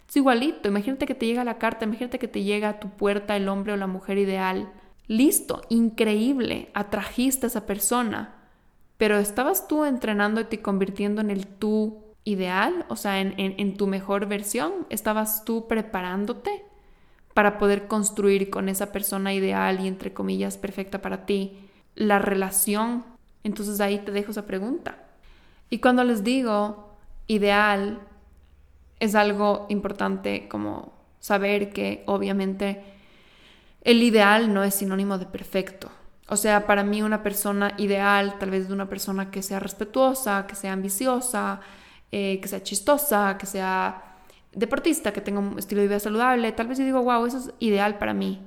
Es 0.09 0.17
igualito, 0.17 0.69
imagínate 0.69 1.07
que 1.07 1.15
te 1.15 1.27
llega 1.27 1.45
la 1.45 1.59
carta, 1.59 1.85
imagínate 1.85 2.19
que 2.19 2.29
te 2.29 2.43
llega 2.43 2.69
a 2.69 2.81
tu 2.81 2.91
puerta 2.91 3.37
el 3.37 3.49
hombre 3.49 3.73
o 3.73 3.77
la 3.77 3.87
mujer 3.87 4.19
ideal. 4.19 4.71
Listo, 5.09 5.63
increíble, 5.69 6.71
atrajiste 6.75 7.47
a 7.47 7.49
esa 7.49 7.67
persona. 7.67 8.33
pero 8.99 9.19
¿estabas 9.19 9.69
tú 9.69 9.85
entrenándote 9.85 10.57
y 10.57 10.61
convirtiendo 10.61 11.21
en 11.21 11.31
el 11.31 11.47
tú 11.47 12.03
ideal? 12.25 12.87
O 12.89 12.97
sea, 12.97 13.21
en, 13.21 13.35
en 13.37 13.77
tu 13.77 13.87
mejor 13.87 14.27
versión. 14.27 14.73
¿Estabas 14.89 15.45
tú 15.45 15.67
preparándote 15.69 16.65
para 17.35 17.59
poder 17.59 17.89
construir 17.89 18.49
con 18.49 18.69
esa 18.71 18.93
persona 18.93 19.35
ideal 19.35 19.81
y 19.81 19.89
entre 19.89 20.15
comillas 20.15 20.57
perfecta 20.57 21.03
para 21.03 21.27
ti 21.27 21.59
la 21.95 22.19
relación? 22.19 23.05
Entonces 23.45 23.81
ahí 23.81 23.99
te 23.99 24.13
dejo 24.13 24.31
esa 24.31 24.47
pregunta. 24.47 24.99
Y 25.69 25.79
cuando 25.79 26.03
les 26.05 26.25
digo 26.25 26.86
ideal, 27.27 28.01
es 29.01 29.15
algo 29.15 29.67
importante 29.69 30.49
como 30.49 30.93
saber 31.21 31.73
que 31.73 32.03
obviamente 32.07 32.83
el 33.83 34.03
ideal 34.03 34.53
no 34.53 34.65
es 34.65 34.75
sinónimo 34.75 35.19
de 35.19 35.27
perfecto. 35.27 35.91
O 36.29 36.37
sea, 36.37 36.67
para 36.67 36.83
mí 36.83 37.03
una 37.03 37.23
persona 37.23 37.75
ideal, 37.79 38.39
tal 38.39 38.51
vez 38.51 38.67
de 38.69 38.75
una 38.75 38.89
persona 38.89 39.31
que 39.31 39.43
sea 39.43 39.61
respetuosa, 39.61 40.47
que 40.49 40.57
sea 40.57 40.73
ambiciosa, 40.73 41.61
eh, 42.11 42.41
que 42.41 42.49
sea 42.49 42.63
chistosa, 42.63 43.37
que 43.39 43.47
sea 43.47 44.17
deportista, 44.53 45.13
que 45.13 45.21
tenga 45.21 45.39
un 45.39 45.59
estilo 45.59 45.83
de 45.83 45.89
vida 45.89 46.01
saludable, 46.01 46.51
tal 46.53 46.67
vez 46.67 46.79
yo 46.79 46.85
digo, 46.85 47.03
wow, 47.03 47.27
eso 47.27 47.39
es 47.39 47.53
ideal 47.61 47.99
para 47.99 48.15
mí. 48.15 48.41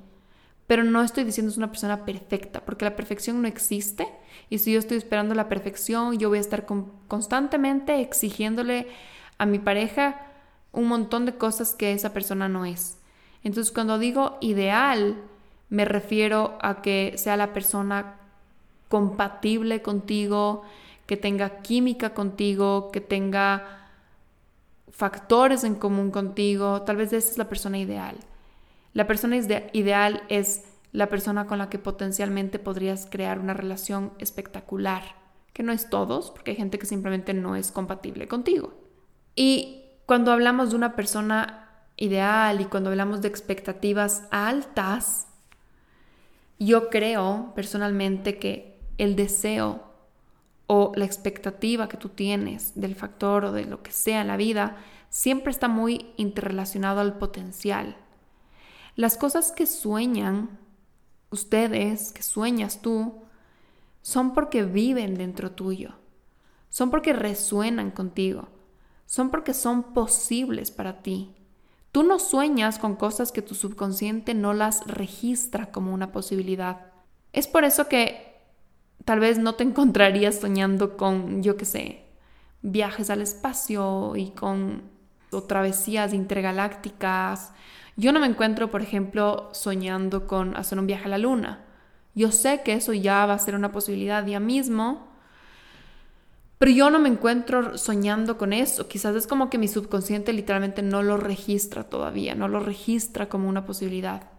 Pero 0.66 0.84
no 0.84 1.02
estoy 1.02 1.24
diciendo 1.24 1.50
es 1.50 1.56
una 1.56 1.70
persona 1.70 2.04
perfecta, 2.04 2.60
porque 2.60 2.84
la 2.84 2.96
perfección 2.96 3.40
no 3.40 3.48
existe. 3.48 4.06
Y 4.48 4.58
si 4.58 4.72
yo 4.72 4.78
estoy 4.78 4.96
esperando 4.96 5.34
la 5.34 5.48
perfección, 5.48 6.18
yo 6.18 6.28
voy 6.28 6.38
a 6.38 6.42
estar 6.42 6.66
constantemente 7.08 8.00
exigiéndole 8.00 8.88
a 9.38 9.46
mi 9.46 9.58
pareja 9.58 10.26
un 10.72 10.86
montón 10.86 11.26
de 11.26 11.34
cosas 11.34 11.74
que 11.74 11.92
esa 11.92 12.12
persona 12.12 12.48
no 12.48 12.64
es. 12.64 12.98
Entonces, 13.42 13.72
cuando 13.72 13.98
digo 13.98 14.38
ideal, 14.40 15.16
me 15.68 15.84
refiero 15.84 16.58
a 16.60 16.82
que 16.82 17.14
sea 17.16 17.36
la 17.36 17.52
persona 17.52 18.16
compatible 18.88 19.82
contigo, 19.82 20.62
que 21.06 21.16
tenga 21.16 21.62
química 21.62 22.12
contigo, 22.12 22.90
que 22.92 23.00
tenga 23.00 23.88
factores 24.90 25.64
en 25.64 25.76
común 25.76 26.10
contigo. 26.10 26.82
Tal 26.82 26.96
vez 26.96 27.12
esa 27.12 27.30
es 27.30 27.38
la 27.38 27.48
persona 27.48 27.78
ideal. 27.78 28.16
La 28.92 29.06
persona 29.06 29.36
ideal 29.36 30.22
es 30.28 30.64
la 30.92 31.08
persona 31.08 31.46
con 31.46 31.58
la 31.58 31.68
que 31.68 31.78
potencialmente 31.78 32.58
podrías 32.58 33.06
crear 33.06 33.38
una 33.38 33.54
relación 33.54 34.12
espectacular, 34.18 35.02
que 35.52 35.62
no 35.62 35.72
es 35.72 35.88
todos, 35.88 36.30
porque 36.30 36.52
hay 36.52 36.56
gente 36.56 36.78
que 36.78 36.86
simplemente 36.86 37.34
no 37.34 37.56
es 37.56 37.70
compatible 37.70 38.28
contigo. 38.28 38.74
Y 39.34 39.84
cuando 40.06 40.32
hablamos 40.32 40.70
de 40.70 40.76
una 40.76 40.96
persona 40.96 41.84
ideal 41.96 42.60
y 42.60 42.64
cuando 42.64 42.90
hablamos 42.90 43.20
de 43.20 43.28
expectativas 43.28 44.24
altas, 44.30 45.28
yo 46.58 46.90
creo 46.90 47.52
personalmente 47.54 48.38
que 48.38 48.78
el 48.98 49.16
deseo 49.16 49.90
o 50.66 50.92
la 50.94 51.04
expectativa 51.04 51.88
que 51.88 51.96
tú 51.96 52.10
tienes 52.10 52.78
del 52.78 52.94
factor 52.94 53.46
o 53.46 53.52
de 53.52 53.64
lo 53.64 53.82
que 53.82 53.92
sea 53.92 54.20
en 54.20 54.28
la 54.28 54.36
vida 54.36 54.76
siempre 55.08 55.50
está 55.50 55.68
muy 55.68 56.12
interrelacionado 56.16 57.00
al 57.00 57.18
potencial. 57.18 57.96
Las 58.94 59.16
cosas 59.16 59.52
que 59.52 59.66
sueñan 59.66 60.59
ustedes, 61.30 62.12
que 62.12 62.22
sueñas 62.22 62.82
tú, 62.82 63.22
son 64.02 64.34
porque 64.34 64.64
viven 64.64 65.14
dentro 65.14 65.52
tuyo, 65.52 65.94
son 66.68 66.90
porque 66.90 67.12
resuenan 67.12 67.90
contigo 67.90 68.48
son 69.10 69.30
porque 69.30 69.54
son 69.54 69.92
posibles 69.92 70.70
para 70.70 71.02
ti. 71.02 71.34
Tú 71.90 72.04
no 72.04 72.20
sueñas 72.20 72.78
con 72.78 72.94
cosas 72.94 73.32
que 73.32 73.42
tu 73.42 73.56
subconsciente 73.56 74.34
no 74.34 74.54
las 74.54 74.86
registra 74.86 75.72
como 75.72 75.92
una 75.92 76.12
posibilidad. 76.12 76.92
Es 77.32 77.48
por 77.48 77.64
eso 77.64 77.88
que 77.88 78.36
tal 79.04 79.18
vez 79.18 79.36
no 79.38 79.56
te 79.56 79.64
encontrarías 79.70 80.36
soñando 80.36 80.96
con, 80.96 81.42
yo 81.42 81.56
qué 81.56 81.64
sé, 81.64 82.04
viajes 82.62 83.10
al 83.10 83.20
espacio 83.20 84.14
y 84.14 84.30
con 84.30 84.84
o 85.32 85.42
travesías 85.42 86.14
intergalácticas. 86.14 87.50
Yo 88.00 88.12
no 88.12 88.20
me 88.20 88.28
encuentro, 88.28 88.70
por 88.70 88.80
ejemplo, 88.80 89.50
soñando 89.52 90.26
con 90.26 90.56
hacer 90.56 90.78
un 90.78 90.86
viaje 90.86 91.04
a 91.04 91.08
la 91.10 91.18
luna. 91.18 91.66
Yo 92.14 92.32
sé 92.32 92.62
que 92.64 92.72
eso 92.72 92.94
ya 92.94 93.26
va 93.26 93.34
a 93.34 93.38
ser 93.38 93.54
una 93.54 93.72
posibilidad 93.72 94.26
ya 94.26 94.40
mismo, 94.40 95.06
pero 96.56 96.72
yo 96.72 96.88
no 96.88 96.98
me 96.98 97.10
encuentro 97.10 97.76
soñando 97.76 98.38
con 98.38 98.54
eso. 98.54 98.88
Quizás 98.88 99.14
es 99.16 99.26
como 99.26 99.50
que 99.50 99.58
mi 99.58 99.68
subconsciente 99.68 100.32
literalmente 100.32 100.80
no 100.80 101.02
lo 101.02 101.18
registra 101.18 101.84
todavía, 101.84 102.34
no 102.34 102.48
lo 102.48 102.60
registra 102.60 103.28
como 103.28 103.50
una 103.50 103.66
posibilidad. 103.66 104.30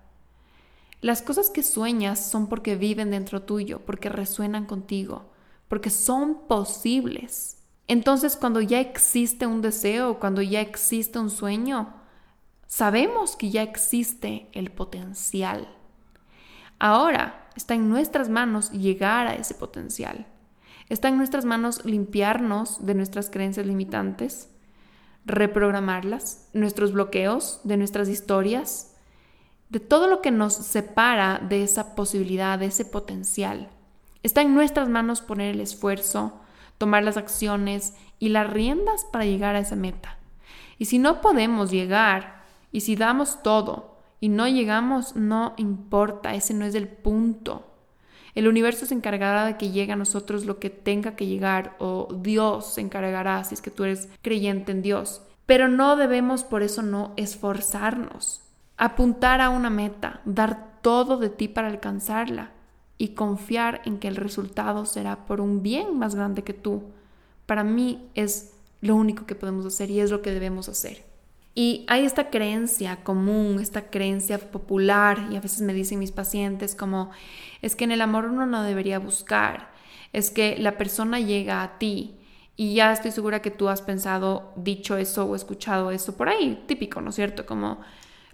Las 1.02 1.22
cosas 1.22 1.52
que 1.52 1.62
sueñas 1.62 2.32
son 2.32 2.48
porque 2.48 2.76
viven 2.76 3.12
dentro 3.12 3.44
tuyo, 3.44 3.80
porque 3.86 4.10
resuenan 4.10 4.66
contigo, 4.66 5.30
porque 5.68 5.92
son 5.92 6.48
posibles. 6.48 7.58
Entonces 7.88 8.36
cuando 8.36 8.60
ya 8.60 8.80
existe 8.80 9.46
un 9.46 9.62
deseo, 9.62 10.20
cuando 10.20 10.42
ya 10.42 10.62
existe 10.62 11.20
un 11.20 11.30
sueño, 11.30 12.01
sabemos 12.72 13.36
que 13.36 13.50
ya 13.50 13.64
existe 13.64 14.48
el 14.54 14.72
potencial. 14.72 15.68
Ahora 16.80 17.50
está 17.58 17.74
en 17.74 17.90
nuestras 17.90 18.30
manos 18.30 18.72
llegar 18.72 19.28
a 19.28 19.36
ese 19.36 19.56
potencial. 19.56 20.26
Está 20.88 21.10
en 21.10 21.18
nuestras 21.18 21.44
manos 21.44 21.84
limpiarnos 21.84 22.86
de 22.86 22.96
nuestras 22.96 23.30
creencias 23.30 23.66
limitantes, 23.66 24.50
reprogramarlas, 25.26 26.48
nuestros 26.54 26.94
bloqueos, 26.94 27.60
de 27.66 27.76
nuestras 27.76 28.08
historias, 28.08 28.96
de 29.68 29.82
todo 29.82 30.08
lo 30.08 30.22
que 30.22 30.32
nos 30.32 30.54
separa 30.54 31.40
de 31.40 31.64
esa 31.64 31.94
posibilidad, 31.94 32.58
de 32.58 32.68
ese 32.68 32.86
potencial. 32.86 33.70
Está 34.24 34.44
en 34.44 34.56
nuestras 34.56 34.88
manos 34.88 35.20
poner 35.20 35.56
el 35.56 35.60
esfuerzo, 35.60 36.40
tomar 36.78 37.04
las 37.04 37.18
acciones 37.18 37.96
y 38.18 38.30
las 38.30 38.50
riendas 38.50 39.06
para 39.12 39.26
llegar 39.26 39.56
a 39.56 39.60
esa 39.60 39.76
meta. 39.76 40.18
Y 40.78 40.86
si 40.86 41.00
no 41.00 41.20
podemos 41.20 41.70
llegar, 41.70 42.41
y 42.72 42.82
si 42.82 42.96
damos 42.96 43.44
todo 43.44 43.98
y 44.20 44.30
no 44.30 44.48
llegamos, 44.48 45.16
no 45.16 45.54
importa, 45.58 46.36
ese 46.36 46.54
no 46.54 46.66
es 46.66 46.76
el 46.76 46.88
punto. 46.88 47.68
El 48.34 48.48
universo 48.48 48.86
se 48.86 48.94
encargará 48.94 49.46
de 49.46 49.58
que 49.58 49.72
llegue 49.72 49.92
a 49.92 49.98
nosotros 49.98 50.46
lo 50.46 50.60
que 50.60 50.70
tenga 50.70 51.16
que 51.16 51.26
llegar 51.26 51.76
o 51.80 52.08
Dios 52.22 52.74
se 52.74 52.82
encargará 52.82 53.44
si 53.44 53.56
es 53.56 53.62
que 53.62 53.72
tú 53.72 53.84
eres 53.84 54.10
creyente 54.22 54.72
en 54.72 54.82
Dios. 54.82 55.22
Pero 55.46 55.68
no 55.68 55.96
debemos 55.98 56.44
por 56.44 56.64
eso 56.64 56.82
no 56.82 57.14
esforzarnos, 57.18 58.42
apuntar 58.78 59.42
a 59.42 59.50
una 59.50 59.70
meta, 59.70 60.22
dar 60.24 60.80
todo 60.82 61.18
de 61.18 61.30
ti 61.30 61.48
para 61.48 61.68
alcanzarla 61.68 62.52
y 62.98 63.10
confiar 63.10 63.82
en 63.86 63.98
que 63.98 64.08
el 64.08 64.16
resultado 64.16 64.86
será 64.86 65.26
por 65.26 65.42
un 65.42 65.62
bien 65.62 65.98
más 65.98 66.16
grande 66.16 66.44
que 66.44 66.54
tú. 66.54 66.84
Para 67.46 67.64
mí 67.64 68.08
es 68.14 68.54
lo 68.80 68.96
único 68.96 69.26
que 69.26 69.36
podemos 69.36 69.66
hacer 69.66 69.90
y 69.90 70.00
es 70.00 70.12
lo 70.12 70.22
que 70.22 70.32
debemos 70.32 70.70
hacer. 70.70 71.11
Y 71.54 71.86
hay 71.90 72.06
esta 72.06 72.30
creencia 72.30 73.04
común, 73.04 73.60
esta 73.60 73.90
creencia 73.90 74.38
popular, 74.40 75.28
y 75.32 75.36
a 75.36 75.42
veces 75.42 75.62
me 75.62 75.74
dicen 75.74 76.00
mis 76.00 76.12
pacientes 76.12 76.76
como, 76.76 77.12
es 77.62 77.76
que 77.76 77.84
en 77.84 77.92
el 77.92 78.02
amor 78.02 78.26
uno 78.26 78.46
no 78.46 78.64
debería 78.64 79.00
buscar, 79.00 79.72
es 80.14 80.32
que 80.32 80.58
la 80.58 80.78
persona 80.78 81.20
llega 81.20 81.62
a 81.62 81.78
ti. 81.78 82.16
Y 82.56 82.76
ya 82.76 82.92
estoy 82.94 83.12
segura 83.12 83.42
que 83.42 83.52
tú 83.52 83.70
has 83.70 83.82
pensado, 83.82 84.54
dicho 84.56 84.98
eso 84.98 85.26
o 85.26 85.36
escuchado 85.36 85.92
eso 85.92 86.16
por 86.16 86.30
ahí, 86.30 86.64
típico, 86.68 87.02
¿no 87.02 87.10
es 87.10 87.16
cierto? 87.16 87.46
Como 87.46 87.80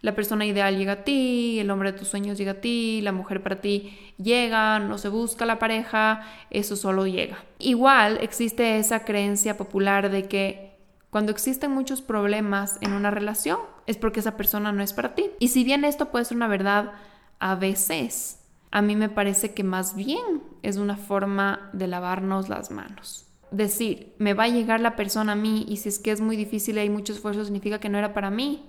la 0.02 0.16
persona 0.16 0.46
ideal 0.46 0.78
llega 0.78 0.94
a 0.94 1.04
ti, 1.04 1.60
el 1.60 1.72
hombre 1.72 1.92
de 1.92 1.98
tus 1.98 2.10
sueños 2.10 2.38
llega 2.38 2.52
a 2.52 2.62
ti, 2.62 3.02
la 3.02 3.12
mujer 3.12 3.42
para 3.42 3.62
ti 3.62 3.98
llega, 4.18 4.80
no 4.80 4.98
se 4.98 5.10
busca 5.10 5.46
la 5.46 5.60
pareja, 5.60 6.22
eso 6.50 6.76
solo 6.76 7.08
llega. 7.08 7.44
Igual 7.60 8.20
existe 8.22 8.78
esa 8.78 9.06
creencia 9.06 9.58
popular 9.58 10.12
de 10.12 10.28
que 10.28 10.67
cuando 11.10 11.32
existen 11.32 11.72
muchos 11.72 12.02
problemas 12.02 12.78
en 12.82 12.94
una 12.94 13.12
relación 13.12 13.60
es 13.86 13.98
porque 13.98 14.20
esa 14.20 14.36
persona 14.36 14.72
no 14.72 14.84
es 14.84 14.94
para 14.94 15.16
ti. 15.16 15.32
Y 15.40 15.50
si 15.50 15.64
bien 15.64 15.86
esto 15.86 16.10
puede 16.12 16.26
ser 16.26 16.38
una 16.38 16.48
verdad 16.48 16.92
a 17.40 17.56
veces, 17.56 18.40
a 18.72 18.82
mí 18.82 18.96
me 18.96 19.10
parece 19.10 19.54
que 19.54 19.64
más 19.64 19.96
bien 19.96 20.44
es 20.64 20.78
una 20.78 20.98
forma 20.98 21.70
de 21.74 21.88
lavarnos 21.88 22.50
las 22.50 22.72
manos. 22.72 23.26
Decir, 23.52 24.14
me 24.18 24.34
va 24.34 24.44
a 24.44 24.50
llegar 24.50 24.82
la 24.82 24.98
persona 24.98 25.32
a 25.32 25.36
mí 25.36 25.66
y 25.70 25.78
si 25.78 25.88
es 25.90 26.00
que 26.00 26.12
es 26.12 26.20
muy 26.20 26.36
difícil 26.36 26.76
y 26.76 26.80
hay 26.80 26.90
mucho 26.90 27.14
esfuerzo, 27.14 27.46
significa 27.46 27.80
que 27.80 27.90
no 27.90 27.98
era 27.98 28.14
para 28.14 28.30
mí. 28.30 28.66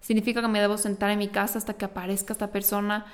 Significa 0.00 0.40
que 0.40 0.48
me 0.48 0.60
debo 0.60 0.78
sentar 0.78 1.10
en 1.10 1.18
mi 1.18 1.28
casa 1.28 1.58
hasta 1.58 1.74
que 1.74 1.84
aparezca 1.84 2.32
esta 2.32 2.50
persona 2.50 3.04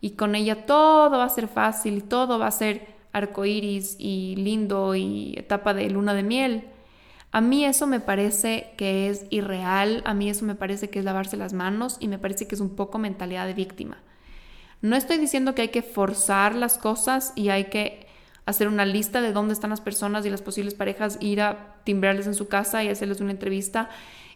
y 0.00 0.12
con 0.12 0.34
ella 0.34 0.66
todo 0.66 1.10
va 1.10 1.24
a 1.24 1.28
ser 1.28 1.48
fácil 1.48 1.98
y 1.98 2.00
todo 2.02 2.38
va 2.38 2.46
a 2.46 2.52
ser 2.52 2.86
arcoíris 3.12 3.96
y 3.98 4.36
lindo 4.36 4.94
y 4.94 5.34
etapa 5.36 5.74
de 5.74 5.90
luna 5.90 6.14
de 6.14 6.22
miel. 6.22 6.64
A 7.32 7.40
mí 7.40 7.64
eso 7.64 7.86
me 7.86 7.98
parece 7.98 8.74
que 8.76 9.08
es 9.08 9.24
irreal, 9.30 10.02
a 10.04 10.12
mí 10.12 10.28
eso 10.28 10.44
me 10.44 10.54
parece 10.54 10.90
que 10.90 10.98
es 10.98 11.04
lavarse 11.04 11.38
las 11.38 11.54
manos 11.54 11.96
y 11.98 12.08
me 12.08 12.18
parece 12.18 12.46
que 12.46 12.54
es 12.54 12.60
un 12.60 12.76
poco 12.76 12.98
mentalidad 12.98 13.46
de 13.46 13.54
víctima. 13.54 13.96
No 14.82 14.96
estoy 14.96 15.16
diciendo 15.16 15.54
que 15.54 15.62
hay 15.62 15.68
que 15.68 15.82
forzar 15.82 16.54
las 16.54 16.76
cosas 16.76 17.32
y 17.34 17.48
hay 17.48 17.64
que 17.64 18.06
hacer 18.44 18.68
una 18.68 18.84
lista 18.84 19.22
de 19.22 19.32
dónde 19.32 19.54
están 19.54 19.70
las 19.70 19.80
personas 19.80 20.26
y 20.26 20.30
las 20.30 20.42
posibles 20.42 20.74
parejas, 20.74 21.16
ir 21.20 21.40
a 21.40 21.76
timbrarles 21.84 22.26
en 22.26 22.34
su 22.34 22.48
casa 22.48 22.84
y 22.84 22.88
hacerles 22.88 23.20
una 23.20 23.30
entrevista 23.30 23.88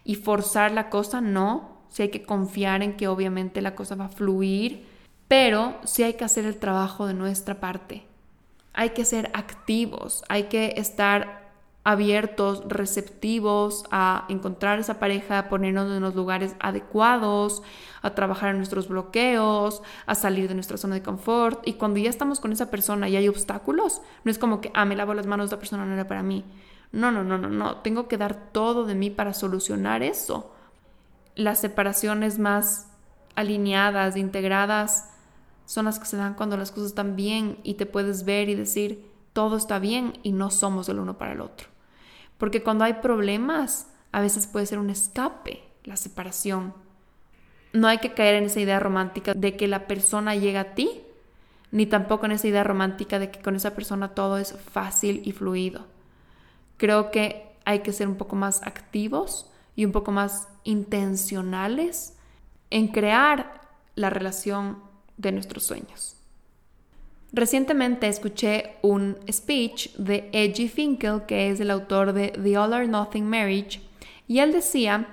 y 0.02 0.14
forzar 0.14 0.72
la 0.72 0.88
cosa, 0.88 1.20
no. 1.20 1.76
Sí 1.90 2.02
hay 2.02 2.08
que 2.10 2.22
confiar 2.22 2.82
en 2.82 2.96
que 2.96 3.08
obviamente 3.08 3.60
la 3.60 3.74
cosa 3.74 3.94
va 3.94 4.06
a 4.06 4.08
fluir, 4.08 4.86
pero 5.28 5.78
sí 5.84 6.02
hay 6.02 6.14
que 6.14 6.24
hacer 6.24 6.46
el 6.46 6.56
trabajo 6.56 7.06
de 7.06 7.14
nuestra 7.14 7.60
parte. 7.60 8.04
hay 8.72 8.90
que 8.90 9.04
ser 9.04 9.30
activos, 9.32 10.22
hay 10.28 10.44
que 10.44 10.74
estar 10.76 11.45
abiertos, 11.86 12.64
receptivos 12.66 13.84
a 13.92 14.24
encontrar 14.28 14.80
esa 14.80 14.98
pareja, 14.98 15.48
ponernos 15.48 15.88
en 15.92 16.02
los 16.02 16.16
lugares 16.16 16.56
adecuados, 16.58 17.62
a 18.02 18.10
trabajar 18.16 18.50
en 18.50 18.56
nuestros 18.56 18.88
bloqueos, 18.88 19.82
a 20.04 20.16
salir 20.16 20.48
de 20.48 20.54
nuestra 20.54 20.78
zona 20.78 20.96
de 20.96 21.04
confort. 21.04 21.60
Y 21.64 21.74
cuando 21.74 22.00
ya 22.00 22.10
estamos 22.10 22.40
con 22.40 22.50
esa 22.50 22.72
persona 22.72 23.08
y 23.08 23.14
hay 23.14 23.28
obstáculos, 23.28 24.02
no 24.24 24.32
es 24.32 24.38
como 24.38 24.60
que, 24.60 24.72
ah, 24.74 24.84
me 24.84 24.96
lavo 24.96 25.14
las 25.14 25.28
manos, 25.28 25.44
esta 25.44 25.60
persona 25.60 25.86
no 25.86 25.94
era 25.94 26.08
para 26.08 26.24
mí. 26.24 26.44
No, 26.90 27.12
no, 27.12 27.22
no, 27.22 27.38
no, 27.38 27.50
no. 27.50 27.76
Tengo 27.76 28.08
que 28.08 28.18
dar 28.18 28.50
todo 28.50 28.84
de 28.84 28.96
mí 28.96 29.10
para 29.10 29.32
solucionar 29.32 30.02
eso. 30.02 30.52
Las 31.36 31.60
separaciones 31.60 32.40
más 32.40 32.88
alineadas, 33.36 34.16
integradas, 34.16 35.10
son 35.66 35.84
las 35.84 36.00
que 36.00 36.06
se 36.06 36.16
dan 36.16 36.34
cuando 36.34 36.56
las 36.56 36.72
cosas 36.72 36.88
están 36.88 37.14
bien 37.14 37.58
y 37.62 37.74
te 37.74 37.86
puedes 37.86 38.24
ver 38.24 38.48
y 38.48 38.56
decir, 38.56 39.08
todo 39.32 39.56
está 39.56 39.78
bien 39.78 40.18
y 40.24 40.32
no 40.32 40.50
somos 40.50 40.88
el 40.88 40.98
uno 40.98 41.16
para 41.16 41.32
el 41.32 41.40
otro. 41.40 41.75
Porque 42.38 42.62
cuando 42.62 42.84
hay 42.84 42.94
problemas, 42.94 43.88
a 44.12 44.20
veces 44.20 44.46
puede 44.46 44.66
ser 44.66 44.78
un 44.78 44.90
escape 44.90 45.66
la 45.86 45.96
separación. 45.96 46.74
No 47.72 47.88
hay 47.88 47.98
que 47.98 48.12
caer 48.12 48.34
en 48.34 48.44
esa 48.44 48.60
idea 48.60 48.80
romántica 48.80 49.34
de 49.34 49.56
que 49.56 49.68
la 49.68 49.86
persona 49.86 50.34
llega 50.34 50.60
a 50.60 50.74
ti, 50.74 51.02
ni 51.70 51.86
tampoco 51.86 52.26
en 52.26 52.32
esa 52.32 52.48
idea 52.48 52.64
romántica 52.64 53.18
de 53.18 53.30
que 53.30 53.40
con 53.40 53.56
esa 53.56 53.74
persona 53.74 54.14
todo 54.14 54.38
es 54.38 54.52
fácil 54.72 55.22
y 55.24 55.32
fluido. 55.32 55.86
Creo 56.76 57.10
que 57.10 57.56
hay 57.64 57.80
que 57.80 57.92
ser 57.92 58.08
un 58.08 58.16
poco 58.16 58.36
más 58.36 58.62
activos 58.62 59.50
y 59.74 59.84
un 59.84 59.92
poco 59.92 60.12
más 60.12 60.48
intencionales 60.64 62.16
en 62.70 62.88
crear 62.88 63.60
la 63.94 64.10
relación 64.10 64.82
de 65.16 65.32
nuestros 65.32 65.64
sueños. 65.64 66.15
Recientemente 67.32 68.08
escuché 68.08 68.76
un 68.82 69.18
speech 69.30 69.94
de 69.96 70.30
Edgy 70.32 70.68
Finkel, 70.68 71.22
que 71.26 71.50
es 71.50 71.60
el 71.60 71.70
autor 71.70 72.12
de 72.12 72.28
The 72.28 72.56
All 72.56 72.72
or 72.72 72.88
Nothing 72.88 73.28
Marriage, 73.28 73.80
y 74.28 74.38
él 74.38 74.52
decía 74.52 75.08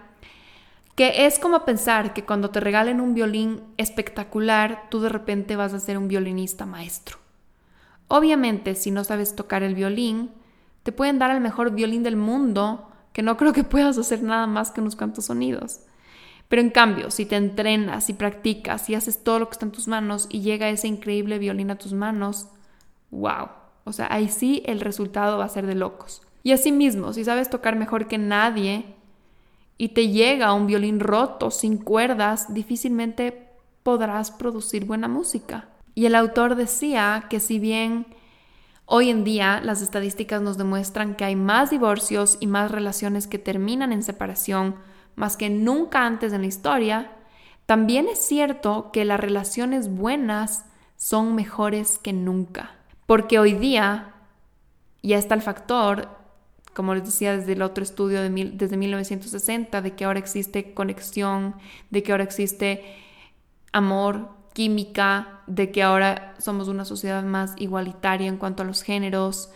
que 0.95 1.25
es 1.25 1.39
como 1.39 1.65
pensar 1.65 2.13
que 2.13 2.23
cuando 2.23 2.51
te 2.51 2.59
regalen 2.59 3.01
un 3.01 3.15
violín 3.15 3.61
espectacular, 3.77 4.87
tú 4.89 4.99
de 5.01 5.09
repente 5.09 5.55
vas 5.55 5.73
a 5.73 5.79
ser 5.79 5.97
un 5.97 6.07
violinista 6.07 6.65
maestro. 6.65 7.17
Obviamente, 8.07 8.75
si 8.75 8.91
no 8.91 9.03
sabes 9.03 9.35
tocar 9.35 9.63
el 9.63 9.73
violín, 9.73 10.31
te 10.83 10.91
pueden 10.91 11.17
dar 11.17 11.31
el 11.31 11.41
mejor 11.41 11.71
violín 11.71 12.03
del 12.03 12.15
mundo, 12.15 12.89
que 13.11 13.23
no 13.23 13.37
creo 13.37 13.53
que 13.53 13.63
puedas 13.63 13.97
hacer 13.97 14.21
nada 14.21 14.45
más 14.45 14.71
que 14.71 14.81
unos 14.81 14.95
cuantos 14.95 15.25
sonidos. 15.25 15.79
Pero 16.53 16.61
en 16.61 16.69
cambio, 16.69 17.09
si 17.09 17.25
te 17.25 17.35
entrenas 17.35 18.11
y 18.11 18.13
practicas 18.13 18.87
y 18.87 18.93
haces 18.93 19.23
todo 19.23 19.39
lo 19.39 19.49
que 19.49 19.53
está 19.53 19.65
en 19.65 19.71
tus 19.71 19.87
manos 19.87 20.27
y 20.29 20.41
llega 20.41 20.69
ese 20.69 20.87
increíble 20.87 21.39
violín 21.39 21.71
a 21.71 21.79
tus 21.79 21.93
manos, 21.93 22.45
wow. 23.09 23.47
O 23.85 23.91
sea, 23.91 24.05
ahí 24.11 24.29
sí 24.29 24.61
el 24.67 24.79
resultado 24.79 25.39
va 25.39 25.45
a 25.45 25.49
ser 25.49 25.65
de 25.65 25.73
locos. 25.73 26.21
Y 26.43 26.51
asimismo, 26.51 27.11
si 27.11 27.23
sabes 27.25 27.49
tocar 27.49 27.75
mejor 27.75 28.07
que 28.07 28.19
nadie 28.19 28.85
y 29.79 29.89
te 29.95 30.09
llega 30.09 30.53
un 30.53 30.67
violín 30.67 30.99
roto, 30.99 31.49
sin 31.49 31.79
cuerdas, 31.79 32.53
difícilmente 32.53 33.49
podrás 33.81 34.29
producir 34.29 34.85
buena 34.85 35.07
música. 35.07 35.69
Y 35.95 36.05
el 36.05 36.13
autor 36.13 36.53
decía 36.53 37.25
que 37.31 37.39
si 37.39 37.57
bien 37.57 38.05
hoy 38.85 39.09
en 39.09 39.23
día 39.23 39.59
las 39.59 39.81
estadísticas 39.81 40.43
nos 40.43 40.59
demuestran 40.59 41.15
que 41.15 41.25
hay 41.25 41.35
más 41.35 41.71
divorcios 41.71 42.37
y 42.39 42.45
más 42.45 42.69
relaciones 42.69 43.25
que 43.25 43.39
terminan 43.39 43.91
en 43.91 44.03
separación, 44.03 44.75
más 45.15 45.37
que 45.37 45.49
nunca 45.49 46.05
antes 46.05 46.33
en 46.33 46.41
la 46.41 46.47
historia, 46.47 47.11
también 47.65 48.07
es 48.07 48.19
cierto 48.19 48.91
que 48.91 49.05
las 49.05 49.19
relaciones 49.19 49.89
buenas 49.93 50.65
son 50.97 51.35
mejores 51.35 51.97
que 51.97 52.13
nunca. 52.13 52.71
Porque 53.05 53.39
hoy 53.39 53.53
día 53.53 54.13
ya 55.01 55.17
está 55.17 55.35
el 55.35 55.41
factor, 55.41 56.09
como 56.73 56.95
les 56.95 57.05
decía 57.05 57.37
desde 57.37 57.53
el 57.53 57.61
otro 57.61 57.83
estudio 57.83 58.21
de 58.21 58.29
desde 58.53 58.77
1960, 58.77 59.81
de 59.81 59.93
que 59.93 60.05
ahora 60.05 60.19
existe 60.19 60.73
conexión, 60.73 61.55
de 61.89 62.03
que 62.03 62.11
ahora 62.11 62.23
existe 62.23 62.83
amor, 63.71 64.29
química, 64.53 65.41
de 65.47 65.71
que 65.71 65.83
ahora 65.83 66.35
somos 66.37 66.67
una 66.67 66.85
sociedad 66.85 67.23
más 67.23 67.53
igualitaria 67.57 68.27
en 68.27 68.37
cuanto 68.37 68.63
a 68.63 68.65
los 68.65 68.83
géneros. 68.83 69.51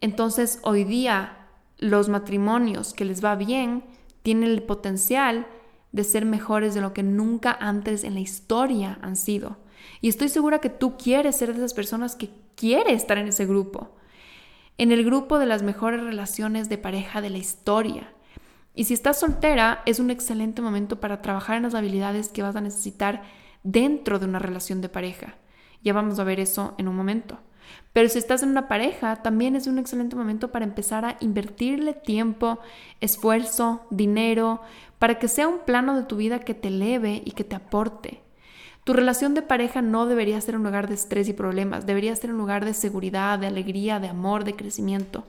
Entonces 0.00 0.58
hoy 0.62 0.84
día 0.84 1.46
los 1.78 2.08
matrimonios 2.08 2.94
que 2.94 3.04
les 3.04 3.24
va 3.24 3.36
bien 3.36 3.84
tienen 4.26 4.50
el 4.50 4.64
potencial 4.64 5.46
de 5.92 6.02
ser 6.02 6.24
mejores 6.24 6.74
de 6.74 6.80
lo 6.80 6.92
que 6.92 7.04
nunca 7.04 7.56
antes 7.60 8.02
en 8.02 8.14
la 8.14 8.18
historia 8.18 8.98
han 9.00 9.14
sido. 9.14 9.56
Y 10.00 10.08
estoy 10.08 10.30
segura 10.30 10.58
que 10.58 10.68
tú 10.68 10.96
quieres 10.96 11.36
ser 11.36 11.52
de 11.52 11.58
esas 11.58 11.74
personas 11.74 12.16
que 12.16 12.30
quiere 12.56 12.92
estar 12.92 13.18
en 13.18 13.28
ese 13.28 13.46
grupo, 13.46 13.94
en 14.78 14.90
el 14.90 15.04
grupo 15.04 15.38
de 15.38 15.46
las 15.46 15.62
mejores 15.62 16.02
relaciones 16.02 16.68
de 16.68 16.76
pareja 16.76 17.20
de 17.20 17.30
la 17.30 17.38
historia. 17.38 18.12
Y 18.74 18.86
si 18.86 18.94
estás 18.94 19.20
soltera, 19.20 19.84
es 19.86 20.00
un 20.00 20.10
excelente 20.10 20.60
momento 20.60 20.98
para 20.98 21.22
trabajar 21.22 21.58
en 21.58 21.62
las 21.62 21.76
habilidades 21.76 22.28
que 22.28 22.42
vas 22.42 22.56
a 22.56 22.60
necesitar 22.60 23.22
dentro 23.62 24.18
de 24.18 24.26
una 24.26 24.40
relación 24.40 24.80
de 24.80 24.88
pareja. 24.88 25.36
Ya 25.84 25.92
vamos 25.92 26.18
a 26.18 26.24
ver 26.24 26.40
eso 26.40 26.74
en 26.78 26.88
un 26.88 26.96
momento. 26.96 27.38
Pero 27.92 28.08
si 28.08 28.18
estás 28.18 28.42
en 28.42 28.50
una 28.50 28.68
pareja, 28.68 29.16
también 29.16 29.56
es 29.56 29.66
un 29.66 29.78
excelente 29.78 30.16
momento 30.16 30.52
para 30.52 30.64
empezar 30.64 31.04
a 31.04 31.16
invertirle 31.20 31.94
tiempo, 31.94 32.58
esfuerzo, 33.00 33.86
dinero, 33.90 34.60
para 34.98 35.18
que 35.18 35.28
sea 35.28 35.48
un 35.48 35.60
plano 35.60 35.96
de 35.96 36.04
tu 36.04 36.16
vida 36.16 36.40
que 36.40 36.54
te 36.54 36.68
eleve 36.68 37.22
y 37.24 37.32
que 37.32 37.44
te 37.44 37.56
aporte. 37.56 38.20
Tu 38.84 38.92
relación 38.92 39.34
de 39.34 39.42
pareja 39.42 39.82
no 39.82 40.06
debería 40.06 40.40
ser 40.40 40.56
un 40.56 40.62
lugar 40.62 40.88
de 40.88 40.94
estrés 40.94 41.28
y 41.28 41.32
problemas, 41.32 41.86
debería 41.86 42.14
ser 42.14 42.30
un 42.30 42.38
lugar 42.38 42.64
de 42.64 42.74
seguridad, 42.74 43.38
de 43.38 43.48
alegría, 43.48 43.98
de 43.98 44.08
amor, 44.08 44.44
de 44.44 44.54
crecimiento. 44.54 45.24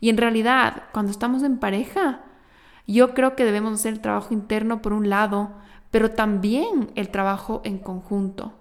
Y 0.00 0.08
en 0.08 0.16
realidad, 0.16 0.84
cuando 0.92 1.12
estamos 1.12 1.42
en 1.42 1.58
pareja, 1.58 2.22
yo 2.86 3.14
creo 3.14 3.36
que 3.36 3.44
debemos 3.44 3.74
hacer 3.74 3.92
el 3.92 4.00
trabajo 4.00 4.34
interno 4.34 4.82
por 4.82 4.92
un 4.92 5.08
lado, 5.08 5.52
pero 5.90 6.10
también 6.10 6.90
el 6.96 7.10
trabajo 7.10 7.60
en 7.62 7.78
conjunto. 7.78 8.54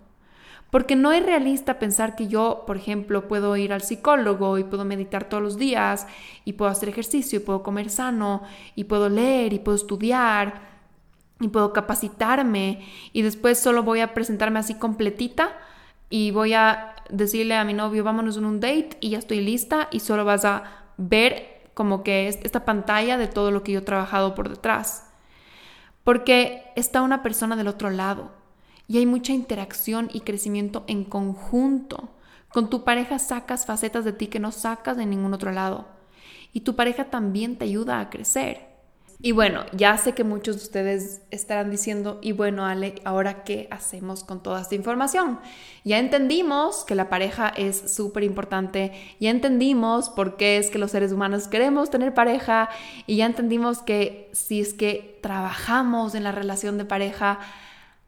Porque 0.71 0.95
no 0.95 1.11
es 1.11 1.25
realista 1.25 1.79
pensar 1.79 2.15
que 2.15 2.27
yo, 2.27 2.63
por 2.67 2.77
ejemplo, 2.77 3.27
puedo 3.27 3.55
ir 3.57 3.73
al 3.73 3.81
psicólogo 3.81 4.57
y 4.59 4.63
puedo 4.63 4.85
meditar 4.85 5.27
todos 5.27 5.41
los 5.41 5.57
días 5.57 6.05
y 6.45 6.53
puedo 6.53 6.69
hacer 6.69 6.89
ejercicio 6.89 7.39
y 7.39 7.43
puedo 7.43 7.63
comer 7.63 7.89
sano 7.89 8.43
y 8.75 8.83
puedo 8.83 9.09
leer 9.09 9.53
y 9.53 9.59
puedo 9.59 9.75
estudiar 9.75 10.61
y 11.39 11.47
puedo 11.47 11.73
capacitarme 11.73 12.85
y 13.13 13.21
después 13.23 13.59
solo 13.59 13.81
voy 13.81 14.01
a 14.01 14.13
presentarme 14.13 14.59
así 14.59 14.75
completita 14.75 15.57
y 16.09 16.31
voy 16.31 16.53
a 16.53 16.95
decirle 17.09 17.55
a 17.55 17.63
mi 17.63 17.73
novio 17.73 18.03
vámonos 18.03 18.37
en 18.37 18.45
un 18.45 18.59
date 18.59 18.97
y 18.99 19.11
ya 19.11 19.19
estoy 19.19 19.41
lista 19.41 19.87
y 19.91 20.01
solo 20.01 20.25
vas 20.25 20.45
a 20.45 20.63
ver 20.97 21.71
como 21.73 22.03
que 22.03 22.27
esta 22.27 22.65
pantalla 22.65 23.17
de 23.17 23.27
todo 23.27 23.51
lo 23.51 23.63
que 23.63 23.71
yo 23.71 23.79
he 23.79 23.83
trabajado 23.83 24.35
por 24.35 24.49
detrás. 24.49 25.05
Porque 26.03 26.63
está 26.75 27.01
una 27.01 27.23
persona 27.23 27.55
del 27.55 27.67
otro 27.67 27.89
lado 27.89 28.38
y 28.89 28.97
hay 28.97 29.05
mucha 29.05 29.31
interacción 29.33 30.09
y 30.11 30.21
crecimiento 30.21 30.83
en 30.87 31.05
conjunto. 31.05 32.09
Con 32.51 32.71
tu 32.71 32.83
pareja 32.83 33.19
sacas 33.19 33.67
facetas 33.67 34.03
de 34.03 34.13
ti 34.13 34.27
que 34.27 34.39
no 34.39 34.51
sacas 34.51 34.97
de 34.97 35.05
ningún 35.05 35.33
otro 35.35 35.51
lado. 35.51 35.87
Y 36.53 36.61
tu 36.61 36.75
pareja 36.75 37.05
también 37.05 37.55
te 37.55 37.65
ayuda 37.65 37.99
a 37.99 38.09
crecer. 38.09 38.67
Y 39.21 39.33
bueno, 39.33 39.65
ya 39.73 39.95
sé 39.97 40.13
que 40.13 40.23
muchos 40.23 40.55
de 40.55 40.63
ustedes 40.63 41.21
estarán 41.29 41.69
diciendo, 41.69 42.19
y 42.23 42.31
bueno, 42.31 42.65
Ale, 42.65 42.95
¿ahora 43.03 43.43
qué 43.43 43.67
hacemos 43.69 44.23
con 44.23 44.41
toda 44.41 44.61
esta 44.61 44.75
información? 44.75 45.39
Ya 45.83 45.99
entendimos 45.99 46.83
que 46.85 46.95
la 46.95 47.09
pareja 47.09 47.49
es 47.49 47.93
súper 47.93 48.23
importante, 48.23 48.93
ya 49.19 49.29
entendimos 49.29 50.09
por 50.09 50.37
qué 50.37 50.57
es 50.57 50.69
que 50.69 50.79
los 50.79 50.91
seres 50.91 51.11
humanos 51.11 51.49
queremos 51.49 51.89
tener 51.89 52.13
pareja, 52.13 52.69
y 53.07 53.17
ya 53.17 53.25
entendimos 53.25 53.79
que 53.79 54.31
si 54.31 54.61
es 54.61 54.73
que 54.73 55.19
trabajamos 55.21 56.15
en 56.15 56.23
la 56.23 56.31
relación 56.31 56.77
de 56.77 56.85
pareja, 56.85 57.39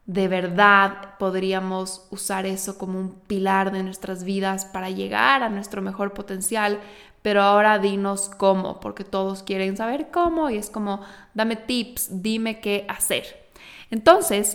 de 0.06 0.28
verdad 0.28 1.16
podríamos 1.18 2.06
usar 2.10 2.46
eso 2.46 2.76
como 2.76 2.98
un 2.98 3.20
pilar 3.20 3.70
de 3.72 3.82
nuestras 3.82 4.24
vidas 4.24 4.64
para 4.64 4.90
llegar 4.90 5.42
a 5.42 5.48
nuestro 5.48 5.80
mejor 5.80 6.12
potencial, 6.12 6.80
pero 7.22 7.42
ahora 7.42 7.78
dinos 7.78 8.28
cómo, 8.36 8.80
porque 8.80 9.04
todos 9.04 9.42
quieren 9.42 9.76
saber 9.76 10.10
cómo 10.10 10.50
y 10.50 10.56
es 10.56 10.70
como, 10.70 11.02
dame 11.34 11.56
tips, 11.56 12.22
dime 12.22 12.60
qué 12.60 12.84
hacer. 12.88 13.48
Entonces, 13.90 14.54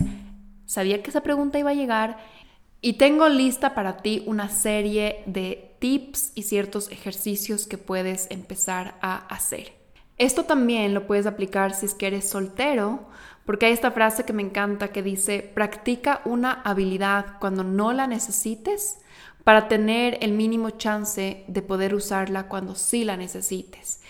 sabía 0.66 1.02
que 1.02 1.10
esa 1.10 1.22
pregunta 1.22 1.58
iba 1.58 1.70
a 1.70 1.74
llegar 1.74 2.18
y 2.80 2.94
tengo 2.94 3.28
lista 3.28 3.74
para 3.74 3.96
ti 3.96 4.22
una 4.26 4.50
serie 4.50 5.22
de 5.26 5.76
tips 5.78 6.32
y 6.34 6.42
ciertos 6.42 6.90
ejercicios 6.90 7.66
que 7.66 7.78
puedes 7.78 8.30
empezar 8.30 8.96
a 9.00 9.16
hacer. 9.28 9.72
Esto 10.18 10.44
también 10.44 10.94
lo 10.94 11.06
puedes 11.06 11.26
aplicar 11.26 11.72
si 11.74 11.86
es 11.86 11.94
que 11.94 12.08
eres 12.08 12.28
soltero 12.28 13.08
porque 13.48 13.64
hay 13.64 13.72
esta 13.72 13.92
frase 13.92 14.24
que 14.26 14.34
me 14.34 14.42
encanta 14.42 14.88
que 14.88 15.02
dice, 15.02 15.40
practica 15.54 16.20
una 16.26 16.52
habilidad 16.52 17.38
cuando 17.40 17.64
no 17.64 17.94
la 17.94 18.06
necesites 18.06 18.98
para 19.42 19.68
tener 19.68 20.18
el 20.20 20.32
mínimo 20.32 20.68
chance 20.68 21.44
de 21.48 21.62
poder 21.62 21.94
usarla 21.94 22.48
cuando 22.48 22.74
sí 22.74 23.04
la 23.04 23.16
necesites. 23.16 24.02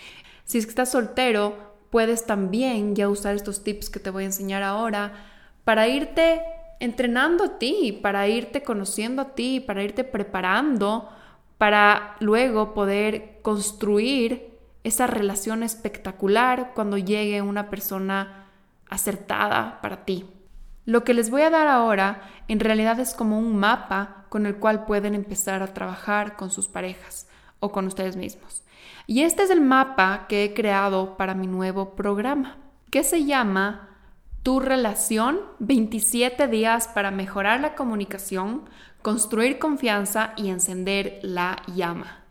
Si 0.43 0.57
es 0.57 0.65
que 0.65 0.71
estás 0.71 0.91
soltero, 0.91 1.55
puedes 1.89 2.25
también 2.25 2.97
ya 2.97 3.07
usar 3.07 3.33
estos 3.33 3.63
tips 3.63 3.89
que 3.89 4.01
te 4.01 4.09
voy 4.09 4.23
a 4.23 4.25
enseñar 4.25 4.61
ahora 4.61 5.13
para 5.63 5.87
irte 5.87 6.41
entrenando 6.81 7.45
a 7.45 7.59
ti, 7.59 7.97
para 8.01 8.27
irte 8.27 8.61
conociendo 8.61 9.21
a 9.21 9.35
ti, 9.35 9.61
para 9.61 9.85
irte 9.85 10.03
preparando 10.03 11.07
para 11.57 12.17
luego 12.19 12.73
poder 12.73 13.39
construir 13.41 14.49
esa 14.83 15.07
relación 15.07 15.63
espectacular 15.63 16.73
cuando 16.75 16.97
llegue 16.97 17.41
una 17.41 17.69
persona 17.69 18.38
acertada 18.89 19.79
para 19.81 20.05
ti. 20.05 20.25
Lo 20.85 21.03
que 21.03 21.13
les 21.13 21.29
voy 21.29 21.43
a 21.43 21.49
dar 21.49 21.67
ahora 21.67 22.21
en 22.47 22.59
realidad 22.59 22.99
es 22.99 23.13
como 23.13 23.37
un 23.37 23.55
mapa 23.57 24.25
con 24.29 24.45
el 24.45 24.55
cual 24.55 24.85
pueden 24.85 25.13
empezar 25.13 25.61
a 25.61 25.73
trabajar 25.73 26.35
con 26.35 26.49
sus 26.49 26.67
parejas 26.67 27.27
o 27.59 27.71
con 27.71 27.85
ustedes 27.85 28.15
mismos. 28.15 28.63
Y 29.05 29.21
este 29.21 29.43
es 29.43 29.49
el 29.49 29.61
mapa 29.61 30.25
que 30.27 30.43
he 30.43 30.53
creado 30.53 31.17
para 31.17 31.33
mi 31.33 31.47
nuevo 31.47 31.95
programa, 31.95 32.57
que 32.91 33.03
se 33.03 33.25
llama 33.25 33.89
Tu 34.43 34.59
relación 34.59 35.39
27 35.59 36.47
días 36.47 36.87
para 36.87 37.11
mejorar 37.11 37.59
la 37.59 37.75
comunicación, 37.75 38.63
construir 39.01 39.59
confianza 39.59 40.33
y 40.37 40.49
encender 40.49 41.19
la 41.21 41.61
llama. 41.75 42.23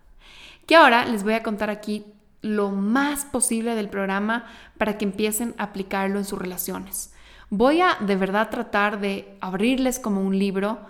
Que 0.66 0.76
ahora 0.76 1.04
les 1.04 1.22
voy 1.22 1.34
a 1.34 1.42
contar 1.42 1.70
aquí 1.70 2.04
lo 2.42 2.70
más 2.70 3.24
posible 3.24 3.74
del 3.74 3.88
programa 3.88 4.46
para 4.76 4.98
que 4.98 5.04
empiecen 5.04 5.54
a 5.58 5.64
aplicarlo 5.64 6.18
en 6.18 6.24
sus 6.24 6.38
relaciones. 6.38 7.12
Voy 7.50 7.80
a 7.80 7.96
de 8.00 8.16
verdad 8.16 8.50
tratar 8.50 9.00
de 9.00 9.36
abrirles 9.40 9.98
como 9.98 10.22
un 10.22 10.38
libro 10.38 10.80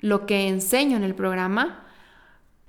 lo 0.00 0.26
que 0.26 0.48
enseño 0.48 0.96
en 0.96 1.04
el 1.04 1.14
programa 1.14 1.84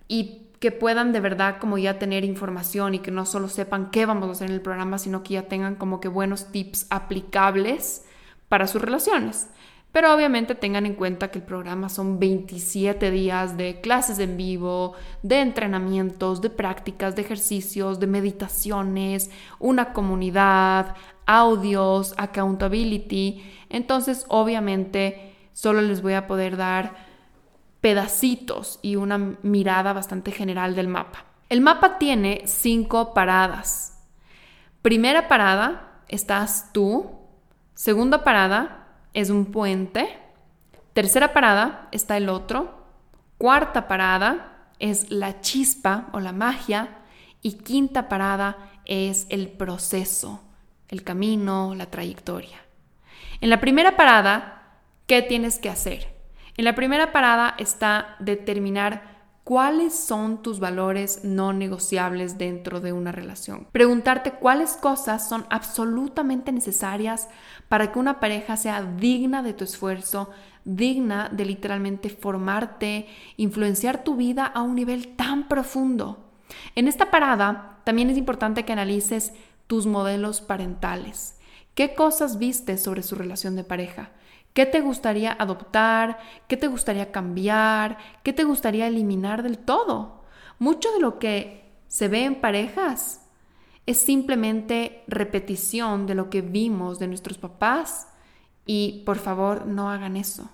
y 0.07 0.41
que 0.59 0.71
puedan 0.71 1.11
de 1.11 1.19
verdad 1.19 1.57
como 1.59 1.77
ya 1.77 1.99
tener 1.99 2.23
información 2.23 2.95
y 2.95 2.99
que 2.99 3.11
no 3.11 3.25
solo 3.25 3.49
sepan 3.49 3.91
qué 3.91 4.05
vamos 4.05 4.29
a 4.29 4.31
hacer 4.31 4.49
en 4.49 4.55
el 4.55 4.61
programa, 4.61 4.97
sino 4.97 5.21
que 5.21 5.33
ya 5.35 5.47
tengan 5.47 5.75
como 5.75 5.99
que 5.99 6.07
buenos 6.07 6.51
tips 6.51 6.87
aplicables 6.89 8.05
para 8.47 8.67
sus 8.67 8.81
relaciones. 8.81 9.49
Pero 9.95 10.13
obviamente 10.13 10.55
tengan 10.55 10.85
en 10.85 10.95
cuenta 10.95 11.31
que 11.31 11.39
el 11.39 11.45
programa 11.45 11.87
son 11.87 12.19
27 12.19 13.11
días 13.11 13.55
de 13.55 13.79
clases 13.79 14.19
en 14.19 14.35
vivo, 14.35 14.93
de 15.23 15.39
entrenamientos, 15.39 16.41
de 16.41 16.49
prácticas, 16.49 17.15
de 17.15 17.21
ejercicios, 17.21 18.01
de 18.01 18.05
meditaciones, 18.05 19.31
una 19.57 19.93
comunidad, 19.93 20.97
audios, 21.25 22.13
accountability. 22.17 23.41
Entonces, 23.69 24.25
obviamente, 24.27 25.33
solo 25.53 25.81
les 25.81 26.01
voy 26.01 26.15
a 26.15 26.27
poder 26.27 26.57
dar 26.57 26.97
pedacitos 27.79 28.79
y 28.81 28.97
una 28.97 29.37
mirada 29.43 29.93
bastante 29.93 30.33
general 30.33 30.75
del 30.75 30.89
mapa. 30.89 31.23
El 31.47 31.61
mapa 31.61 31.99
tiene 31.99 32.41
cinco 32.47 33.13
paradas. 33.13 34.03
Primera 34.81 35.29
parada, 35.29 36.01
estás 36.09 36.73
tú. 36.73 37.11
Segunda 37.75 38.25
parada, 38.25 38.84
es 39.15 39.31
un 39.31 39.45
puente. 39.45 40.19
Tercera 40.93 41.33
parada 41.33 41.87
está 41.91 42.17
el 42.17 42.29
otro. 42.29 42.85
Cuarta 43.39 43.87
parada 43.87 44.67
es 44.77 45.09
la 45.09 45.41
chispa 45.41 46.09
o 46.11 46.19
la 46.19 46.33
magia. 46.33 46.99
Y 47.41 47.53
quinta 47.53 48.09
parada 48.09 48.57
es 48.85 49.25
el 49.29 49.47
proceso, 49.47 50.43
el 50.89 51.03
camino, 51.03 51.73
la 51.75 51.87
trayectoria. 51.87 52.59
En 53.41 53.49
la 53.49 53.59
primera 53.59 53.95
parada, 53.95 54.79
¿qué 55.07 55.21
tienes 55.21 55.59
que 55.59 55.69
hacer? 55.69 56.13
En 56.57 56.65
la 56.65 56.75
primera 56.75 57.11
parada 57.11 57.55
está 57.57 58.15
determinar 58.19 59.14
cuáles 59.45 59.93
son 59.93 60.41
tus 60.41 60.59
valores 60.59 61.23
no 61.23 61.53
negociables 61.53 62.39
dentro 62.39 62.81
de 62.81 62.93
una 62.93 63.11
relación. 63.11 63.67
Preguntarte 63.71 64.31
cuáles 64.31 64.71
cosas 64.71 65.29
son 65.29 65.45
absolutamente 65.51 66.51
necesarias 66.51 67.29
para 67.69 67.91
que 67.91 67.99
una 67.99 68.19
pareja 68.19 68.57
sea 68.57 68.81
digna 68.81 69.43
de 69.43 69.53
tu 69.53 69.63
esfuerzo, 69.63 70.31
digna 70.65 71.29
de 71.31 71.45
literalmente 71.45 72.09
formarte, 72.09 73.07
influenciar 73.37 74.03
tu 74.03 74.15
vida 74.15 74.47
a 74.47 74.63
un 74.63 74.73
nivel 74.73 75.15
tan 75.15 75.47
profundo. 75.47 76.25
En 76.73 76.87
esta 76.87 77.11
parada 77.11 77.77
también 77.83 78.09
es 78.09 78.17
importante 78.17 78.65
que 78.65 78.73
analices 78.73 79.31
tus 79.67 79.85
modelos 79.85 80.41
parentales. 80.41 81.35
¿Qué 81.75 81.93
cosas 81.93 82.39
viste 82.39 82.79
sobre 82.79 83.03
su 83.03 83.13
relación 83.13 83.55
de 83.55 83.63
pareja? 83.63 84.09
¿Qué 84.55 84.65
te 84.65 84.79
gustaría 84.79 85.35
adoptar? 85.37 86.17
¿Qué 86.47 86.55
te 86.55 86.67
gustaría 86.67 87.11
cambiar? 87.11 87.97
¿Qué 88.23 88.31
te 88.31 88.45
gustaría 88.45 88.87
eliminar 88.87 89.43
del 89.43 89.57
todo? 89.57 90.23
Mucho 90.59 90.93
de 90.93 91.01
lo 91.01 91.19
que 91.19 91.73
se 91.89 92.07
ve 92.07 92.23
en 92.23 92.39
parejas 92.39 93.27
es 93.85 93.97
simplemente 93.97 95.03
repetición 95.07 96.07
de 96.07 96.15
lo 96.15 96.29
que 96.29 96.41
vimos 96.41 96.99
de 96.99 97.07
nuestros 97.07 97.37
papás 97.37 98.07
y 98.65 99.03
por 99.05 99.17
favor 99.17 99.65
no 99.65 99.91
hagan 99.91 100.15
eso. 100.15 100.49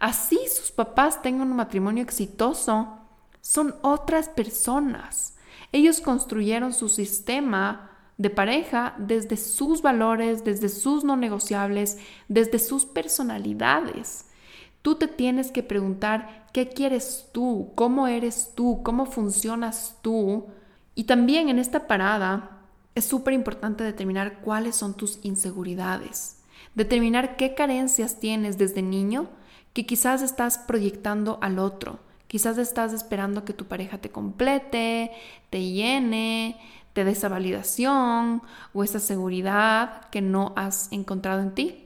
Así 0.00 0.40
sus 0.52 0.72
papás 0.72 1.22
tengan 1.22 1.52
un 1.52 1.58
matrimonio 1.58 2.02
exitoso, 2.02 2.98
son 3.40 3.76
otras 3.82 4.28
personas. 4.28 5.36
Ellos 5.70 6.00
construyeron 6.00 6.72
su 6.72 6.88
sistema 6.88 7.97
de 8.18 8.30
pareja 8.30 8.94
desde 8.98 9.36
sus 9.36 9.80
valores, 9.80 10.44
desde 10.44 10.68
sus 10.68 11.04
no 11.04 11.16
negociables, 11.16 11.98
desde 12.28 12.58
sus 12.58 12.84
personalidades. 12.84 14.26
Tú 14.82 14.96
te 14.96 15.06
tienes 15.06 15.50
que 15.50 15.62
preguntar 15.62 16.46
qué 16.52 16.68
quieres 16.68 17.28
tú, 17.32 17.72
cómo 17.74 18.08
eres 18.08 18.52
tú, 18.54 18.82
cómo 18.82 19.06
funcionas 19.06 19.96
tú. 20.02 20.46
Y 20.94 21.04
también 21.04 21.48
en 21.48 21.58
esta 21.58 21.86
parada 21.86 22.58
es 22.94 23.04
súper 23.04 23.34
importante 23.34 23.84
determinar 23.84 24.40
cuáles 24.40 24.74
son 24.74 24.94
tus 24.94 25.20
inseguridades, 25.22 26.42
determinar 26.74 27.36
qué 27.36 27.54
carencias 27.54 28.18
tienes 28.18 28.58
desde 28.58 28.82
niño 28.82 29.28
que 29.72 29.86
quizás 29.86 30.22
estás 30.22 30.58
proyectando 30.58 31.38
al 31.40 31.60
otro. 31.60 32.00
Quizás 32.26 32.58
estás 32.58 32.92
esperando 32.92 33.44
que 33.44 33.54
tu 33.54 33.66
pareja 33.66 33.98
te 33.98 34.10
complete, 34.10 35.12
te 35.50 35.62
llene, 35.62 36.58
te 36.92 37.04
dé 37.04 37.12
esa 37.12 37.28
validación 37.28 38.42
o 38.72 38.84
esa 38.84 38.98
seguridad 38.98 40.08
que 40.10 40.20
no 40.20 40.52
has 40.56 40.90
encontrado 40.92 41.40
en 41.40 41.54
ti. 41.54 41.84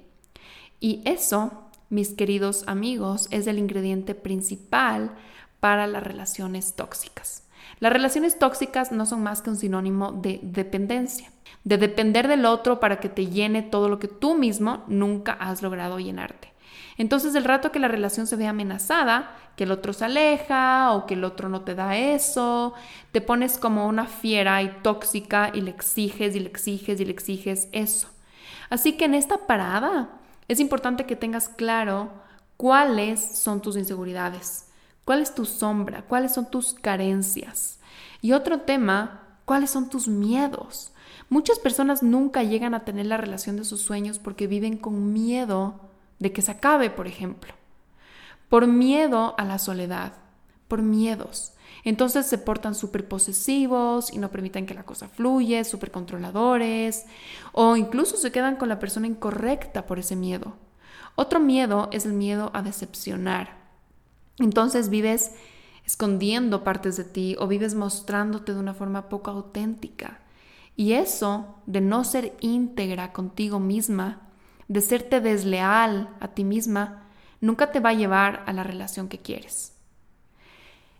Y 0.80 1.02
eso, 1.04 1.68
mis 1.90 2.14
queridos 2.14 2.64
amigos, 2.66 3.28
es 3.30 3.46
el 3.46 3.58
ingrediente 3.58 4.14
principal 4.14 5.12
para 5.60 5.86
las 5.86 6.02
relaciones 6.02 6.74
tóxicas. 6.74 7.44
Las 7.78 7.92
relaciones 7.92 8.38
tóxicas 8.38 8.92
no 8.92 9.06
son 9.06 9.22
más 9.22 9.42
que 9.42 9.50
un 9.50 9.56
sinónimo 9.56 10.12
de 10.12 10.40
dependencia, 10.42 11.30
de 11.64 11.78
depender 11.78 12.28
del 12.28 12.46
otro 12.46 12.80
para 12.80 13.00
que 13.00 13.08
te 13.08 13.26
llene 13.26 13.62
todo 13.62 13.88
lo 13.88 13.98
que 13.98 14.08
tú 14.08 14.34
mismo 14.34 14.84
nunca 14.86 15.32
has 15.32 15.62
logrado 15.62 15.98
llenarte. 15.98 16.51
Entonces, 16.98 17.34
el 17.34 17.44
rato 17.44 17.72
que 17.72 17.78
la 17.78 17.88
relación 17.88 18.26
se 18.26 18.36
ve 18.36 18.46
amenazada, 18.46 19.34
que 19.56 19.64
el 19.64 19.72
otro 19.72 19.92
se 19.92 20.04
aleja 20.04 20.92
o 20.92 21.06
que 21.06 21.14
el 21.14 21.24
otro 21.24 21.48
no 21.48 21.62
te 21.62 21.74
da 21.74 21.96
eso, 21.96 22.74
te 23.12 23.20
pones 23.20 23.58
como 23.58 23.86
una 23.86 24.06
fiera 24.06 24.62
y 24.62 24.68
tóxica 24.82 25.50
y 25.52 25.60
le 25.60 25.70
exiges 25.70 26.34
y 26.34 26.40
le 26.40 26.48
exiges 26.48 27.00
y 27.00 27.04
le 27.04 27.12
exiges 27.12 27.68
eso. 27.72 28.08
Así 28.70 28.94
que 28.94 29.04
en 29.04 29.14
esta 29.14 29.46
parada 29.46 30.10
es 30.48 30.60
importante 30.60 31.06
que 31.06 31.16
tengas 31.16 31.48
claro 31.48 32.10
cuáles 32.56 33.20
son 33.20 33.60
tus 33.60 33.76
inseguridades, 33.76 34.68
cuál 35.04 35.20
es 35.20 35.34
tu 35.34 35.44
sombra, 35.44 36.02
cuáles 36.02 36.32
son 36.32 36.50
tus 36.50 36.74
carencias. 36.74 37.80
Y 38.20 38.32
otro 38.32 38.60
tema, 38.60 39.22
cuáles 39.44 39.70
son 39.70 39.90
tus 39.90 40.08
miedos. 40.08 40.92
Muchas 41.28 41.58
personas 41.58 42.02
nunca 42.02 42.42
llegan 42.42 42.74
a 42.74 42.84
tener 42.84 43.06
la 43.06 43.16
relación 43.16 43.56
de 43.56 43.64
sus 43.64 43.80
sueños 43.80 44.18
porque 44.18 44.46
viven 44.46 44.76
con 44.76 45.12
miedo 45.12 45.91
de 46.22 46.32
que 46.32 46.40
se 46.40 46.52
acabe, 46.52 46.88
por 46.88 47.08
ejemplo, 47.08 47.52
por 48.48 48.68
miedo 48.68 49.34
a 49.38 49.44
la 49.44 49.58
soledad, 49.58 50.14
por 50.68 50.80
miedos. 50.80 51.52
Entonces 51.84 52.26
se 52.26 52.38
portan 52.38 52.76
súper 52.76 53.08
posesivos 53.08 54.12
y 54.12 54.18
no 54.18 54.30
permiten 54.30 54.64
que 54.64 54.74
la 54.74 54.84
cosa 54.84 55.08
fluya, 55.08 55.64
súper 55.64 55.90
controladores, 55.90 57.06
o 57.50 57.76
incluso 57.76 58.16
se 58.16 58.30
quedan 58.30 58.54
con 58.54 58.68
la 58.68 58.78
persona 58.78 59.08
incorrecta 59.08 59.84
por 59.84 59.98
ese 59.98 60.14
miedo. 60.14 60.54
Otro 61.16 61.40
miedo 61.40 61.88
es 61.90 62.06
el 62.06 62.12
miedo 62.12 62.52
a 62.54 62.62
decepcionar. 62.62 63.58
Entonces 64.38 64.90
vives 64.90 65.32
escondiendo 65.84 66.62
partes 66.62 66.96
de 66.96 67.04
ti 67.04 67.36
o 67.40 67.48
vives 67.48 67.74
mostrándote 67.74 68.54
de 68.54 68.60
una 68.60 68.74
forma 68.74 69.08
poco 69.08 69.32
auténtica. 69.32 70.20
Y 70.76 70.92
eso 70.92 71.56
de 71.66 71.80
no 71.80 72.04
ser 72.04 72.36
íntegra 72.40 73.12
contigo 73.12 73.58
misma 73.58 74.31
de 74.72 74.80
serte 74.80 75.20
desleal 75.20 76.08
a 76.18 76.28
ti 76.28 76.44
misma, 76.44 77.02
nunca 77.42 77.72
te 77.72 77.80
va 77.80 77.90
a 77.90 77.94
llevar 77.94 78.42
a 78.46 78.54
la 78.54 78.62
relación 78.62 79.10
que 79.10 79.18
quieres. 79.18 79.74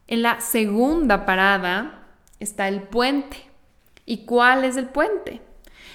En 0.06 0.20
la 0.20 0.42
segunda 0.42 1.24
parada 1.24 2.06
está 2.38 2.68
el 2.68 2.82
puente. 2.82 3.38
¿Y 4.04 4.26
cuál 4.26 4.64
es 4.64 4.76
el 4.76 4.88
puente? 4.88 5.40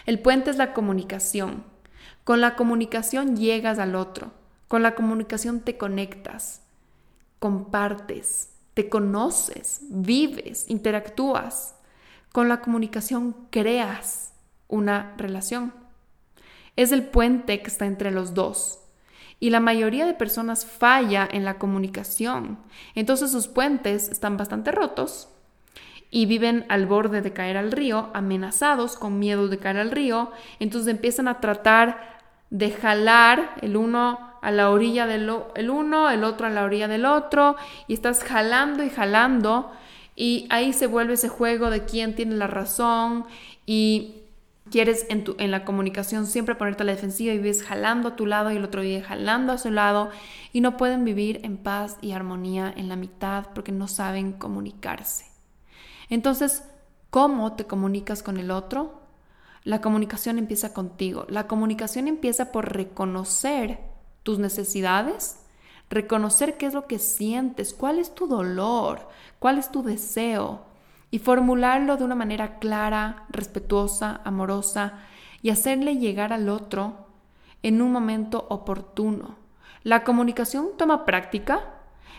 El 0.08 0.20
puente 0.20 0.50
es 0.50 0.58
la 0.58 0.74
comunicación. 0.74 1.64
Con 2.24 2.42
la 2.42 2.56
comunicación 2.56 3.38
llegas 3.38 3.78
al 3.78 3.94
otro. 3.94 4.32
Con 4.68 4.82
la 4.82 4.96
comunicación 4.96 5.60
te 5.60 5.78
conectas, 5.78 6.64
compartes, 7.38 8.50
te 8.74 8.90
conoces, 8.90 9.82
vives, 9.84 10.66
interactúas. 10.68 11.76
Con 12.32 12.50
la 12.50 12.60
comunicación 12.60 13.36
creas 13.52 14.32
una 14.68 15.14
relación. 15.18 15.87
Es 16.78 16.94
el 16.94 17.04
puente 17.04 17.62
que 17.62 17.68
está 17.68 17.86
entre 17.86 18.12
los 18.12 18.34
dos. 18.34 18.80
Y 19.40 19.50
la 19.50 19.60
mayoría 19.60 20.06
de 20.06 20.14
personas 20.14 20.66
falla 20.66 21.28
en 21.30 21.44
la 21.44 21.60
comunicación. 21.60 22.58
Entonces 22.96 23.32
sus 23.32 23.48
puentes 23.48 24.10
están 24.10 24.38
bastante 24.38 24.72
rotos 24.72 25.28
y 26.10 26.26
viven 26.26 26.66
al 26.70 26.86
borde 26.86 27.22
de 27.22 27.34
caer 27.34 27.58
al 27.58 27.72
río, 27.72 28.10
amenazados 28.14 28.96
con 28.96 29.20
miedo 29.20 29.50
de 29.50 29.60
caer 29.60 29.78
al 29.78 29.92
río. 29.92 30.32
Entonces 30.60 30.88
empiezan 30.88 31.28
a 31.28 31.40
tratar 31.42 32.18
de 32.50 32.72
jalar 32.72 33.56
el 33.62 33.76
uno 33.76 34.28
a 34.42 34.52
la 34.52 34.70
orilla 34.70 35.06
del 35.08 35.30
el 35.56 35.70
uno, 35.70 36.10
el 36.10 36.24
otro 36.24 36.48
a 36.48 36.50
la 36.50 36.64
orilla 36.64 36.88
del 36.88 37.06
otro, 37.06 37.58
y 37.88 37.94
estás 37.94 38.24
jalando 38.24 38.84
y 38.84 38.90
jalando, 38.90 39.72
y 40.16 40.48
ahí 40.50 40.74
se 40.74 40.88
vuelve 40.88 41.14
ese 41.14 41.28
juego 41.28 41.70
de 41.70 41.84
quién 41.86 42.16
tiene 42.16 42.36
la 42.36 42.48
razón, 42.48 43.26
y 43.66 44.22
quieres 44.70 45.06
en, 45.10 45.24
tu, 45.24 45.36
en 45.40 45.52
la 45.52 45.66
comunicación 45.66 46.28
siempre 46.28 46.56
ponerte 46.56 46.84
a 46.84 46.86
la 46.86 46.94
defensiva 46.94 47.34
y 47.34 47.38
vives 47.38 47.64
jalando 47.64 48.10
a 48.10 48.16
tu 48.16 48.26
lado 48.26 48.52
y 48.52 48.58
el 48.58 48.64
otro 48.64 48.82
vive 48.82 49.02
jalando 49.02 49.54
a 49.54 49.58
su 49.58 49.72
lado, 49.72 50.10
y 50.54 50.62
no 50.62 50.78
pueden 50.78 51.06
vivir 51.06 51.42
en 51.44 51.58
paz 51.58 51.98
y 52.02 52.12
armonía 52.12 52.74
en 52.76 52.90
la 52.90 52.96
mitad 52.96 53.48
porque 53.54 53.72
no 53.72 53.88
saben 53.88 54.34
comunicarse. 54.34 55.26
Entonces, 56.10 56.64
¿cómo 57.10 57.54
te 57.54 57.66
comunicas 57.66 58.24
con 58.24 58.38
el 58.38 58.52
otro? 58.52 59.02
La 59.64 59.82
comunicación 59.82 60.38
empieza 60.38 60.74
contigo. 60.74 61.26
La 61.28 61.48
comunicación 61.48 62.08
empieza 62.08 62.52
por 62.52 62.74
reconocer 62.74 63.80
tus 64.24 64.40
necesidades, 64.40 65.40
reconocer 65.90 66.58
qué 66.58 66.68
es 66.68 66.74
lo 66.74 66.88
que 66.88 67.00
sientes, 67.00 67.74
cuál 67.74 68.00
es 68.00 68.16
tu 68.16 68.28
dolor, 68.28 69.10
cuál 69.40 69.58
es 69.58 69.72
tu 69.72 69.84
deseo 69.84 70.67
y 71.12 71.20
formularlo 71.20 71.98
de 71.98 72.04
una 72.04 72.16
manera 72.16 72.60
clara, 72.60 73.26
respetuosa, 73.30 74.22
amorosa 74.24 75.00
y 75.42 75.50
hacerle 75.50 75.98
llegar 75.98 76.34
al 76.34 76.50
otro 76.50 77.08
en 77.64 77.82
un 77.82 77.92
momento 77.92 78.46
oportuno. 78.50 79.36
La 79.84 80.04
comunicación 80.04 80.70
toma 80.78 81.06
práctica 81.06 81.62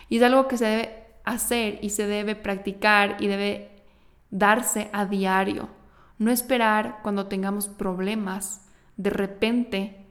y 0.07 0.17
es 0.17 0.23
algo 0.23 0.47
que 0.47 0.57
se 0.57 0.65
debe 0.65 1.05
hacer 1.23 1.79
y 1.81 1.91
se 1.91 2.07
debe 2.07 2.35
practicar 2.35 3.17
y 3.19 3.27
debe 3.27 3.83
darse 4.31 4.89
a 4.93 5.05
diario. 5.05 5.69
No 6.17 6.31
esperar 6.31 6.99
cuando 7.03 7.27
tengamos 7.27 7.67
problemas 7.67 8.67
de 8.97 9.09
repente 9.09 10.05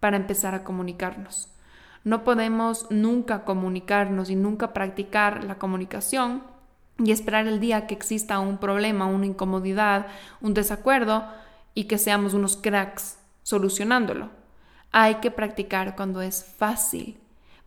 para 0.00 0.16
empezar 0.16 0.54
a 0.54 0.64
comunicarnos. 0.64 1.52
No 2.04 2.22
podemos 2.24 2.86
nunca 2.90 3.44
comunicarnos 3.44 4.30
y 4.30 4.36
nunca 4.36 4.72
practicar 4.72 5.44
la 5.44 5.56
comunicación 5.56 6.42
y 6.98 7.10
esperar 7.10 7.46
el 7.46 7.60
día 7.60 7.86
que 7.86 7.94
exista 7.94 8.38
un 8.38 8.58
problema, 8.58 9.06
una 9.06 9.26
incomodidad, 9.26 10.06
un 10.40 10.54
desacuerdo 10.54 11.24
y 11.74 11.84
que 11.84 11.98
seamos 11.98 12.34
unos 12.34 12.56
cracks 12.56 13.18
solucionándolo. 13.42 14.30
Hay 14.92 15.16
que 15.16 15.30
practicar 15.30 15.94
cuando 15.94 16.22
es 16.22 16.44
fácil 16.44 17.18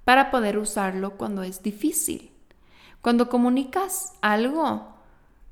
para 0.03 0.31
poder 0.31 0.57
usarlo 0.57 1.17
cuando 1.17 1.43
es 1.43 1.61
difícil. 1.61 2.31
Cuando 3.01 3.29
comunicas 3.29 4.13
algo, 4.21 4.95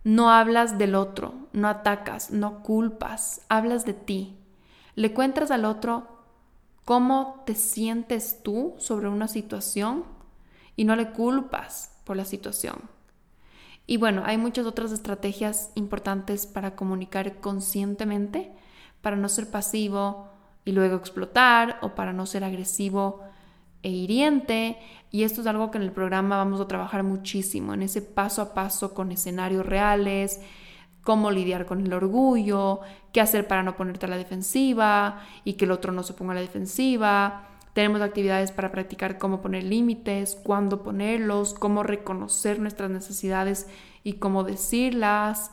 no 0.04 0.32
hablas 0.32 0.78
del 0.78 0.96
otro, 0.96 1.36
no 1.54 1.68
atacas, 1.68 2.32
no 2.32 2.64
culpas, 2.64 3.42
hablas 3.50 3.86
de 3.86 3.94
ti. 3.94 4.38
Le 4.96 5.14
cuentas 5.14 5.52
al 5.52 5.66
otro 5.66 6.08
cómo 6.84 7.44
te 7.46 7.54
sientes 7.54 8.42
tú 8.42 8.74
sobre 8.80 9.08
una 9.08 9.28
situación 9.28 10.06
y 10.76 10.86
no 10.86 10.96
le 10.96 11.12
culpas 11.12 11.92
por 12.04 12.18
la 12.18 12.26
situación. 12.26 12.97
Y 13.88 13.96
bueno, 13.96 14.24
hay 14.26 14.38
muchas 14.38 14.66
otras 14.66 14.92
estrategias 14.92 15.72
importantes 15.76 16.46
para 16.46 16.76
comunicar 16.76 17.40
conscientemente, 17.40 18.52
para 19.02 19.16
no 19.16 19.30
ser 19.30 19.50
pasivo 19.50 20.28
y 20.66 20.74
luego 20.74 20.98
explotar 20.98 21.80
o 21.82 21.96
para 21.96 22.12
no 22.12 22.26
ser 22.26 22.44
agresivo 22.44 23.22
e 23.84 23.90
hiriente. 23.90 24.78
Y 25.10 25.24
esto 25.24 25.40
es 25.40 25.48
algo 25.48 25.72
que 25.72 25.78
en 25.78 25.86
el 25.86 25.94
programa 25.94 26.36
vamos 26.36 26.60
a 26.60 26.68
trabajar 26.68 27.04
muchísimo, 27.04 27.74
en 27.74 27.82
ese 27.82 28.02
paso 28.02 28.42
a 28.42 28.54
paso 28.54 28.94
con 28.94 29.14
escenarios 29.14 29.66
reales, 29.66 30.42
cómo 31.02 31.32
lidiar 31.32 31.66
con 31.66 31.86
el 31.86 31.94
orgullo, 31.94 32.82
qué 33.14 33.22
hacer 33.22 33.48
para 33.48 33.64
no 33.64 33.78
ponerte 33.78 34.06
a 34.06 34.10
la 34.10 34.18
defensiva 34.18 35.22
y 35.46 35.54
que 35.54 35.64
el 35.64 35.72
otro 35.72 35.94
no 35.94 36.04
se 36.04 36.14
ponga 36.14 36.34
a 36.34 36.36
la 36.36 36.42
defensiva. 36.42 37.48
Tenemos 37.78 38.02
actividades 38.02 38.52
para 38.52 38.72
practicar 38.72 39.20
cómo 39.20 39.40
poner 39.40 39.64
límites, 39.64 40.36
cuándo 40.42 40.82
ponerlos, 40.82 41.54
cómo 41.54 41.84
reconocer 41.84 42.58
nuestras 42.58 42.90
necesidades 42.90 43.68
y 44.04 44.14
cómo 44.14 44.44
decirlas. 44.44 45.52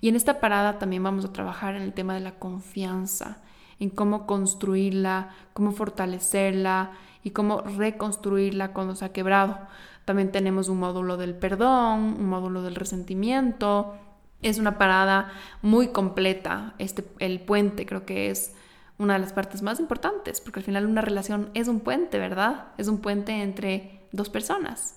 Y 0.00 0.08
en 0.08 0.16
esta 0.16 0.40
parada 0.40 0.78
también 0.78 1.02
vamos 1.02 1.26
a 1.26 1.32
trabajar 1.34 1.74
en 1.74 1.82
el 1.82 1.92
tema 1.92 2.14
de 2.14 2.20
la 2.20 2.36
confianza, 2.38 3.42
en 3.80 3.90
cómo 3.90 4.26
construirla, 4.26 5.28
cómo 5.52 5.72
fortalecerla 5.72 6.92
y 7.22 7.32
cómo 7.32 7.60
reconstruirla 7.60 8.72
cuando 8.72 8.94
se 8.94 9.04
ha 9.04 9.12
quebrado. 9.12 9.58
También 10.06 10.32
tenemos 10.32 10.70
un 10.70 10.78
módulo 10.78 11.18
del 11.18 11.34
perdón, 11.34 12.16
un 12.18 12.30
módulo 12.30 12.62
del 12.62 12.76
resentimiento, 12.76 13.94
es 14.40 14.58
una 14.58 14.78
parada 14.78 15.32
muy 15.60 15.88
completa. 15.88 16.72
Este, 16.78 17.04
el 17.18 17.40
puente 17.40 17.84
creo 17.84 18.06
que 18.06 18.30
es 18.30 18.54
una 18.98 19.14
de 19.14 19.20
las 19.20 19.32
partes 19.32 19.62
más 19.62 19.80
importantes, 19.80 20.40
porque 20.40 20.60
al 20.60 20.64
final 20.64 20.86
una 20.86 21.00
relación 21.00 21.50
es 21.54 21.68
un 21.68 21.80
puente, 21.80 22.18
¿verdad? 22.18 22.66
Es 22.78 22.88
un 22.88 22.98
puente 22.98 23.42
entre 23.42 24.06
dos 24.12 24.28
personas. 24.28 24.96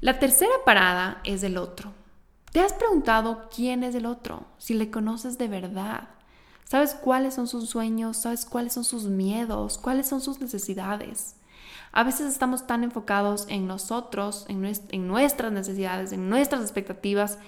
La 0.00 0.18
tercera 0.18 0.52
parada 0.64 1.20
es 1.24 1.42
el 1.42 1.56
otro. 1.56 1.92
¿Te 2.52 2.60
has 2.60 2.72
preguntado 2.72 3.48
quién 3.54 3.82
es 3.82 3.94
el 3.94 4.06
otro? 4.06 4.46
Si 4.58 4.74
le 4.74 4.90
conoces 4.90 5.38
de 5.38 5.48
verdad. 5.48 6.08
¿Sabes 6.64 6.94
cuáles 6.94 7.34
son 7.34 7.48
sus 7.48 7.68
sueños? 7.68 8.16
¿Sabes 8.16 8.46
cuáles 8.46 8.74
son 8.74 8.84
sus 8.84 9.04
miedos? 9.04 9.76
¿Cuáles 9.76 10.06
son 10.06 10.20
sus 10.20 10.40
necesidades? 10.40 11.36
A 11.92 12.04
veces 12.04 12.32
estamos 12.32 12.66
tan 12.66 12.84
enfocados 12.84 13.46
en 13.48 13.66
nosotros, 13.66 14.46
en, 14.48 14.60
nuestras 15.06 15.52
necesidades, 15.52 16.12
en 16.12 16.28
nuestras 16.28 16.62
expectativas, 16.62 17.38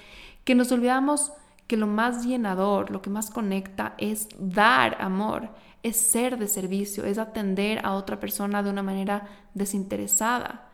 que 0.44 0.54
nos 0.54 0.70
olvidamos 0.70 1.32
que 1.66 1.76
lo 1.76 1.86
más 1.86 2.24
llenador, 2.24 2.90
lo 2.90 3.02
que 3.02 3.10
más 3.10 3.30
conecta 3.30 3.94
es 3.98 4.28
dar 4.38 5.00
amor, 5.00 5.50
es 5.82 5.96
ser 5.96 6.38
de 6.38 6.48
servicio, 6.48 7.04
es 7.04 7.18
atender 7.18 7.84
a 7.84 7.94
otra 7.94 8.20
persona 8.20 8.62
de 8.62 8.70
una 8.70 8.82
manera 8.82 9.28
desinteresada. 9.54 10.68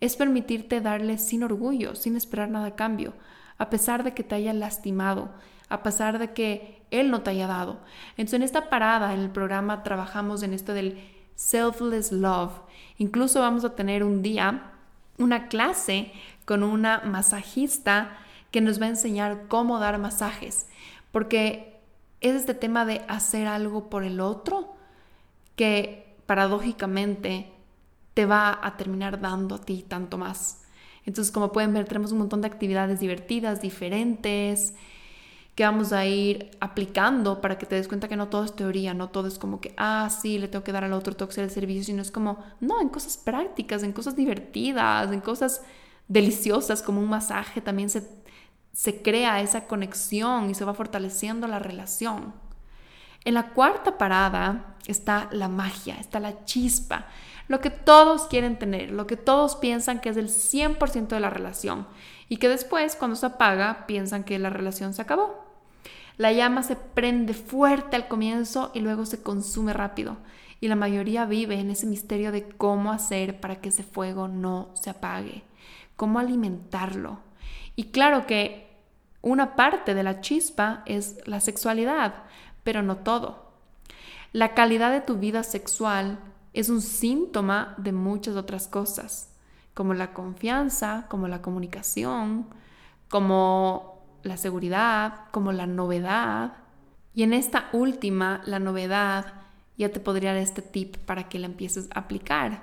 Es 0.00 0.16
permitirte 0.16 0.80
darle 0.80 1.18
sin 1.18 1.42
orgullo, 1.42 1.94
sin 1.94 2.16
esperar 2.16 2.50
nada 2.50 2.68
a 2.68 2.76
cambio, 2.76 3.14
a 3.58 3.70
pesar 3.70 4.04
de 4.04 4.14
que 4.14 4.24
te 4.24 4.34
haya 4.34 4.52
lastimado, 4.52 5.30
a 5.68 5.82
pesar 5.82 6.18
de 6.18 6.32
que 6.32 6.82
él 6.90 7.10
no 7.10 7.22
te 7.22 7.30
haya 7.30 7.46
dado. 7.46 7.80
Entonces 8.12 8.34
en 8.34 8.42
esta 8.42 8.70
parada 8.70 9.14
en 9.14 9.20
el 9.20 9.30
programa 9.30 9.82
trabajamos 9.82 10.42
en 10.42 10.54
esto 10.54 10.74
del 10.74 10.98
selfless 11.34 12.12
love. 12.12 12.52
Incluso 12.98 13.40
vamos 13.40 13.64
a 13.64 13.74
tener 13.74 14.04
un 14.04 14.22
día 14.22 14.72
una 15.18 15.48
clase 15.48 16.12
con 16.44 16.62
una 16.62 17.02
masajista 17.04 18.16
que 18.50 18.60
nos 18.60 18.80
va 18.80 18.86
a 18.86 18.90
enseñar 18.90 19.46
cómo 19.48 19.78
dar 19.78 19.98
masajes, 19.98 20.66
porque 21.12 21.80
es 22.20 22.34
este 22.34 22.54
tema 22.54 22.84
de 22.84 23.02
hacer 23.08 23.46
algo 23.46 23.88
por 23.88 24.04
el 24.04 24.20
otro 24.20 24.74
que 25.56 26.16
paradójicamente 26.26 27.50
te 28.14 28.26
va 28.26 28.58
a 28.62 28.76
terminar 28.76 29.20
dando 29.20 29.56
a 29.56 29.60
ti 29.60 29.84
tanto 29.86 30.18
más. 30.18 30.62
Entonces, 31.06 31.32
como 31.32 31.52
pueden 31.52 31.72
ver, 31.72 31.86
tenemos 31.86 32.12
un 32.12 32.18
montón 32.18 32.40
de 32.40 32.46
actividades 32.46 33.00
divertidas, 33.00 33.62
diferentes, 33.62 34.74
que 35.54 35.64
vamos 35.64 35.92
a 35.92 36.06
ir 36.06 36.50
aplicando 36.60 37.40
para 37.40 37.58
que 37.58 37.66
te 37.66 37.74
des 37.74 37.88
cuenta 37.88 38.08
que 38.08 38.16
no 38.16 38.28
todo 38.28 38.44
es 38.44 38.54
teoría, 38.54 38.94
no 38.94 39.08
todo 39.08 39.26
es 39.26 39.38
como 39.38 39.60
que, 39.60 39.74
ah, 39.76 40.08
sí, 40.10 40.38
le 40.38 40.48
tengo 40.48 40.64
que 40.64 40.72
dar 40.72 40.84
al 40.84 40.92
otro, 40.92 41.14
tengo 41.14 41.28
que 41.28 41.34
hacer 41.34 41.44
el 41.44 41.50
servicio, 41.50 41.84
sino 41.84 42.02
es 42.02 42.10
como, 42.10 42.38
no, 42.60 42.80
en 42.80 42.88
cosas 42.88 43.16
prácticas, 43.16 43.82
en 43.82 43.92
cosas 43.92 44.16
divertidas, 44.16 45.10
en 45.12 45.20
cosas 45.20 45.62
deliciosas, 46.08 46.82
como 46.82 47.00
un 47.00 47.08
masaje, 47.08 47.60
también 47.60 47.90
se 47.90 48.02
se 48.72 49.02
crea 49.02 49.40
esa 49.40 49.66
conexión 49.66 50.50
y 50.50 50.54
se 50.54 50.64
va 50.64 50.74
fortaleciendo 50.74 51.46
la 51.46 51.58
relación. 51.58 52.34
En 53.24 53.34
la 53.34 53.50
cuarta 53.50 53.98
parada 53.98 54.76
está 54.86 55.28
la 55.32 55.48
magia, 55.48 55.96
está 55.96 56.20
la 56.20 56.44
chispa, 56.44 57.06
lo 57.48 57.60
que 57.60 57.70
todos 57.70 58.28
quieren 58.28 58.58
tener, 58.58 58.90
lo 58.92 59.06
que 59.06 59.16
todos 59.16 59.56
piensan 59.56 60.00
que 60.00 60.08
es 60.08 60.16
el 60.16 60.28
100% 60.28 61.08
de 61.08 61.20
la 61.20 61.30
relación 61.30 61.86
y 62.28 62.36
que 62.36 62.48
después 62.48 62.96
cuando 62.96 63.16
se 63.16 63.26
apaga 63.26 63.86
piensan 63.86 64.24
que 64.24 64.38
la 64.38 64.50
relación 64.50 64.94
se 64.94 65.02
acabó. 65.02 65.44
La 66.16 66.32
llama 66.32 66.62
se 66.62 66.76
prende 66.76 67.34
fuerte 67.34 67.96
al 67.96 68.08
comienzo 68.08 68.70
y 68.74 68.80
luego 68.80 69.04
se 69.04 69.22
consume 69.22 69.72
rápido 69.72 70.16
y 70.60 70.68
la 70.68 70.76
mayoría 70.76 71.24
vive 71.24 71.58
en 71.58 71.70
ese 71.70 71.86
misterio 71.86 72.32
de 72.32 72.48
cómo 72.48 72.92
hacer 72.92 73.40
para 73.40 73.56
que 73.56 73.70
ese 73.70 73.82
fuego 73.82 74.28
no 74.28 74.68
se 74.74 74.90
apague, 74.90 75.42
cómo 75.96 76.18
alimentarlo, 76.18 77.20
y 77.80 77.84
claro 77.84 78.26
que 78.26 78.68
una 79.22 79.56
parte 79.56 79.94
de 79.94 80.02
la 80.02 80.20
chispa 80.20 80.82
es 80.84 81.26
la 81.26 81.40
sexualidad, 81.40 82.12
pero 82.62 82.82
no 82.82 82.98
todo. 82.98 83.52
La 84.32 84.52
calidad 84.52 84.92
de 84.92 85.00
tu 85.00 85.16
vida 85.16 85.42
sexual 85.44 86.18
es 86.52 86.68
un 86.68 86.82
síntoma 86.82 87.74
de 87.78 87.92
muchas 87.92 88.36
otras 88.36 88.68
cosas, 88.68 89.30
como 89.72 89.94
la 89.94 90.12
confianza, 90.12 91.06
como 91.08 91.26
la 91.26 91.40
comunicación, 91.40 92.48
como 93.08 94.04
la 94.24 94.36
seguridad, 94.36 95.30
como 95.30 95.50
la 95.50 95.66
novedad. 95.66 96.52
Y 97.14 97.22
en 97.22 97.32
esta 97.32 97.70
última, 97.72 98.42
la 98.44 98.58
novedad 98.58 99.32
ya 99.78 99.88
te 99.88 100.00
podría 100.00 100.34
dar 100.34 100.42
este 100.42 100.60
tip 100.60 100.98
para 100.98 101.30
que 101.30 101.38
la 101.38 101.46
empieces 101.46 101.88
a 101.94 102.00
aplicar. 102.00 102.62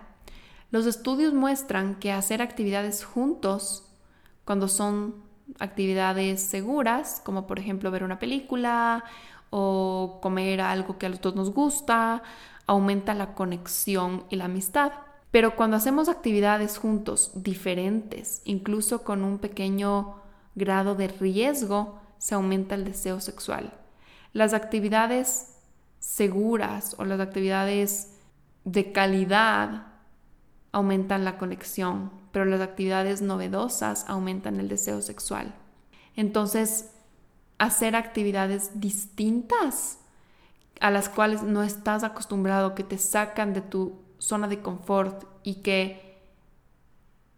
Los 0.70 0.86
estudios 0.86 1.34
muestran 1.34 1.96
que 1.96 2.12
hacer 2.12 2.44
actividades 2.44 3.04
juntos, 3.04 3.87
cuando 4.48 4.70
son 4.70 5.16
actividades 5.60 6.42
seguras, 6.42 7.22
como 7.26 7.48
por 7.48 7.60
ejemplo 7.60 7.92
ver 7.92 8.06
una 8.06 8.18
película 8.18 9.04
o 9.50 10.20
comer 10.22 10.62
algo 10.62 10.98
que 10.98 11.06
a 11.06 11.10
los 11.10 11.20
dos 11.20 11.36
nos 11.36 11.52
gusta, 11.54 12.24
aumenta 12.66 13.14
la 13.14 13.34
conexión 13.34 14.24
y 14.30 14.38
la 14.38 14.46
amistad. 14.46 14.94
Pero 15.32 15.58
cuando 15.58 15.76
hacemos 15.76 16.08
actividades 16.08 16.78
juntos 16.78 17.32
diferentes, 17.36 18.42
incluso 18.46 19.04
con 19.04 19.26
un 19.26 19.38
pequeño 19.40 20.22
grado 20.56 20.96
de 20.96 21.10
riesgo, 21.10 22.00
se 22.18 22.36
aumenta 22.36 22.76
el 22.76 22.86
deseo 22.86 23.20
sexual. 23.20 23.74
Las 24.32 24.54
actividades 24.54 25.58
seguras 26.00 26.96
o 26.98 27.04
las 27.04 27.20
actividades 27.20 28.14
de 28.64 28.94
calidad 28.94 29.87
aumentan 30.78 31.26
la 31.26 31.40
conexión, 31.40 32.12
pero 32.32 32.46
las 32.46 32.62
actividades 32.62 33.24
novedosas 33.24 34.06
aumentan 34.08 34.60
el 34.60 34.70
deseo 34.70 35.02
sexual. 35.02 35.56
Entonces, 36.16 36.92
hacer 37.58 37.96
actividades 37.96 38.80
distintas 38.80 39.98
a 40.80 40.92
las 40.92 41.10
cuales 41.10 41.42
no 41.42 41.64
estás 41.64 42.04
acostumbrado, 42.04 42.76
que 42.76 42.84
te 42.84 43.00
sacan 43.00 43.54
de 43.54 43.62
tu 43.62 44.00
zona 44.20 44.48
de 44.48 44.62
confort 44.62 45.24
y 45.42 45.56
que 45.56 46.22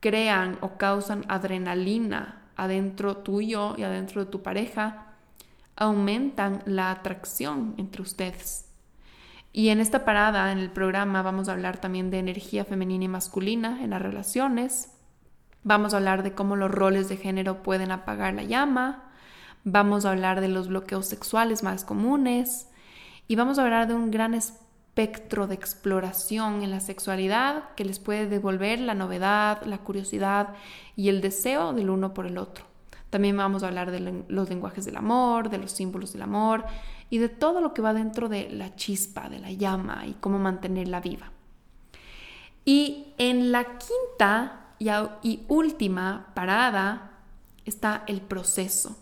crean 0.01 0.57
o 0.59 0.77
causan 0.77 1.23
adrenalina 1.29 2.51
adentro 2.57 3.17
tuyo 3.17 3.75
y 3.77 3.83
adentro 3.83 4.25
de 4.25 4.29
tu 4.29 4.43
pareja, 4.43 5.13
aumentan 5.77 6.61
la 6.65 6.91
atracción 6.91 7.75
entre 7.77 8.01
ustedes. 8.01 8.68
Y 9.51 9.69
en 9.69 9.79
esta 9.79 10.05
parada, 10.05 10.51
en 10.51 10.59
el 10.59 10.69
programa, 10.69 11.21
vamos 11.21 11.49
a 11.49 11.53
hablar 11.53 11.79
también 11.79 12.11
de 12.11 12.19
energía 12.19 12.65
femenina 12.65 13.05
y 13.05 13.07
masculina 13.07 13.83
en 13.83 13.91
las 13.91 14.01
relaciones. 14.01 14.91
Vamos 15.63 15.93
a 15.93 15.97
hablar 15.97 16.23
de 16.23 16.33
cómo 16.33 16.55
los 16.55 16.71
roles 16.71 17.09
de 17.09 17.17
género 17.17 17.63
pueden 17.63 17.91
apagar 17.91 18.33
la 18.33 18.43
llama. 18.43 19.11
Vamos 19.63 20.05
a 20.05 20.11
hablar 20.11 20.39
de 20.39 20.47
los 20.49 20.67
bloqueos 20.67 21.07
sexuales 21.07 21.63
más 21.63 21.83
comunes. 21.83 22.69
Y 23.27 23.35
vamos 23.35 23.57
a 23.57 23.63
hablar 23.63 23.87
de 23.87 23.95
un 23.95 24.11
gran 24.11 24.35
espectro 24.35 25.47
de 25.47 25.55
exploración 25.55 26.61
en 26.61 26.71
la 26.71 26.79
sexualidad 26.79 27.73
que 27.75 27.85
les 27.85 27.99
puede 27.99 28.27
devolver 28.27 28.79
la 28.79 28.93
novedad, 28.93 29.63
la 29.65 29.79
curiosidad 29.79 30.53
y 30.95 31.09
el 31.09 31.21
deseo 31.21 31.73
del 31.73 31.89
uno 31.89 32.13
por 32.13 32.27
el 32.27 32.37
otro. 32.37 32.65
También 33.09 33.35
vamos 33.35 33.63
a 33.63 33.67
hablar 33.67 33.89
de 33.89 34.23
los 34.27 34.49
lenguajes 34.49 34.85
del 34.85 34.95
amor, 34.95 35.49
de 35.49 35.57
los 35.57 35.71
símbolos 35.71 36.13
del 36.13 36.21
amor 36.21 36.65
y 37.09 37.17
de 37.17 37.29
todo 37.29 37.61
lo 37.61 37.73
que 37.73 37.81
va 37.81 37.93
dentro 37.93 38.29
de 38.29 38.49
la 38.49 38.75
chispa, 38.75 39.29
de 39.29 39.39
la 39.39 39.51
llama 39.51 40.05
y 40.05 40.13
cómo 40.13 40.39
mantenerla 40.39 40.99
viva. 40.99 41.31
Y 42.65 43.13
en 43.17 43.51
la 43.51 43.77
quinta 43.77 44.59
y, 44.79 45.39
última 45.47 46.31
parada 46.33 47.11
está 47.65 48.03
el 48.07 48.21
proceso. 48.21 48.97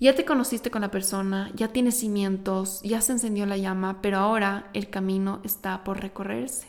Ya 0.00 0.14
te 0.14 0.24
conociste 0.24 0.70
con 0.70 0.82
la 0.82 0.90
persona, 0.90 1.50
ya 1.54 1.68
tienes 1.68 2.00
cimientos, 2.00 2.82
ya 2.82 3.00
se 3.00 3.12
encendió 3.12 3.46
la 3.46 3.56
llama, 3.56 4.02
pero 4.02 4.18
ahora 4.18 4.68
el 4.74 4.90
camino 4.90 5.40
está 5.44 5.84
por 5.84 6.00
recorrerse. 6.00 6.68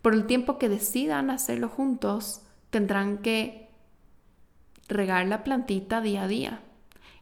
Por 0.00 0.14
el 0.14 0.26
tiempo 0.26 0.58
que 0.58 0.68
decidan 0.68 1.30
hacerlo 1.30 1.68
juntos, 1.68 2.40
tendrán 2.70 3.18
que 3.18 3.68
regar 4.88 5.26
la 5.26 5.44
plantita 5.44 6.00
día 6.00 6.22
a 6.22 6.28
día. 6.28 6.62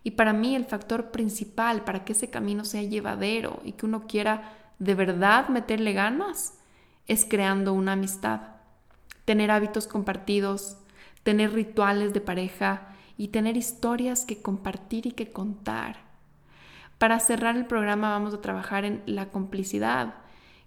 Y 0.03 0.13
para 0.13 0.33
mí 0.33 0.57
el 0.57 0.65
factor 0.65 1.11
principal 1.11 1.85
para 1.85 2.05
que 2.05 2.13
ese 2.13 2.31
camino 2.31 2.65
sea 2.65 2.83
llevadero 2.83 3.61
y 3.65 3.73
que 3.73 3.87
uno 3.87 4.07
quiera 4.07 4.55
de 4.79 4.95
verdad 4.95 5.49
meterle 5.49 5.93
ganas 5.93 6.55
es 7.07 7.25
creando 7.25 7.73
una 7.75 7.93
amistad, 7.93 8.41
tener 9.25 9.51
hábitos 9.51 9.87
compartidos, 9.87 10.79
tener 11.23 11.53
rituales 11.53 12.13
de 12.13 12.21
pareja 12.21 12.95
y 13.17 13.29
tener 13.29 13.57
historias 13.57 14.25
que 14.25 14.41
compartir 14.41 15.07
y 15.07 15.13
que 15.13 15.31
contar. 15.31 15.97
Para 16.99 17.21
cerrar 17.21 17.57
el 17.57 17.67
programa 17.67 18.11
vamos 18.11 18.33
a 18.33 18.41
trabajar 18.41 18.85
en 18.85 19.03
la 19.07 19.31
complicidad, 19.31 20.15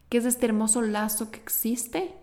que 0.10 0.20
es 0.20 0.26
este 0.26 0.46
hermoso 0.46 0.82
lazo 0.82 1.32
que 1.32 1.40
existe 1.40 2.14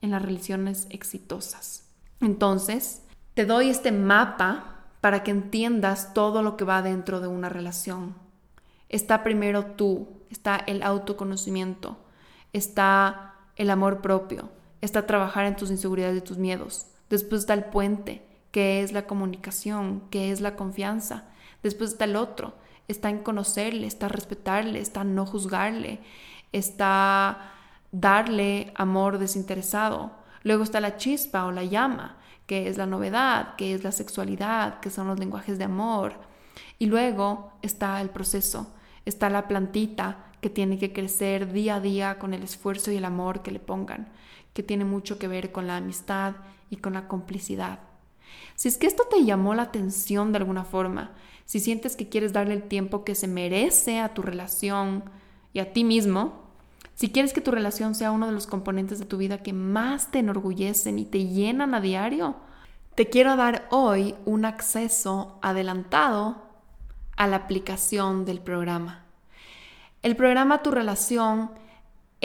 en 0.00 0.10
las 0.12 0.22
relaciones 0.22 0.86
exitosas. 0.90 1.88
Entonces, 2.20 3.02
te 3.34 3.44
doy 3.46 3.70
este 3.70 3.90
mapa 3.90 4.75
para 5.06 5.22
que 5.22 5.30
entiendas 5.30 6.14
todo 6.14 6.42
lo 6.42 6.56
que 6.56 6.64
va 6.64 6.82
dentro 6.82 7.20
de 7.20 7.28
una 7.28 7.48
relación. 7.48 8.16
Está 8.88 9.22
primero 9.22 9.64
tú, 9.64 10.08
está 10.30 10.56
el 10.56 10.82
autoconocimiento, 10.82 11.96
está 12.52 13.36
el 13.54 13.70
amor 13.70 14.00
propio, 14.00 14.50
está 14.80 15.06
trabajar 15.06 15.46
en 15.46 15.54
tus 15.54 15.70
inseguridades 15.70 16.18
y 16.18 16.22
tus 16.22 16.38
miedos. 16.38 16.88
Después 17.08 17.42
está 17.42 17.54
el 17.54 17.66
puente, 17.66 18.26
que 18.50 18.82
es 18.82 18.90
la 18.90 19.06
comunicación, 19.06 20.02
que 20.10 20.32
es 20.32 20.40
la 20.40 20.56
confianza. 20.56 21.28
Después 21.62 21.92
está 21.92 22.06
el 22.06 22.16
otro, 22.16 22.54
está 22.88 23.08
en 23.08 23.20
conocerle, 23.20 23.86
está 23.86 24.08
respetarle, 24.08 24.80
está 24.80 25.04
no 25.04 25.24
juzgarle, 25.24 26.00
está 26.50 27.52
darle 27.92 28.72
amor 28.74 29.18
desinteresado. 29.18 30.10
Luego 30.42 30.64
está 30.64 30.80
la 30.80 30.96
chispa 30.96 31.44
o 31.44 31.52
la 31.52 31.62
llama, 31.62 32.16
que 32.46 32.68
es 32.68 32.76
la 32.78 32.86
novedad, 32.86 33.56
que 33.56 33.74
es 33.74 33.84
la 33.84 33.92
sexualidad, 33.92 34.80
que 34.80 34.90
son 34.90 35.08
los 35.08 35.18
lenguajes 35.18 35.58
de 35.58 35.64
amor. 35.64 36.14
Y 36.78 36.86
luego 36.86 37.52
está 37.62 38.00
el 38.00 38.10
proceso, 38.10 38.72
está 39.04 39.30
la 39.30 39.48
plantita 39.48 40.26
que 40.40 40.50
tiene 40.50 40.78
que 40.78 40.92
crecer 40.92 41.52
día 41.52 41.76
a 41.76 41.80
día 41.80 42.18
con 42.18 42.34
el 42.34 42.42
esfuerzo 42.42 42.92
y 42.92 42.96
el 42.96 43.04
amor 43.04 43.42
que 43.42 43.50
le 43.50 43.58
pongan, 43.58 44.08
que 44.52 44.62
tiene 44.62 44.84
mucho 44.84 45.18
que 45.18 45.28
ver 45.28 45.52
con 45.52 45.66
la 45.66 45.76
amistad 45.76 46.36
y 46.70 46.76
con 46.76 46.94
la 46.94 47.08
complicidad. 47.08 47.80
Si 48.54 48.68
es 48.68 48.78
que 48.78 48.86
esto 48.86 49.04
te 49.10 49.24
llamó 49.24 49.54
la 49.54 49.62
atención 49.62 50.32
de 50.32 50.38
alguna 50.38 50.64
forma, 50.64 51.12
si 51.44 51.60
sientes 51.60 51.96
que 51.96 52.08
quieres 52.08 52.32
darle 52.32 52.54
el 52.54 52.62
tiempo 52.62 53.04
que 53.04 53.14
se 53.14 53.28
merece 53.28 54.00
a 54.00 54.14
tu 54.14 54.22
relación 54.22 55.04
y 55.52 55.60
a 55.60 55.72
ti 55.72 55.84
mismo, 55.84 56.45
si 56.96 57.10
quieres 57.10 57.34
que 57.34 57.42
tu 57.42 57.50
relación 57.50 57.94
sea 57.94 58.10
uno 58.10 58.26
de 58.26 58.32
los 58.32 58.46
componentes 58.46 58.98
de 58.98 59.04
tu 59.04 59.18
vida 59.18 59.42
que 59.42 59.52
más 59.52 60.10
te 60.10 60.18
enorgullecen 60.18 60.98
y 60.98 61.04
te 61.04 61.26
llenan 61.26 61.74
a 61.74 61.82
diario, 61.82 62.36
te 62.94 63.10
quiero 63.10 63.36
dar 63.36 63.68
hoy 63.70 64.14
un 64.24 64.46
acceso 64.46 65.38
adelantado 65.42 66.42
a 67.14 67.26
la 67.26 67.36
aplicación 67.36 68.24
del 68.24 68.40
programa. 68.40 69.04
El 70.02 70.16
programa 70.16 70.62
Tu 70.62 70.70
Relación 70.70 71.50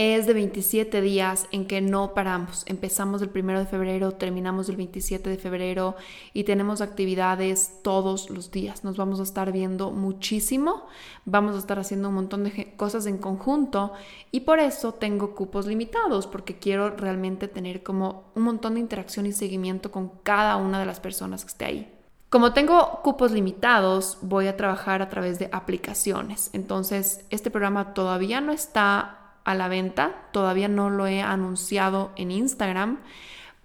es 0.01 0.25
de 0.25 0.33
27 0.33 0.99
días 0.99 1.47
en 1.51 1.67
que 1.67 1.79
no 1.79 2.15
paramos. 2.15 2.63
Empezamos 2.65 3.21
el 3.21 3.29
1 3.29 3.59
de 3.59 3.65
febrero, 3.67 4.13
terminamos 4.13 4.67
el 4.67 4.75
27 4.75 5.29
de 5.29 5.37
febrero 5.37 5.95
y 6.33 6.43
tenemos 6.43 6.81
actividades 6.81 7.73
todos 7.83 8.31
los 8.31 8.49
días. 8.49 8.83
Nos 8.83 8.97
vamos 8.97 9.19
a 9.19 9.23
estar 9.23 9.51
viendo 9.51 9.91
muchísimo, 9.91 10.87
vamos 11.25 11.55
a 11.55 11.59
estar 11.59 11.77
haciendo 11.77 12.09
un 12.09 12.15
montón 12.15 12.45
de 12.45 12.73
cosas 12.77 13.05
en 13.05 13.19
conjunto 13.19 13.93
y 14.31 14.39
por 14.39 14.57
eso 14.57 14.91
tengo 14.95 15.35
cupos 15.35 15.67
limitados 15.67 16.25
porque 16.25 16.57
quiero 16.57 16.89
realmente 16.97 17.47
tener 17.47 17.83
como 17.83 18.31
un 18.33 18.41
montón 18.41 18.73
de 18.73 18.79
interacción 18.79 19.27
y 19.27 19.33
seguimiento 19.33 19.91
con 19.91 20.09
cada 20.23 20.55
una 20.55 20.79
de 20.79 20.87
las 20.87 20.99
personas 20.99 21.45
que 21.45 21.51
esté 21.51 21.65
ahí. 21.65 21.93
Como 22.29 22.53
tengo 22.53 23.01
cupos 23.03 23.33
limitados, 23.33 24.17
voy 24.21 24.47
a 24.47 24.57
trabajar 24.57 25.03
a 25.03 25.09
través 25.09 25.37
de 25.37 25.49
aplicaciones. 25.51 26.49
Entonces, 26.53 27.25
este 27.29 27.51
programa 27.51 27.93
todavía 27.93 28.41
no 28.41 28.51
está 28.51 29.20
a 29.43 29.55
la 29.55 29.68
venta. 29.68 30.27
Todavía 30.31 30.68
no 30.68 30.89
lo 30.89 31.07
he 31.07 31.22
anunciado 31.22 32.11
en 32.15 32.31
Instagram, 32.31 32.99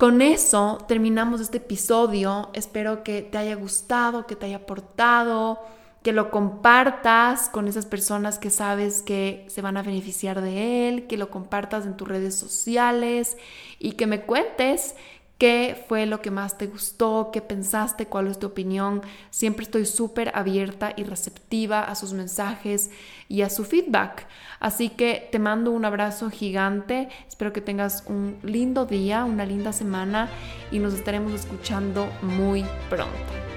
con 0.00 0.22
eso 0.22 0.78
terminamos 0.88 1.42
este 1.42 1.58
episodio. 1.58 2.48
Espero 2.54 3.04
que 3.04 3.20
te 3.20 3.36
haya 3.36 3.54
gustado, 3.54 4.26
que 4.26 4.34
te 4.34 4.46
haya 4.46 4.56
aportado 4.56 5.60
que 6.02 6.12
lo 6.12 6.30
compartas 6.30 7.50
con 7.50 7.68
esas 7.68 7.84
personas 7.84 8.38
que 8.38 8.48
sabes 8.48 9.02
que 9.02 9.44
se 9.48 9.60
van 9.60 9.76
a 9.76 9.82
beneficiar 9.82 10.40
de 10.40 10.88
él, 10.88 11.06
que 11.06 11.18
lo 11.18 11.30
compartas 11.30 11.84
en 11.84 11.96
tus 11.96 12.08
redes 12.08 12.34
sociales 12.34 13.36
y 13.78 13.92
que 13.92 14.06
me 14.06 14.22
cuentes 14.22 14.94
qué 15.40 15.82
fue 15.88 16.04
lo 16.04 16.20
que 16.20 16.30
más 16.30 16.58
te 16.58 16.66
gustó, 16.66 17.30
qué 17.32 17.40
pensaste, 17.40 18.04
cuál 18.04 18.26
es 18.26 18.38
tu 18.38 18.48
opinión. 18.48 19.00
Siempre 19.30 19.64
estoy 19.64 19.86
súper 19.86 20.30
abierta 20.34 20.92
y 20.94 21.02
receptiva 21.02 21.80
a 21.80 21.94
sus 21.94 22.12
mensajes 22.12 22.90
y 23.26 23.40
a 23.40 23.48
su 23.48 23.64
feedback. 23.64 24.26
Así 24.60 24.90
que 24.90 25.30
te 25.32 25.38
mando 25.38 25.70
un 25.70 25.86
abrazo 25.86 26.28
gigante. 26.28 27.08
Espero 27.26 27.54
que 27.54 27.62
tengas 27.62 28.04
un 28.06 28.38
lindo 28.42 28.84
día, 28.84 29.24
una 29.24 29.46
linda 29.46 29.72
semana 29.72 30.28
y 30.70 30.78
nos 30.78 30.92
estaremos 30.92 31.32
escuchando 31.32 32.06
muy 32.20 32.66
pronto. 32.90 33.49